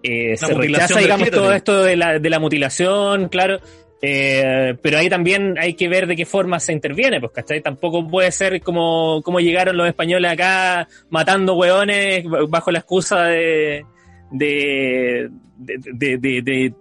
[0.04, 3.60] eh, se rechaza, digamos, todo esto de la, de la mutilación, claro.
[4.06, 7.62] Eh, pero ahí también hay que ver de qué forma se interviene, pues, ¿cachai?
[7.62, 13.86] Tampoco puede ser como, como llegaron los españoles acá matando hueones bajo la excusa de,
[14.30, 16.74] de, de, de,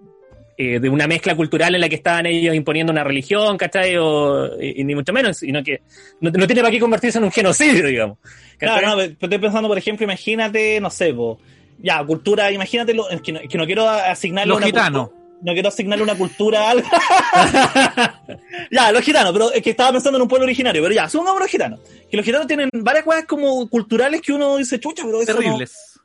[0.59, 3.97] eh, de una mezcla cultural en la que estaban ellos imponiendo una religión, ¿cachai?
[3.99, 5.82] O, y, y ni mucho menos, sino que
[6.20, 8.19] no, no tiene para qué convertirse en un genocidio, digamos.
[8.59, 8.81] ¿cachai?
[8.81, 11.39] Claro, no, estoy pensando, por ejemplo, imagínate, no sé, po,
[11.78, 15.11] ya, cultura, imagínate, es que, no, es que no quiero asignarle Los una gitanos.
[15.43, 16.86] No quiero asignarle una cultura a algo.
[18.70, 21.40] ya, los gitanos, pero es que estaba pensando en un pueblo originario, pero ya, supongamos
[21.40, 21.81] los gitanos.
[22.11, 25.39] Que los gitanos tienen varias cosas como culturales que uno dice, chucha, pero eso no-
[25.39, 26.01] Terribles.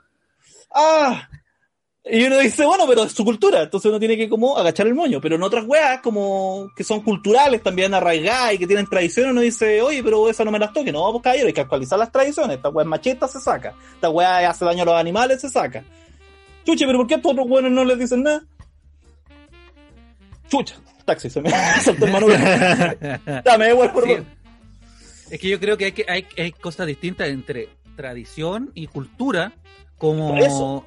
[0.73, 1.29] ¡Ah!
[2.09, 4.93] Y uno dice, bueno, pero es su cultura, entonces uno tiene que como agachar el
[4.95, 5.19] moño.
[5.19, 9.41] Pero en otras weas, como que son culturales, también arraigadas y que tienen tradiciones, uno
[9.41, 10.91] dice, oye, pero esa no me las toque.
[10.91, 12.57] No, pues caballero, hay que actualizar las tradiciones.
[12.57, 13.73] Esta wea es machista, se saca.
[13.95, 15.83] Esta wea hace daño a los animales, se saca.
[16.65, 18.43] Chuche, pero ¿por qué a estos otros weones no les dicen nada?
[20.49, 20.75] Chucha,
[21.05, 21.49] taxi, se me
[21.81, 22.37] saltó el manubrio.
[23.43, 24.09] Dame, weón, por Sí.
[24.09, 24.25] favor.
[25.29, 27.67] Es que yo creo que hay, que hay, hay cosas distintas entre
[27.97, 29.51] tradición y cultura,
[29.97, 30.85] como Por eso.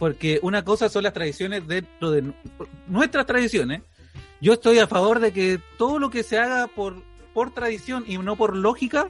[0.00, 2.34] Porque una cosa son las tradiciones dentro de nu-
[2.88, 3.82] nuestras tradiciones.
[4.40, 8.18] Yo estoy a favor de que todo lo que se haga por por tradición y
[8.18, 9.08] no por lógica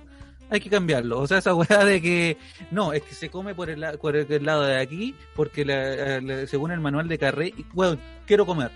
[0.51, 1.21] hay que cambiarlo.
[1.21, 2.37] O sea, esa weá de que
[2.71, 6.47] no, es que se come por el, por el lado de aquí porque la- la-
[6.47, 8.71] según el manual de Carré, weón, quiero comer.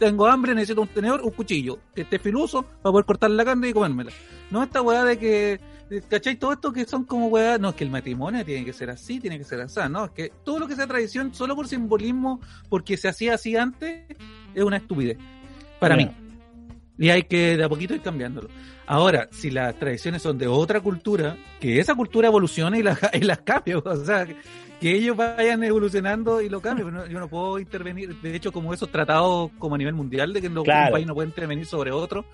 [0.00, 3.68] Tengo hambre, necesito un tenedor, un cuchillo que esté filoso para poder cortar la carne
[3.68, 4.10] y comérmela.
[4.50, 5.60] No esta weá de que,
[6.08, 6.36] ¿cachai?
[6.36, 9.20] Todo esto que son como weá, no, es que el matrimonio tiene que ser así,
[9.20, 12.40] tiene que ser así, no, es que todo lo que sea tradición solo por simbolismo,
[12.68, 14.04] porque se hacía así antes,
[14.54, 15.18] es una estupidez.
[15.80, 16.10] Para mí.
[16.98, 18.48] Y hay que de a poquito ir cambiándolo.
[18.86, 23.20] Ahora, si las tradiciones son de otra cultura, que esa cultura evolucione y las, y
[23.20, 24.26] las cambie, o sea,
[24.80, 26.88] que ellos vayan evolucionando y lo cambien.
[26.88, 30.32] pero no- yo no puedo intervenir, de hecho, como esos tratados como a nivel mundial,
[30.32, 30.86] de que no- Claro.
[30.86, 32.24] un país no puede intervenir sobre otro.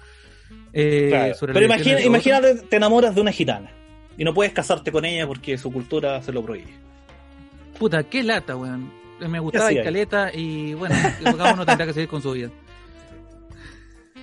[0.73, 1.35] Eh, Claro.
[1.35, 3.71] sobre Pero imagina, imagínate, te enamoras de una gitana
[4.17, 6.73] y no puedes casarte con ella porque su cultura se lo prohíbe.
[7.79, 8.91] Puta, qué lata, weón.
[9.21, 9.85] Me gustaba hacía y ahí?
[9.85, 12.51] caleta y bueno, cada uno tendrá que seguir con su vida.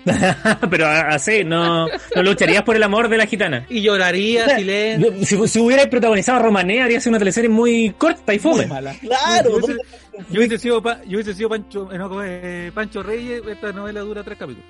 [0.70, 3.66] Pero así, no, no lucharías por el amor de la gitana.
[3.70, 5.14] Y lloraría, silencio.
[5.26, 8.66] Si, si hubierais protagonizado a Romané, haría una teleserie muy corta y fome.
[8.66, 8.96] mala.
[9.00, 13.04] Claro, Yo ¿dónde- hubiese, yo hubiese sido, Pa- yo hubiese sido Pancho, no, eh, Pancho
[13.04, 14.68] Reyes, esta novela dura tres capítulos.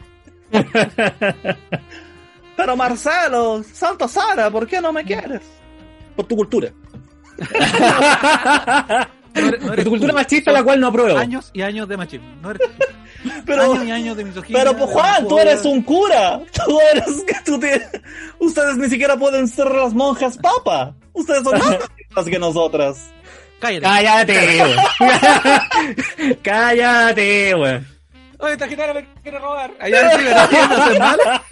[2.57, 5.41] pero Marcelo, Santa Sara, ¿por qué no me quieres?
[6.15, 6.69] Por tu cultura.
[9.33, 10.17] No eres- no De eres tu cultura tú.
[10.17, 11.17] machista, Son la cual no apruebo.
[11.17, 12.27] Años y años de machismo.
[12.41, 12.83] No eres tú.
[13.45, 14.59] Pero, años y años de misoginia.
[14.63, 16.41] pero pues Juan, tú eres un cura.
[16.65, 17.81] Tú eres que tú te-
[18.39, 20.93] Ustedes ni siquiera pueden ser las monjas papa.
[21.13, 23.09] Ustedes son más machistas que nosotras.
[23.61, 23.83] Cállate.
[23.85, 26.37] Cállate, weón.
[26.43, 27.87] Cállate, weón.
[28.41, 29.71] Oye, esta gitana me quiere robar.
[29.79, 30.67] Allá en Chile, ¿no?
[30.67, 31.43] ¿No haces mala?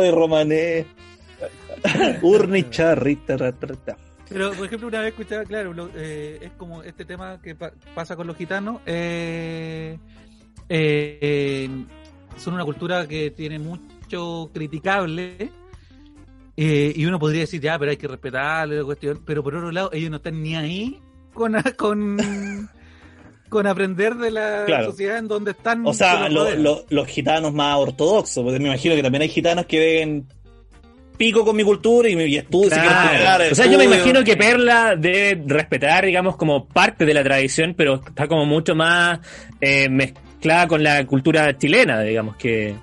[0.00, 0.86] Ay, Romané.
[2.22, 3.96] Urni charrita, ratrata.
[4.28, 7.72] Pero, por ejemplo, una vez escuchaba, claro, lo- eh, es como este tema que pa-
[7.94, 8.80] pasa con los gitanos.
[8.86, 9.98] eh,
[10.68, 11.68] eh, eh,
[12.38, 15.50] son una cultura que tiene mucho criticable.
[16.56, 19.22] eh, y uno podría decir, ya, pero hay que respetarle la cuestión.
[19.24, 21.00] Pero por otro lado, ellos no están ni ahí
[21.34, 22.16] con, con,
[23.52, 24.86] con aprender de la Claro.
[24.86, 25.86] sociedad en donde están.
[25.86, 26.56] O sea, los lo- rodea.
[26.58, 30.26] lo- los gitanos más ortodoxos, porque me imagino que también hay gitanos que ven
[31.18, 32.70] pico con mi cultura y, y estudio.
[32.70, 33.44] si Claro.
[33.52, 37.74] O sea, yo me imagino que Perla debe respetar, digamos, como parte de la tradición,
[37.76, 39.20] pero está como mucho más
[39.60, 42.74] eh, mezclada con la cultura chilena, digamos, que,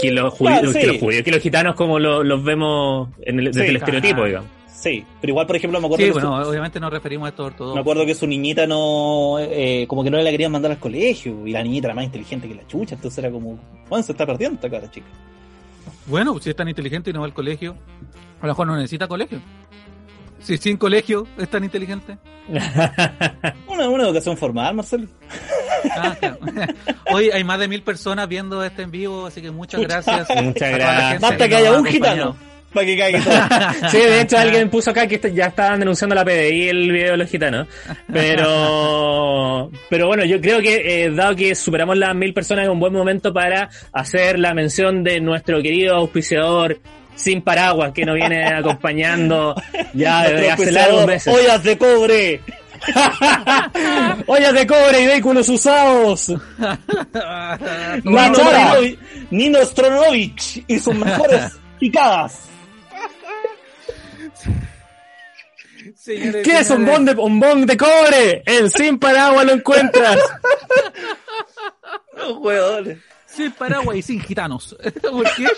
[0.00, 0.78] que, los, judíos, Claro, sí.
[0.78, 3.76] que los judíos, que los gitanos como lo- los vemos en el, desde Sí, el
[3.76, 4.26] estereotipo, ah.
[4.26, 4.50] digamos.
[4.86, 7.44] Sí, pero igual, por ejemplo, me acuerdo, Sí, que, bueno, obviamente nos referimos a estos
[7.44, 7.74] su, ortodoxos.
[7.74, 11.44] me acuerdo que su niñita no, eh, como que no la querían mandar al colegio,
[11.44, 13.58] y la niñita era más inteligente que la chucha, entonces era como,
[13.88, 15.06] bueno, se está perdiendo esta cara, chica.
[16.06, 17.74] Bueno, si es tan inteligente y no va al colegio,
[18.40, 19.40] a lo mejor no necesita colegio.
[20.38, 22.18] Si sin colegio es tan inteligente.
[23.66, 25.08] Una, una educación formal, Marcelo.
[25.96, 26.38] Ah, claro.
[27.12, 30.00] Hoy hay más de mil personas viendo este en vivo, así que muchas Chucha.
[30.02, 30.44] gracias.
[30.44, 31.20] Muchas gracias.
[31.20, 32.32] Basta que haya ha un acompañado.
[32.34, 33.88] gitano para que caiga todo.
[33.90, 37.16] Sí, de hecho alguien puso acá que ya estaban denunciando la PDI el video de
[37.16, 37.66] los gitanos.
[38.12, 42.78] Pero, pero bueno, yo creo que eh, dado que superamos las mil personas es un
[42.78, 46.78] buen momento para hacer la mención de nuestro querido auspiciador
[47.14, 49.54] sin paraguas que nos viene acompañando
[49.94, 51.34] ya desde hace largos meses.
[51.34, 52.40] Ollas de cobre.
[54.26, 56.28] ollas de cobre y vehículos usados.
[58.04, 58.34] Nino,
[59.30, 62.50] Nino Stronovich y sus mejores picadas.
[66.06, 68.44] Señores, ¿Qué es un bong de, un bong de cobre?
[68.46, 70.16] En Sin Paraguas lo encuentras.
[72.16, 72.98] Los hueones.
[73.26, 74.76] Sin paraguas y sin gitanos.
[75.02, 75.48] ¿Por qué?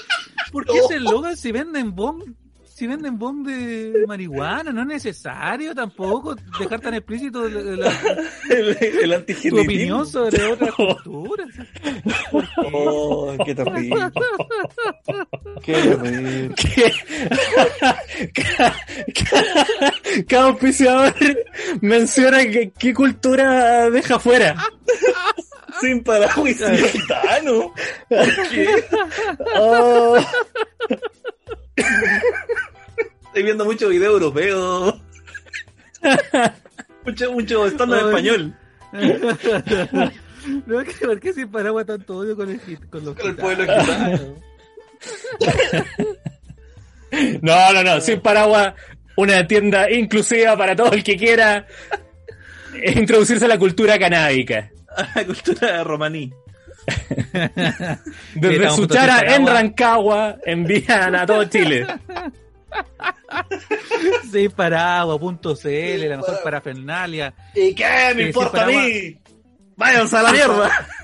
[0.50, 2.34] ¿Por qué ese eslogan si venden bong?
[2.78, 7.92] Si venden bong de marihuana, no es necesario tampoco dejar tan explícito la- la-
[8.50, 8.68] El,
[9.12, 11.48] el tu opinión sobre otras culturas.
[12.72, 13.96] Oh, qué terrible.
[15.64, 16.54] Qué terrible.
[18.32, 18.76] que cada,
[20.28, 21.14] cada auspiciador
[21.80, 24.54] menciona que- qué cultura deja fuera.
[25.80, 27.74] Sin paraguas y sin gitano.
[28.08, 28.84] ¿Por qué?
[29.56, 30.16] Oh,
[33.38, 35.00] Estoy viendo mucho video europeo.
[37.06, 38.52] mucho, mucho estándar español.
[40.66, 42.58] No, que- ¿Por qué sin paraguas tanto odio con, el,
[42.88, 43.56] con los Con el gitanos?
[43.56, 44.34] pueblo gitano.
[47.42, 48.00] no, no, no.
[48.00, 48.74] Sin paraguas,
[49.16, 51.64] una tienda inclusiva para todo el que quiera
[52.96, 54.70] introducirse a la cultura canábica.
[55.14, 56.32] La cultura romaní.
[58.34, 59.46] Desde Suchara en.
[59.46, 61.86] Rancagua envían a todo Chile.
[64.30, 67.34] Sin paraguas.cl, la mejor parafernalia.
[67.54, 69.18] ¿Y qué me Sí, importa a sí, mí?
[69.76, 70.70] Váyanse a la mierda.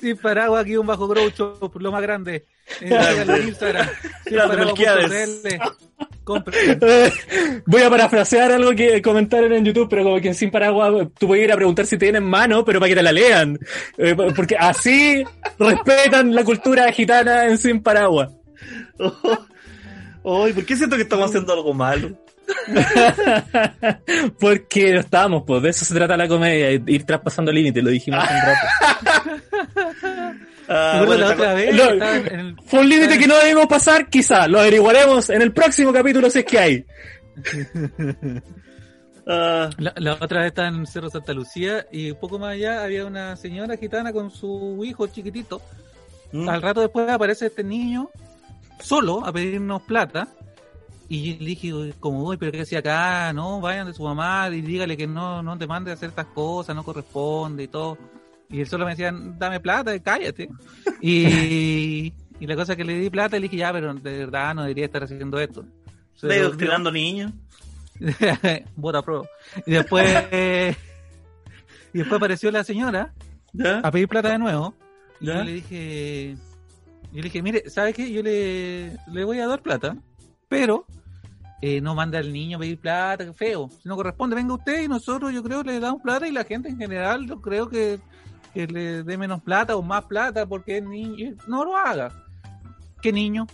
[0.00, 2.46] Sin paraguas, aquí un bajo groucho, lo más grande.
[2.80, 3.88] En, Instagram.
[4.26, 5.58] Sin.
[7.66, 11.26] Voy a parafrasear algo que comentaron en YouTube, pero como que en Sin Paraguas tú
[11.26, 13.58] puedes ir a preguntar si tienen mano, pero para que te la lean.
[13.96, 15.24] Eh, porque así
[15.58, 18.30] respetan la cultura gitana en Sin Paraguas.
[20.24, 22.16] Ay, ¿por qué siento que estamos haciendo algo malo?
[24.40, 28.24] Porque no estábamos, pues de eso se trata la comedia, ir traspasando límites, lo dijimos
[28.24, 28.66] hace un rato.
[30.68, 31.82] Ah, Recuerdo bueno, la esta otra co- vez, No.
[31.92, 35.52] estaba en el- Fue un límite que no debimos pasar, quizá, lo averiguaremos en el
[35.52, 36.84] próximo capítulo si es que hay.
[39.30, 42.82] Ah, La, la otra vez estaba en Cerro Santa Lucía y un poco más allá
[42.82, 45.60] había una señora gitana con su hijo chiquitito.
[46.32, 46.48] mm.
[46.48, 48.08] Al rato después aparece este niño
[48.80, 50.28] solo a pedirnos plata.
[51.10, 53.32] Y le dije, como, uy, pero ¿qué hacía acá?
[53.34, 56.26] No, vayan de su mamá y dígale que no, no te mande a hacer estas
[56.26, 57.96] cosas, no corresponde y todo.
[58.50, 60.48] Y él solo me decía, dame plata cállate.
[61.00, 64.62] Y, y la cosa que le di plata, le dije, ya, pero de verdad no
[64.62, 65.62] debería estar haciendo esto.
[66.14, 66.46] Se ¿Estás devolvió.
[66.46, 67.32] adoctrinando niños?
[68.76, 69.26] Vota pro.
[69.66, 70.06] Y después,
[71.92, 73.12] y después apareció la señora
[73.52, 73.80] ¿Ya?
[73.80, 74.74] a pedir plata de nuevo.
[75.20, 76.36] Y yo le dije,
[77.12, 78.10] yo le dije, mire, ¿sabe qué?
[78.12, 79.96] Yo le, le voy a dar plata,
[80.48, 80.86] pero
[81.60, 83.68] eh, no manda al niño a pedir plata, que feo.
[83.82, 86.68] Si no corresponde, venga usted y nosotros yo creo le damos plata y la gente
[86.68, 87.98] en general yo creo que,
[88.54, 92.12] que le dé menos plata o más plata porque el niño no lo haga.
[93.02, 93.46] ¿Qué niño?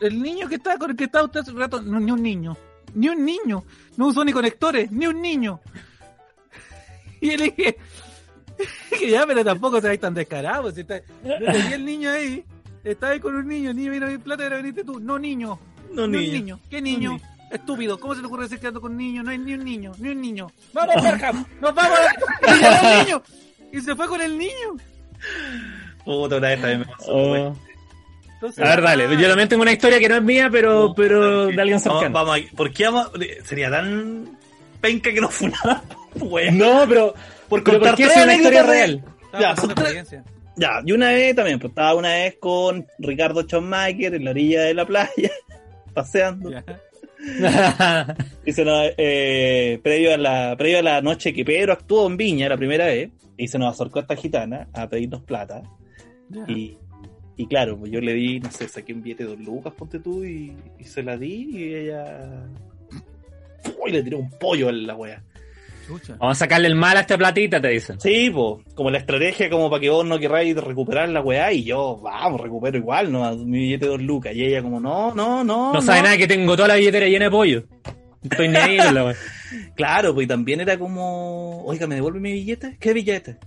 [0.00, 2.22] El niño que está con el que está usted hace un rato, no, ni un
[2.22, 2.56] niño,
[2.94, 3.64] ni un niño,
[3.96, 5.60] no usó ni conectores, ni un niño.
[7.18, 7.78] Y le dije,
[8.98, 10.74] que ya, pero tampoco seáis tan descarados.
[10.74, 11.00] Si está,
[11.72, 12.44] el niño ahí,
[12.84, 15.00] estaba ahí con un niño, el niño vino a mi plata y ahora viniste tú.
[15.00, 15.58] No, niño,
[15.92, 16.32] No, niño.
[16.32, 16.60] niño.
[16.68, 17.12] ¿Qué niño?
[17.12, 17.35] niño.
[17.50, 19.22] Estúpido, ¿cómo se le ocurre decir que ando con niño?
[19.22, 20.48] No hay ni un niño, ni un niño.
[20.72, 21.44] ¡Vamos, Berkham!
[21.60, 21.98] ¡Nos vamos!
[22.42, 23.22] Y se llevó el niño.
[23.72, 24.76] Y se fue con el niño.
[26.04, 27.12] Puta, una vez también me pasó.
[27.12, 27.56] Oh.
[28.34, 29.04] Entonces, A ver, dale.
[29.04, 31.78] ah, Yo también tengo una historia que no es mía, pero, No, pero de alguien
[31.78, 32.10] no, cercano.
[32.12, 34.38] vamos a- ¿Por qué vamos a- Sería tan
[34.80, 35.82] penca que nos funaran,
[36.16, 36.50] güey.
[36.52, 37.14] No, pero,
[37.48, 39.04] Por pero ¿por qué es una historia real?
[39.40, 40.24] Ya, tres- experiencia.
[40.56, 44.62] Ya, y una vez también, pues estaba una vez con Ricardo Schonmaker en la orilla
[44.62, 45.30] de la playa,
[45.94, 46.50] paseando.
[46.50, 46.64] Ya.
[48.44, 52.16] Y se nos, eh, previo, a la, previo a la noche que Pedro actuó en
[52.16, 55.62] Viña la primera vez, y se nos acercó esta gitana a pedirnos plata.
[56.48, 56.76] Y,
[57.36, 59.98] y claro, pues yo le di, no sé, saqué un billete de dos lucas, ponte
[59.98, 62.46] tú, y, y se la di, y ella.
[63.82, 65.22] Uy, le tiró un pollo a la wea.
[65.86, 66.16] Chucha.
[66.18, 68.00] Vamos a sacarle el mal a esta platita, te dicen.
[68.00, 71.64] Sí, pues, como la estrategia, como para que vos no querráis recuperar la weá, y
[71.64, 74.34] yo, vamos, recupero igual, no, mi billete de dos lucas.
[74.34, 75.72] Y ella, como, no, no, no.
[75.72, 77.64] No sabe nada que tengo toda la billetera llena de pollo.
[78.22, 79.16] Estoy ni ahí la wea.
[79.76, 82.76] Claro, pues y también era como, oiga, ¿me devuelve mi billete?
[82.80, 83.38] ¿Qué billete?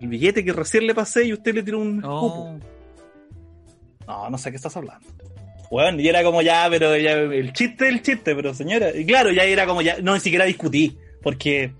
[0.00, 2.58] El billete que recién le pasé y usted le tiró un cupo.
[2.58, 2.80] No.
[4.06, 5.06] No, no sé qué estás hablando.
[5.70, 8.90] Bueno, y era como ya, pero ya, el chiste el chiste, pero señora.
[8.94, 11.72] Y claro, ya era como ya, no, ni siquiera discutí, porque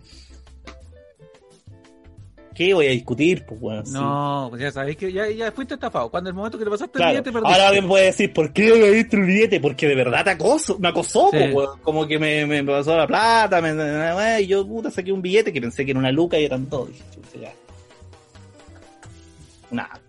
[2.55, 3.47] ¿Qué voy a discutir?
[3.47, 3.93] Pues, weón, sí.
[3.95, 6.11] No, pues ya sabéis que ya, ya fuiste estafado.
[6.11, 7.11] Cuando el momento que le pasaste Claro.
[7.12, 7.53] el billete, perdiste.
[7.55, 9.61] Ahora alguien puede decir, ¿por qué me diste el billete?
[9.61, 11.39] Porque de verdad te acoso, me acosó, Sí.
[11.55, 11.79] weón.
[11.81, 15.61] como que me, me pasó la plata, me, y yo puta saqué un billete que
[15.61, 16.89] pensé que era una luca y eran dos.
[16.91, 17.53] Dije, ya.
[19.71, 19.99] Nada.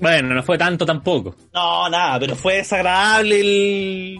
[0.00, 1.36] Bueno, no fue tanto tampoco.
[1.52, 4.18] No, nada, pero fue desagradable el,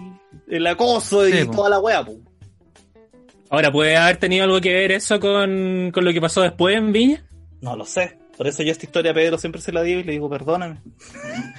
[0.49, 1.53] el acoso y Sí, po.
[1.57, 2.15] toda la wea, po.
[3.51, 6.93] Ahora, ¿puede haber tenido algo que ver eso con, con lo que pasó después en
[6.93, 7.25] Viña?
[7.61, 8.19] No lo sé.
[8.37, 10.79] Por eso yo esta historia a Pedro siempre se la digo y le digo, perdóname.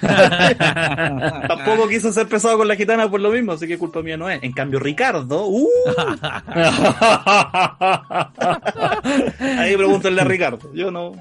[0.00, 4.28] Tampoco quiso ser pesado con la gitana por lo mismo, así que culpa mía no
[4.28, 4.42] es.
[4.42, 5.68] En cambio, Ricardo, uh,
[9.58, 10.72] ahí pregúntale a Ricardo.
[10.74, 11.12] Yo no.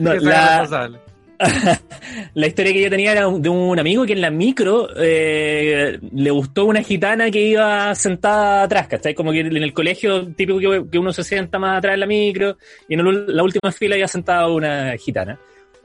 [0.00, 0.90] No, la.
[2.34, 6.30] la historia que yo tenía era de un amigo que en la micro eh, le
[6.30, 9.14] gustó una gitana que iba sentada atrás, ¿cachai?
[9.14, 12.06] Como que en el colegio típico que, que uno se sienta más atrás en la
[12.06, 12.56] micro
[12.88, 15.38] y en el- la última fila iba sentada una gitana.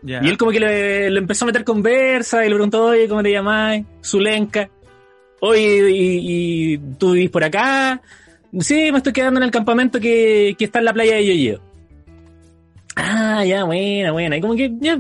[0.06, 3.24] Y él como que le, le empezó a meter conversa y le preguntó, oye, ¿cómo
[3.24, 3.82] te llamás?
[4.04, 4.70] Zulenka.
[5.40, 8.02] Oye, ¿y, y tú vivís por acá?
[8.60, 11.62] Sí, me estoy quedando en el campamento que, que está en la playa de Yoyo.
[12.96, 14.38] Ah, ya, buena, buena.
[14.38, 15.00] Y como que ya,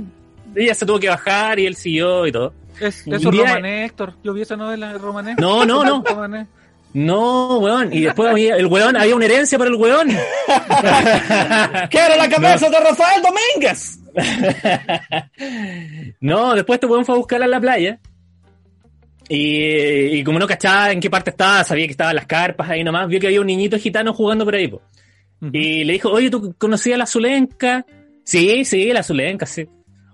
[0.55, 2.53] ella se tuvo que bajar y él siguió y todo.
[2.79, 4.13] Es, Un eso es Romané, Héctor.
[4.23, 5.35] Yo vi esa novela de Romané.
[5.39, 6.03] No, no, no.
[6.05, 6.47] Romané.
[6.93, 7.91] No, weón.
[7.91, 10.09] Y después había, el weón, había una herencia para el weón.
[11.89, 13.99] ¿Qué era la cabeza de Rafael Domínguez?
[16.21, 17.99] No, después este weón fue a buscarla en la playa.
[19.27, 22.83] Y, y como no cachaba en qué parte estaba, sabía que estaban las carpas ahí
[22.83, 24.67] nomás, vio que había un niñito gitano jugando por ahí.
[24.67, 24.81] po.
[25.51, 27.85] Y le dijo, oye, ¿tú conocías a la Zulenca?
[28.23, 29.67] Sí, sí, la Zulenca, sí.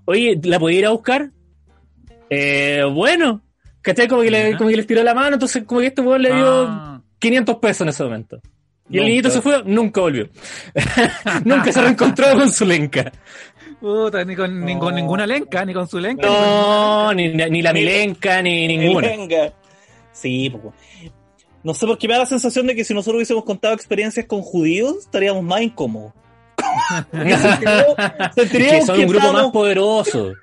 [0.09, 1.29] Oye, ¿la podía ir a buscar?
[2.31, 3.43] Eh, bueno.
[3.83, 4.07] ¿Cachai?
[4.07, 6.33] Como que, le, como que les tiró la mano, entonces como que este weón le
[6.33, 7.01] dio Ah.
[7.19, 8.41] 500 pesos en ese momento.
[8.89, 10.27] Y el niñito se fue, nunca volvió.
[11.45, 13.11] nunca se reencontró con Zulenca.
[13.79, 16.25] Puta, ni con, ni con ninguna lenca, ni con su lenca.
[16.27, 19.09] No, ni, ni la Milenca, ni ninguna.
[19.09, 19.53] Venga.
[20.11, 20.73] Sí, pues.
[21.63, 24.25] No sé por qué me da la sensación de que si nosotros hubiésemos contado experiencias
[24.25, 26.13] con judíos, estaríamos más incómodos.
[28.51, 30.33] Que son que un grupo más poderoso.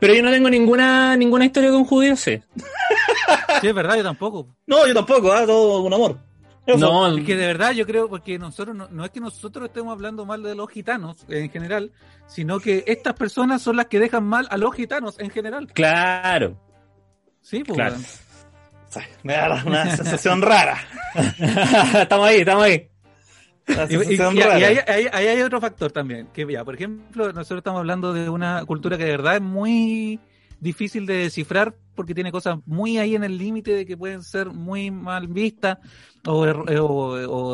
[0.00, 2.40] Pero yo no tengo ninguna ninguna historia con judíos, sí.
[3.60, 4.48] Sí, es verdad, yo tampoco.
[4.66, 5.44] No, yo tampoco, ¿ah?
[5.46, 6.18] todo con amor.
[6.66, 6.78] Eso.
[6.78, 9.92] No, Es que de verdad yo creo, porque nosotros no, no es que nosotros estemos
[9.92, 11.90] hablando mal de los gitanos en general,
[12.26, 15.66] sino que estas personas son las que dejan mal a los gitanos en general.
[15.72, 16.58] claro.
[17.42, 17.76] Sí, pues.
[17.76, 17.96] Claro.
[19.22, 20.76] Me da una sensación rara.
[21.94, 22.89] estamos ahí, estamos ahí.
[23.88, 24.84] Y, y- sensación y- y rara.
[24.88, 28.96] ahí, hay otro factor también, que ya, por ejemplo, nosotros estamos hablando de una cultura
[28.98, 30.18] que de verdad es muy
[30.60, 34.48] difícil de descifrar porque tiene cosas muy ahí en el límite de que pueden ser
[34.48, 35.78] muy mal vistas
[36.26, 36.86] o, er- o-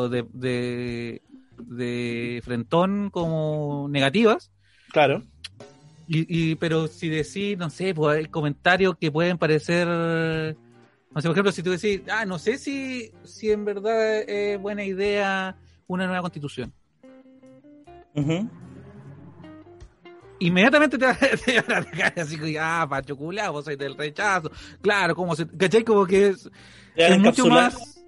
[0.03, 1.21] o de, de,
[1.57, 4.51] de frentón como negativas.
[4.91, 5.23] Claro.
[6.09, 11.27] Y, y, pero si decís, no sé, pues hay comentarios que pueden parecer, no sé,
[11.27, 15.57] por ejemplo, si tú decís, ah, no sé si, si en verdad es buena idea
[15.87, 16.73] una nueva constitución.
[18.15, 18.49] Ujú.
[20.39, 23.95] Inmediatamente te, va- te van a dejar así, como, ah, Pacho Culao, vos sois del
[23.97, 24.51] rechazo.
[24.81, 25.83] Claro, como se, ¿cachai?
[25.83, 26.49] Como que es,
[27.19, 28.03] mucho más,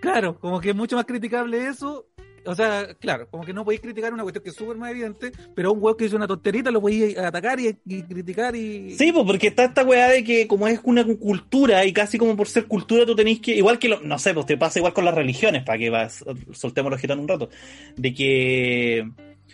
[0.00, 2.06] claro, como que es mucho más criticable eso.
[2.48, 5.32] O sea, claro, como que no podéis criticar una cuestión que es súper más evidente,
[5.54, 8.96] pero un huevo que hizo una tonterita lo podéis atacar y, criticar y...
[8.96, 12.38] Sí, pues porque está esta weá de que como es una cultura y casi como
[12.38, 14.94] por ser cultura tú tenés que, igual que, lo, no sé, pues te pasa igual
[14.94, 17.50] con las religiones, para que vas, soltemos los gitanos un rato,
[17.96, 19.10] de que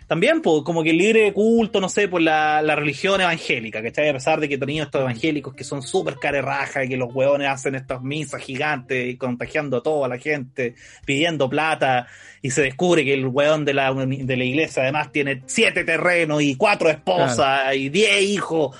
[0.06, 4.08] también, pues, como que el libre culto, no sé, por la, la religión evangélica, ¿cachai?
[4.08, 7.48] A pesar de que tenían estos evangélicos que son súper carerraja y que los hueones
[7.48, 10.74] hacen estas misas gigantes y contagiando a toda la gente,
[11.04, 12.06] pidiendo plata,
[12.42, 16.42] y se descubre que el hueón de la, de la iglesia además tiene siete terrenos
[16.42, 18.76] y cuatro esposas y diez hijos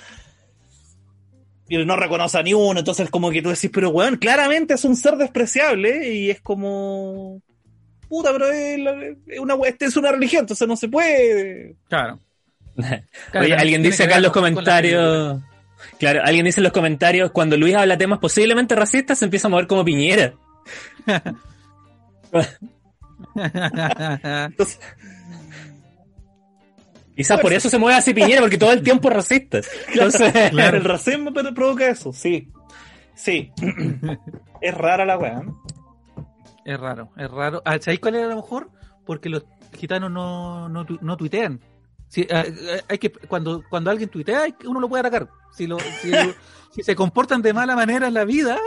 [1.67, 4.85] y no reconoce a ni uno, entonces como que tú decís, pero weón, claramente es
[4.85, 7.41] un ser despreciable y es como
[8.15, 11.75] puta, pero es, la- es una esta es una religión, entonces no se puede.
[11.89, 12.19] Claro.
[13.39, 15.41] Oye, alguien dice acá en los comentarios.
[15.99, 19.51] Claro, alguien dice en los comentarios, cuando Luis habla temas posiblemente racistas, se empieza a
[19.51, 20.33] mover como Piñera.
[22.33, 22.59] Entonces,
[27.15, 29.61] Quizás por eso se mueve así Piñera, porque todo el tiempo es racista.
[29.93, 32.49] Entonces, el racismo pero provoca eso, sí.
[33.15, 33.51] Sí.
[34.59, 35.41] es rara la weá.
[35.41, 35.63] ¿no?
[36.65, 37.61] Es raro, es raro.
[37.63, 38.69] Ah, ¿Sabéis cuál era a lo mejor?
[39.05, 39.45] Porque los
[39.77, 41.61] gitanos no, no, tu- no tuitean.
[42.31, 45.27] Ah, ah, hay que, cuando, cuando alguien tuitea, uno lo puede atacar.
[45.55, 46.11] Si, lo, si,
[46.71, 48.57] si se comportan de mala manera en la vida,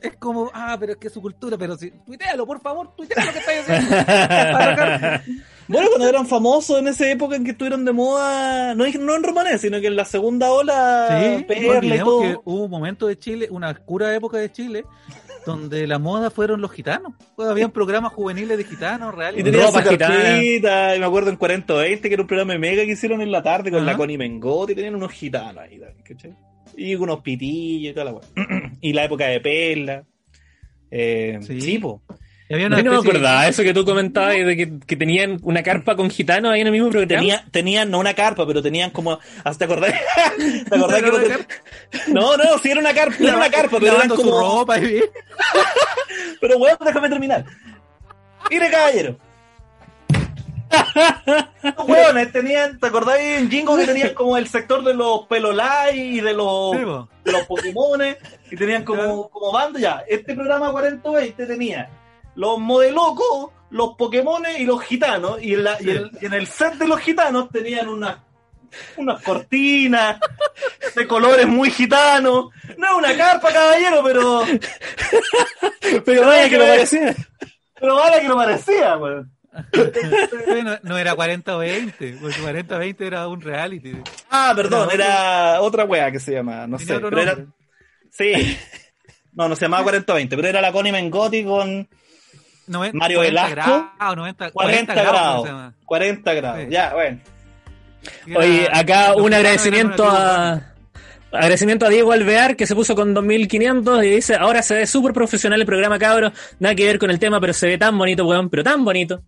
[0.00, 3.24] es como, ah, pero es que es su cultura, pero si, tuitealo, por favor, tuitea
[3.24, 5.22] lo que estáis haciendo.
[5.68, 9.22] Bueno, cuando eran famosos en esa época en que estuvieron de moda, no, no en
[9.22, 11.06] romanés, sino que en la segunda ola,
[11.38, 12.20] Sí, Perla y todo.
[12.20, 14.84] que hubo un momento de Chile, una oscura época de Chile,
[15.46, 17.12] donde la moda fueron los gitanos.
[17.36, 19.44] Pues habían programas juveniles de gitanos, Y reales.
[19.44, 20.42] tenía Ropa su gitana.
[20.44, 23.42] y me acuerdo en 4020 que era un programa de mega que hicieron en la
[23.42, 26.34] tarde con la Connie Mengote y tenían unos gitanos ahí, ¿cachai?
[26.76, 28.22] Y unos pitillos y toda la weá.
[28.80, 30.04] y la época de Perla.
[30.90, 31.60] Eh, Sí.
[31.60, 32.02] sí, po.
[32.50, 34.72] Había A una mí no me especie de- acordaba eso que tú comentabas de que,
[34.86, 37.20] que tenían una carpa con gitanos ahí en el mismo programa.
[37.20, 39.18] Tenía, tenían, no una carpa, pero tenían como.
[39.44, 39.94] ¿Hasta te acordás?
[40.68, 43.96] ¿Te acordás que no, te- no, no, sí era una carpa, era una carpa, pero
[43.96, 44.38] eran como.
[44.38, 45.02] ropa y
[46.40, 47.44] Pero weón, déjame terminar.
[48.50, 49.16] Mire, caballero.
[51.62, 55.98] Los weones tenían, ¿te acordás en Jingo que tenían como el sector de los pelolai
[56.16, 56.78] y de los, Sí,
[57.24, 58.16] de los Pokémones
[58.50, 60.02] y tenían como, como banda ya.
[60.08, 61.88] Este programa 4020 tenía
[62.34, 65.42] los modelocos, los Pokémones y los gitanos.
[65.42, 68.18] Y en, la- y el- y en el set de los gitanos tenían unas
[68.96, 70.18] unas cortinas
[70.96, 72.46] de colores muy gitanos.
[72.78, 74.42] No es una carpa, caballero, pero
[76.04, 77.14] Pero vaya que lo parecía.
[77.78, 79.30] pero vale que lo parecía, weón.
[80.64, 83.92] No, no era 40 o 20, porque 40 o 20 era un reality.
[84.30, 85.04] Ah, perdón, Era
[85.54, 86.98] era otra wea que se llama, no sé.
[86.98, 87.36] Pero era,
[88.10, 88.56] sí.
[89.34, 91.86] No, no se llamaba 4020, pero era la Connie Mengotti con
[92.66, 93.50] Mario 40 Velasco,
[93.98, 95.42] grados, 90, 40 ¿cómo grados.
[95.42, 95.74] se llama?
[95.84, 96.60] 40 grados.
[96.60, 96.66] Sí.
[96.70, 97.18] Ya, bueno.
[98.36, 100.68] Oye, acá un agradecimiento a.
[101.32, 105.14] Agradecimiento a Diego Alvear que se puso con 2500 y dice, ahora se ve súper
[105.14, 106.32] profesional el programa, cabros.
[106.58, 109.22] Nada que ver con el tema, pero se ve tan bonito, weón, pero tan bonito.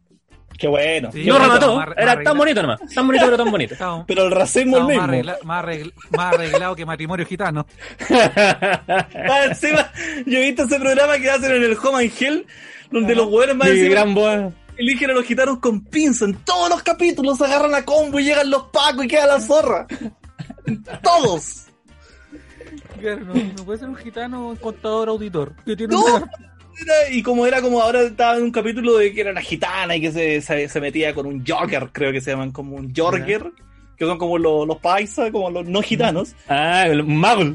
[0.59, 1.11] Qué bueno.
[1.13, 2.79] Sí, no remató, era tan bonito nomás.
[2.95, 3.75] Tan bonito, pero tan bonito.
[4.07, 5.01] Pero el racismo es mismo.
[5.03, 7.67] más, arregla- más arregl- más arreglado que matrimonio gitano.
[8.09, 9.91] Ah, encima,
[10.27, 12.13] yo he visto ese programa que hacen en el Home and
[12.91, 14.53] Donde los hueones más gran boa.
[14.77, 16.25] eligen a los gitanos con pinza.
[16.25, 19.87] En todos los capítulos agarran a combo y llegan los pacos y queda la zorra.
[21.03, 21.67] Todos.
[23.01, 25.53] Claro, No, no puede ser un gitano un contador auditor.
[25.65, 26.05] Que tiene No.
[26.17, 26.25] un-
[26.83, 29.95] Era- y como era como ahora estaba en un capítulo de que era una gitana
[29.95, 32.93] y que se, se, se metía con un jogger, creo que se llaman como un
[32.93, 33.53] jorger,
[33.97, 37.55] que son como los, los paisas, como los no gitanos, Ah, el Muggle.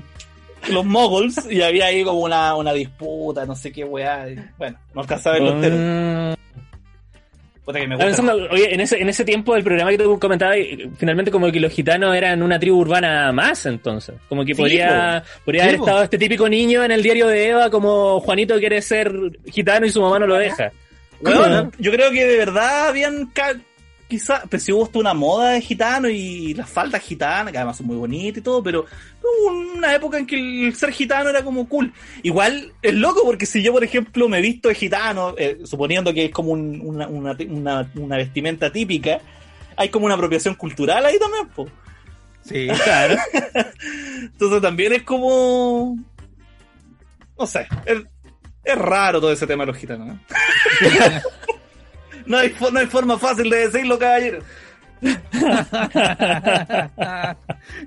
[0.72, 4.26] Los moguls, y había ahí como una, una disputa, no sé qué weá.
[4.58, 5.40] Bueno, no alcanzaba a.
[5.42, 6.36] Mm.
[7.66, 8.24] Puta que me Estaba gusta.
[8.24, 11.52] pensando, oye, en ese, en ese tiempo del programa que tú comentabas, eh, finalmente como
[11.52, 14.16] que los gitanos eran una tribu urbana más, entonces.
[14.28, 15.86] Como que Sí, podría, podría Sí, haber po.
[15.86, 19.14] estado este típico niño en el diario de Eva como Juanito quiere ser
[19.52, 20.72] gitano y su mamá no lo deja.
[21.78, 23.60] Yo creo que de verdad habían ca-
[24.10, 27.86] quizá, pues si hubo una moda de gitano y las faldas gitanas, que además son
[27.88, 28.86] muy bonitas y todo, pero
[29.22, 31.94] hubo una época en que el ser gitano era como cool.
[32.24, 36.26] Igual es loco porque si yo, por ejemplo, me visto de gitano, eh, suponiendo que
[36.26, 39.20] es como un- una, una, una- una vestimenta típica,
[39.78, 41.68] hay como una apropiación cultural ahí también, po.
[42.42, 43.16] Sí, Claro.
[44.24, 45.98] Entonces también es como...
[47.38, 48.00] No sé, es,
[48.64, 50.18] es raro todo ese tema de los gitanos.
[50.82, 51.22] ¿eh?
[52.30, 54.40] no, hay, no hay forma fácil de decirlo, caballero.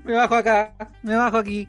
[0.03, 1.67] me bajo acá, me bajo aquí.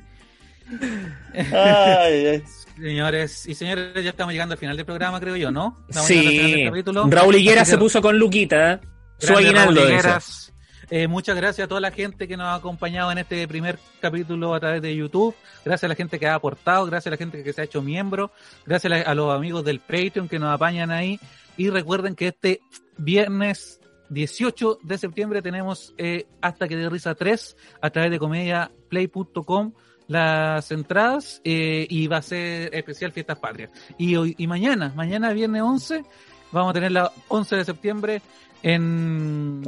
[1.35, 2.43] Ay, ay.
[2.77, 5.79] Señores y señores, ya estamos llegando al final del programa, creo yo, ¿no?
[5.89, 6.69] Estamos Sí.
[7.09, 8.81] Raúl Higuera se puso con Luquita.
[9.19, 9.93] Su grande aguinaldo Raúl dice.
[10.01, 10.51] Higueras.
[10.91, 14.55] Eh, muchas gracias a toda la gente que nos ha acompañado en este primer capítulo
[14.55, 15.35] a través de YouTube.
[15.65, 17.81] Gracias a la gente que ha aportado, gracias a la gente que se ha hecho
[17.81, 18.33] miembro,
[18.67, 21.19] gracias a, la- a los amigos del Patreon que nos apañan ahí.
[21.57, 22.61] Y recuerden que este
[22.97, 29.73] viernes 18 de septiembre tenemos eh, Hasta que de risa 3 a través de comediaplay.com
[30.07, 33.71] las entradas eh, y va a ser especial Fiestas Patrias.
[33.97, 36.05] Y hoy y mañana, mañana viernes 11,
[36.53, 38.23] vamos a tener la 11 de septiembre
[38.63, 39.63] en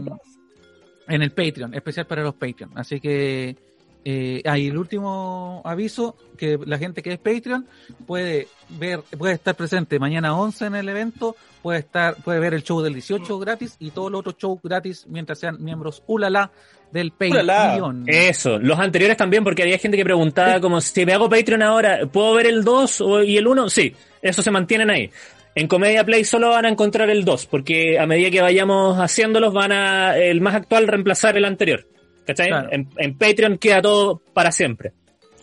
[1.09, 2.73] en el Patreon, especial para los Patreon.
[2.75, 3.57] Así que
[4.05, 7.67] eh, hay el último aviso que la gente que es Patreon
[8.07, 11.37] puede ver, puede estar presente mañana 11 en el evento,
[11.67, 15.05] puede estar, puede ver el show del 18 gratis y todos los otros shows gratis
[15.09, 16.53] mientras sean miembros ulala
[16.93, 17.67] del Ulala.
[17.71, 18.05] Patreon.
[18.07, 22.07] Eso, los anteriores también, porque había gente que preguntaba como si me hago Patreon ahora,
[22.07, 23.69] ¿puedo ver el 2 o- y el 1?
[23.69, 25.11] Sí, eso se mantienen ahí.
[25.57, 29.53] En Comedia Play solo van a encontrar el 2, porque a medida que vayamos haciéndolos
[29.53, 31.85] van a el más actual reemplazar el anterior.
[32.25, 32.47] ¿Cachai?
[32.47, 32.69] Claro.
[32.71, 34.93] En, en Patreon queda todo para siempre.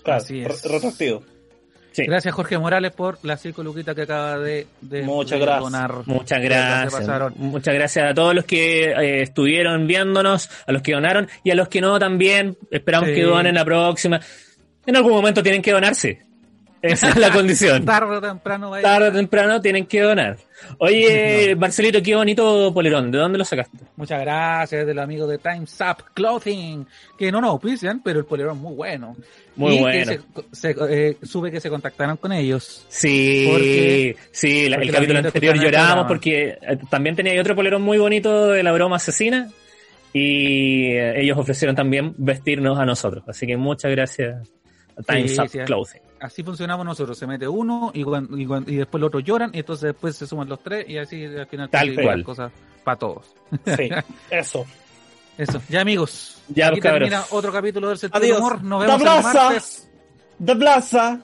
[0.04, 0.48] Claro, Así es.
[0.64, 1.24] re- retroactivo.
[1.94, 2.06] Sí.
[2.06, 5.64] Gracias Jorge Morales por la cinco luquitas que acaba de, de- Muchas de gracias.
[5.72, 5.92] donar.
[6.06, 7.36] Muchas gracias.
[7.38, 11.56] Muchas gracias a todos los que eh, estuvieron viéndonos, a los que donaron y a
[11.56, 12.58] los que no también.
[12.72, 13.16] Esperamos Sí.
[13.16, 14.20] que donen la próxima.
[14.86, 16.20] En algún momento tienen que donarse.
[16.84, 17.84] Esa es la condición.
[17.86, 18.84] Tarde o temprano va a ir.
[18.84, 20.38] Tarde o temprano tienen que donar.
[20.80, 23.10] Oye, Marcelito, qué bonito polerón.
[23.10, 23.78] ¿De dónde lo sacaste?
[23.96, 26.86] Muchas gracias del amigo de Time's Up Clothing,
[27.18, 29.16] que no nos auspician, pero el polerón muy bueno.
[29.56, 30.12] Muy Y que bueno.
[30.52, 32.86] se- se, eh, sube que se contactaron con ellos.
[32.90, 37.82] Sí, Porque- sí, la- porque el capítulo anterior llorábamos porque eh, también tenía otro polerón
[37.82, 39.50] muy bonito de la broma asesina
[40.12, 43.24] y eh, ellos ofrecieron también vestirnos a nosotros.
[43.28, 44.50] Así que muchas gracias
[44.98, 45.60] a Time's Sí, Up sí.
[45.66, 46.02] Clothing.
[46.24, 47.18] Así funcionamos nosotros.
[47.18, 48.06] Se mete uno y,
[48.76, 51.70] después los otros lloran y entonces después se suman los tres y así al final
[51.70, 52.18] Tal cual.
[52.20, 52.52] las cosas
[52.82, 53.26] para todos.
[53.76, 53.90] Sí,
[54.32, 54.66] eso.
[55.38, 55.62] Eso.
[55.68, 56.42] Ya amigos.
[56.48, 58.40] Ya, aquí termina otro capítulo del sentido Adiós.
[58.40, 58.64] humor.
[58.64, 59.90] Nos ¡Da vemos el martes.
[60.40, 61.20] ¡De plaza!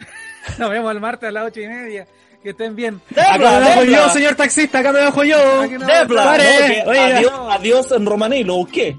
[0.58, 2.06] Nos vemos el martes a las ocho y media.
[2.40, 3.00] Que estén bien.
[3.10, 3.58] Acá me ¡Debla!
[3.58, 4.08] bajo yo, ¡Debla!
[4.10, 5.36] señor taxista, acá me bajo yo.
[5.66, 6.24] No- ¡Debla!
[6.24, 7.16] Pare, No, oiga.
[7.16, 8.96] adiós, adiós en romaní, lo busqué.